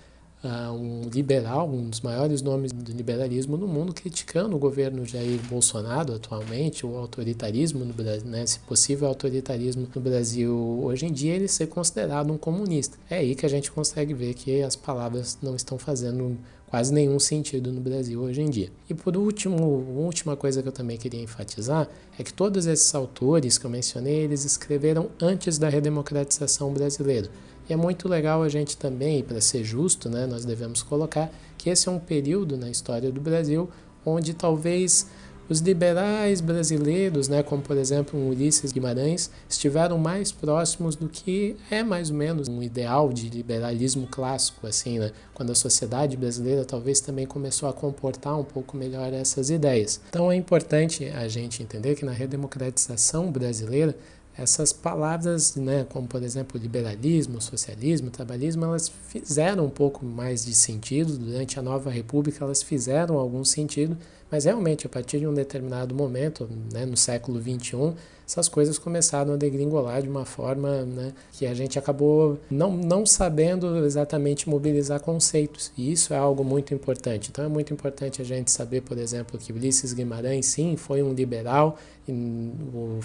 uh, 0.43 0.71
um 0.71 1.09
liberal, 1.09 1.69
um 1.69 1.89
dos 1.89 2.01
maiores 2.01 2.41
nomes 2.41 2.71
do 2.71 2.91
liberalismo 2.91 3.57
no 3.57 3.67
mundo, 3.67 3.93
criticando 3.93 4.55
o 4.55 4.59
governo 4.59 5.05
Jair 5.05 5.39
Bolsonaro 5.49 6.13
atualmente, 6.13 6.85
o 6.85 6.95
autoritarismo 6.95 7.85
no 7.85 7.93
Brasil, 7.93 8.27
né, 8.27 8.43
esse 8.43 8.59
possível 8.59 9.07
autoritarismo 9.07 9.87
no 9.93 10.01
Brasil 10.01 10.81
hoje 10.83 11.05
em 11.05 11.11
dia, 11.11 11.33
ele 11.33 11.47
ser 11.47 11.67
considerado 11.67 12.31
um 12.31 12.37
comunista. 12.37 12.97
É 13.09 13.17
aí 13.17 13.35
que 13.35 13.45
a 13.45 13.49
gente 13.49 13.71
consegue 13.71 14.13
ver 14.13 14.33
que 14.33 14.61
as 14.61 14.75
palavras 14.75 15.37
não 15.41 15.55
estão 15.55 15.77
fazendo 15.77 16.37
quase 16.71 16.93
nenhum 16.93 17.19
sentido 17.19 17.69
no 17.69 17.81
Brasil 17.81 18.21
hoje 18.21 18.41
em 18.41 18.49
dia. 18.49 18.71
E 18.89 18.93
por 18.93 19.17
último, 19.17 19.61
última 19.97 20.37
coisa 20.37 20.63
que 20.63 20.69
eu 20.69 20.71
também 20.71 20.97
queria 20.97 21.21
enfatizar 21.21 21.89
é 22.17 22.23
que 22.23 22.33
todos 22.33 22.65
esses 22.65 22.95
autores 22.95 23.57
que 23.57 23.65
eu 23.65 23.69
mencionei, 23.69 24.21
eles 24.21 24.45
escreveram 24.45 25.09
antes 25.21 25.57
da 25.57 25.67
redemocratização 25.67 26.71
brasileira. 26.71 27.29
E 27.71 27.73
é 27.73 27.77
muito 27.77 28.09
legal 28.09 28.43
a 28.43 28.49
gente 28.49 28.75
também, 28.75 29.23
para 29.23 29.39
ser 29.39 29.63
justo, 29.63 30.09
né, 30.09 30.25
nós 30.25 30.43
devemos 30.43 30.83
colocar 30.83 31.31
que 31.57 31.69
esse 31.69 31.87
é 31.87 31.91
um 31.91 31.99
período 31.99 32.57
na 32.57 32.69
história 32.69 33.09
do 33.09 33.21
Brasil 33.21 33.69
onde 34.05 34.33
talvez 34.33 35.07
os 35.47 35.61
liberais 35.61 36.41
brasileiros, 36.41 37.29
né, 37.29 37.41
como 37.41 37.61
por 37.61 37.77
exemplo 37.77 38.19
um 38.19 38.27
Ulisses 38.27 38.73
Guimarães, 38.73 39.31
estiveram 39.49 39.97
mais 39.97 40.33
próximos 40.33 40.97
do 40.97 41.07
que 41.07 41.55
é 41.69 41.81
mais 41.81 42.09
ou 42.09 42.17
menos 42.17 42.49
um 42.49 42.61
ideal 42.61 43.07
de 43.07 43.29
liberalismo 43.29 44.05
clássico, 44.05 44.67
assim, 44.67 44.99
né, 44.99 45.13
quando 45.33 45.53
a 45.53 45.55
sociedade 45.55 46.17
brasileira 46.17 46.65
talvez 46.65 46.99
também 46.99 47.25
começou 47.25 47.69
a 47.69 47.73
comportar 47.73 48.37
um 48.37 48.43
pouco 48.43 48.75
melhor 48.75 49.13
essas 49.13 49.49
ideias. 49.49 50.01
Então 50.09 50.29
é 50.29 50.35
importante 50.35 51.05
a 51.05 51.25
gente 51.29 51.63
entender 51.63 51.95
que 51.95 52.03
na 52.03 52.11
redemocratização 52.11 53.31
brasileira 53.31 53.95
essas 54.41 54.73
palavras, 54.73 55.55
né, 55.55 55.85
como 55.89 56.07
por 56.07 56.21
exemplo 56.23 56.59
liberalismo, 56.59 57.41
socialismo, 57.41 58.09
trabalhismo, 58.09 58.65
elas 58.65 58.91
fizeram 59.07 59.65
um 59.65 59.69
pouco 59.69 60.05
mais 60.05 60.45
de 60.45 60.53
sentido 60.53 61.17
durante 61.17 61.59
a 61.59 61.61
nova 61.61 61.89
república, 61.89 62.43
elas 62.43 62.61
fizeram 62.61 63.17
algum 63.17 63.43
sentido, 63.43 63.97
mas 64.31 64.45
realmente 64.45 64.87
a 64.87 64.89
partir 64.89 65.19
de 65.19 65.27
um 65.27 65.33
determinado 65.33 65.93
momento, 65.93 66.49
né, 66.71 66.85
no 66.85 66.95
século 66.95 67.39
21, 67.39 67.93
essas 68.25 68.47
coisas 68.47 68.79
começaram 68.79 69.33
a 69.33 69.35
degringolar 69.35 70.01
de 70.01 70.07
uma 70.07 70.23
forma 70.23 70.85
né, 70.85 71.11
que 71.33 71.45
a 71.45 71.53
gente 71.53 71.77
acabou 71.77 72.39
não, 72.49 72.71
não 72.71 73.05
sabendo 73.05 73.83
exatamente 73.83 74.47
mobilizar 74.47 75.01
conceitos. 75.01 75.73
E 75.77 75.91
isso 75.91 76.13
é 76.13 76.17
algo 76.17 76.41
muito 76.41 76.73
importante. 76.73 77.29
Então 77.29 77.43
é 77.43 77.49
muito 77.49 77.73
importante 77.73 78.21
a 78.21 78.25
gente 78.25 78.49
saber, 78.49 78.81
por 78.81 78.97
exemplo, 78.97 79.37
que 79.37 79.51
Ulisses 79.51 79.91
Guimarães, 79.91 80.45
sim, 80.45 80.77
foi 80.77 81.03
um 81.03 81.13
liberal, 81.13 81.77
o 82.07 82.99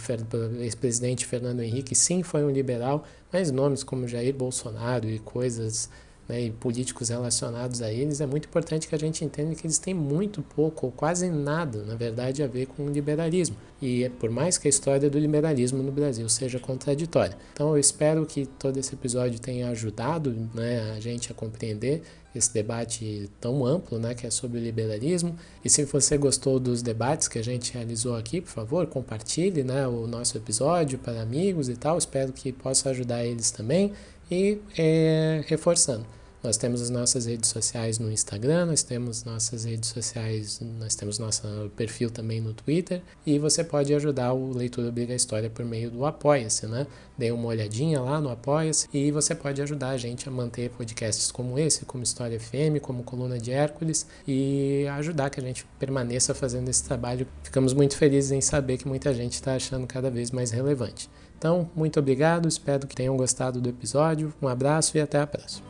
ex-presidente 0.61 1.27
Fernando 1.27 1.61
Henrique, 1.61 1.97
sim, 1.97 2.23
foi 2.23 2.45
um 2.45 2.51
liberal, 2.51 3.05
mas 3.33 3.51
nomes 3.51 3.83
como 3.83 4.07
Jair 4.07 4.33
Bolsonaro 4.33 5.09
e 5.09 5.19
coisas 5.19 5.91
né, 6.29 6.43
e 6.43 6.51
políticos 6.51 7.09
relacionados 7.09 7.83
a 7.83 7.93
eles, 7.93 8.21
é 8.21 8.27
muito 8.27 8.47
importante 8.47 8.89
que 8.89 8.95
a 8.95 8.99
gente 8.99 9.25
entenda 9.25 9.55
que 9.55 9.67
eles 9.67 9.79
têm 9.79 9.95
muito 9.95 10.43
pouco 10.43 10.87
ou 10.87 10.93
quase 10.93 11.31
nada, 11.31 11.83
na 11.85 11.95
verdade, 11.95 12.43
a 12.43 12.47
ver 12.47 12.67
com 12.67 12.87
o 12.87 12.91
liberalismo. 12.91 13.57
E 13.81 14.05
é 14.05 14.09
por 14.09 14.31
mais 14.31 14.57
que 14.57 14.67
a 14.67 14.71
história 14.71 15.11
do 15.11 15.19
liberalismo 15.19 15.83
no 15.83 15.93
Brasil 15.93 16.29
seja 16.29 16.59
contraditória. 16.59 17.37
Então 17.53 17.71
eu 17.71 17.79
espero 17.79 18.25
que 18.25 18.47
todo 18.47 18.79
esse 18.79 18.95
episódio 18.95 19.39
tenha 19.39 19.69
ajudado 19.69 20.35
né, 20.55 20.93
a 20.97 21.01
gente 21.01 21.31
a 21.31 21.35
compreender 21.35 22.03
esse 22.35 22.53
debate 22.53 23.31
tão 23.41 23.65
amplo, 23.65 23.99
né, 23.99 24.15
que 24.15 24.27
é 24.27 24.31
sobre 24.31 24.59
o 24.59 24.63
liberalismo. 24.63 25.37
E 25.65 25.71
se 25.71 25.85
você 25.85 26.19
gostou 26.19 26.59
dos 26.59 26.83
debates 26.83 27.29
que 27.29 27.39
a 27.39 27.45
gente 27.45 27.73
realizou 27.73 28.17
aqui, 28.17 28.41
por 28.41 28.51
favor, 28.51 28.87
compartilhe, 28.87 29.65
né, 29.65 29.87
o 29.87 30.07
nosso 30.07 30.37
episódio 30.37 30.99
para 30.99 31.21
amigos 31.23 31.69
e 31.69 31.77
tal. 31.77 31.97
Espero 31.97 32.33
que 32.33 32.53
possa 32.53 32.91
ajudar 32.91 33.25
eles 33.25 33.51
também. 33.51 33.93
E 34.31 34.59
é, 34.77 35.45
reforçando, 35.47 36.07
nós 36.47 36.57
temos 36.57 36.81
as 36.81 36.91
nossas 36.91 37.27
redes 37.27 37.51
sociais 37.51 37.99
no 37.99 38.11
Instagram, 38.11 38.67
nós 38.67 38.85
temos 38.85 39.25
nossas 39.25 39.65
redes 39.65 39.91
sociais, 39.91 40.61
nós 40.79 40.95
temos 40.95 41.19
nosso 41.19 41.43
perfil 41.75 42.09
também 42.09 42.41
no 42.41 42.55
Twitter 42.55 43.03
e 43.27 43.37
você 43.37 43.65
pode 43.65 43.93
ajudar 43.93 44.33
o 44.33 44.53
Leitura 44.53 44.89
Obriga 44.89 45.13
a 45.13 45.17
História 45.17 45.51
por 45.51 45.65
meio 45.65 45.91
do 45.91 46.07
Apoia-se, 46.07 46.67
né? 46.67 46.87
Dê 47.19 47.33
uma 47.33 47.49
olhadinha 47.49 48.01
lá 48.01 48.21
no 48.21 48.31
Apoia-se 48.31 48.87
e 48.95 49.11
você 49.11 49.35
pode 49.35 49.61
ajudar 49.61 49.91
a 49.91 49.97
gente 49.97 50.29
a 50.29 50.31
manter 50.31 50.71
podcasts 50.71 51.33
como 51.33 51.59
esse, 51.59 51.85
como 51.85 52.05
História 52.05 52.39
FM, 52.39 52.81
como 52.81 53.03
Coluna 53.03 53.41
de 53.41 53.51
Hércules 53.51 54.07
e 54.27 54.87
ajudar 54.93 55.31
que 55.31 55.41
a 55.41 55.43
gente 55.43 55.67
permaneça 55.81 56.33
fazendo 56.33 56.69
esse 56.69 56.85
trabalho. 56.85 57.27
Ficamos 57.43 57.73
muito 57.73 57.97
felizes 57.97 58.31
em 58.31 58.41
saber 58.41 58.79
que 58.79 58.87
muita 58.87 59.13
gente 59.13 59.33
está 59.33 59.57
achando 59.57 59.85
cada 59.85 60.11
vez 60.11 60.31
mais 60.31 60.53
relevante. 60.53 61.11
Então, 61.39 61.69
muito 61.75 62.01
obrigado, 62.01 62.49
espero 62.49 62.87
que 62.87 62.95
tenham 62.95 63.17
gostado 63.17 63.61
do 63.61 63.69
episódio. 63.69 64.33
Um 64.41 64.49
abraço 64.49 64.97
e 64.97 65.01
até 65.01 65.21
a 65.21 65.27
próxima. 65.27 65.67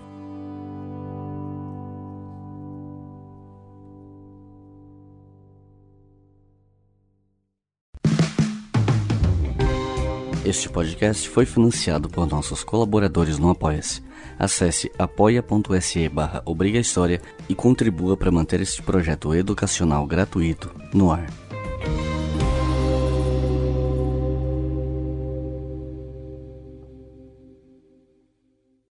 Este 10.46 10.68
podcast 10.68 11.28
foi 11.28 11.44
financiado 11.44 12.08
por 12.08 12.24
nossos 12.28 12.62
colaboradores 12.62 13.36
no 13.36 13.50
Apoia-se. 13.50 14.00
Acesse 14.38 14.88
apoia.se 14.96 16.08
barra 16.08 16.44
e 17.48 17.54
contribua 17.54 18.16
para 18.16 18.30
manter 18.30 18.60
este 18.60 18.80
projeto 18.80 19.34
educacional 19.34 20.06
gratuito 20.06 20.70
no 20.94 21.10
ar. 21.10 21.26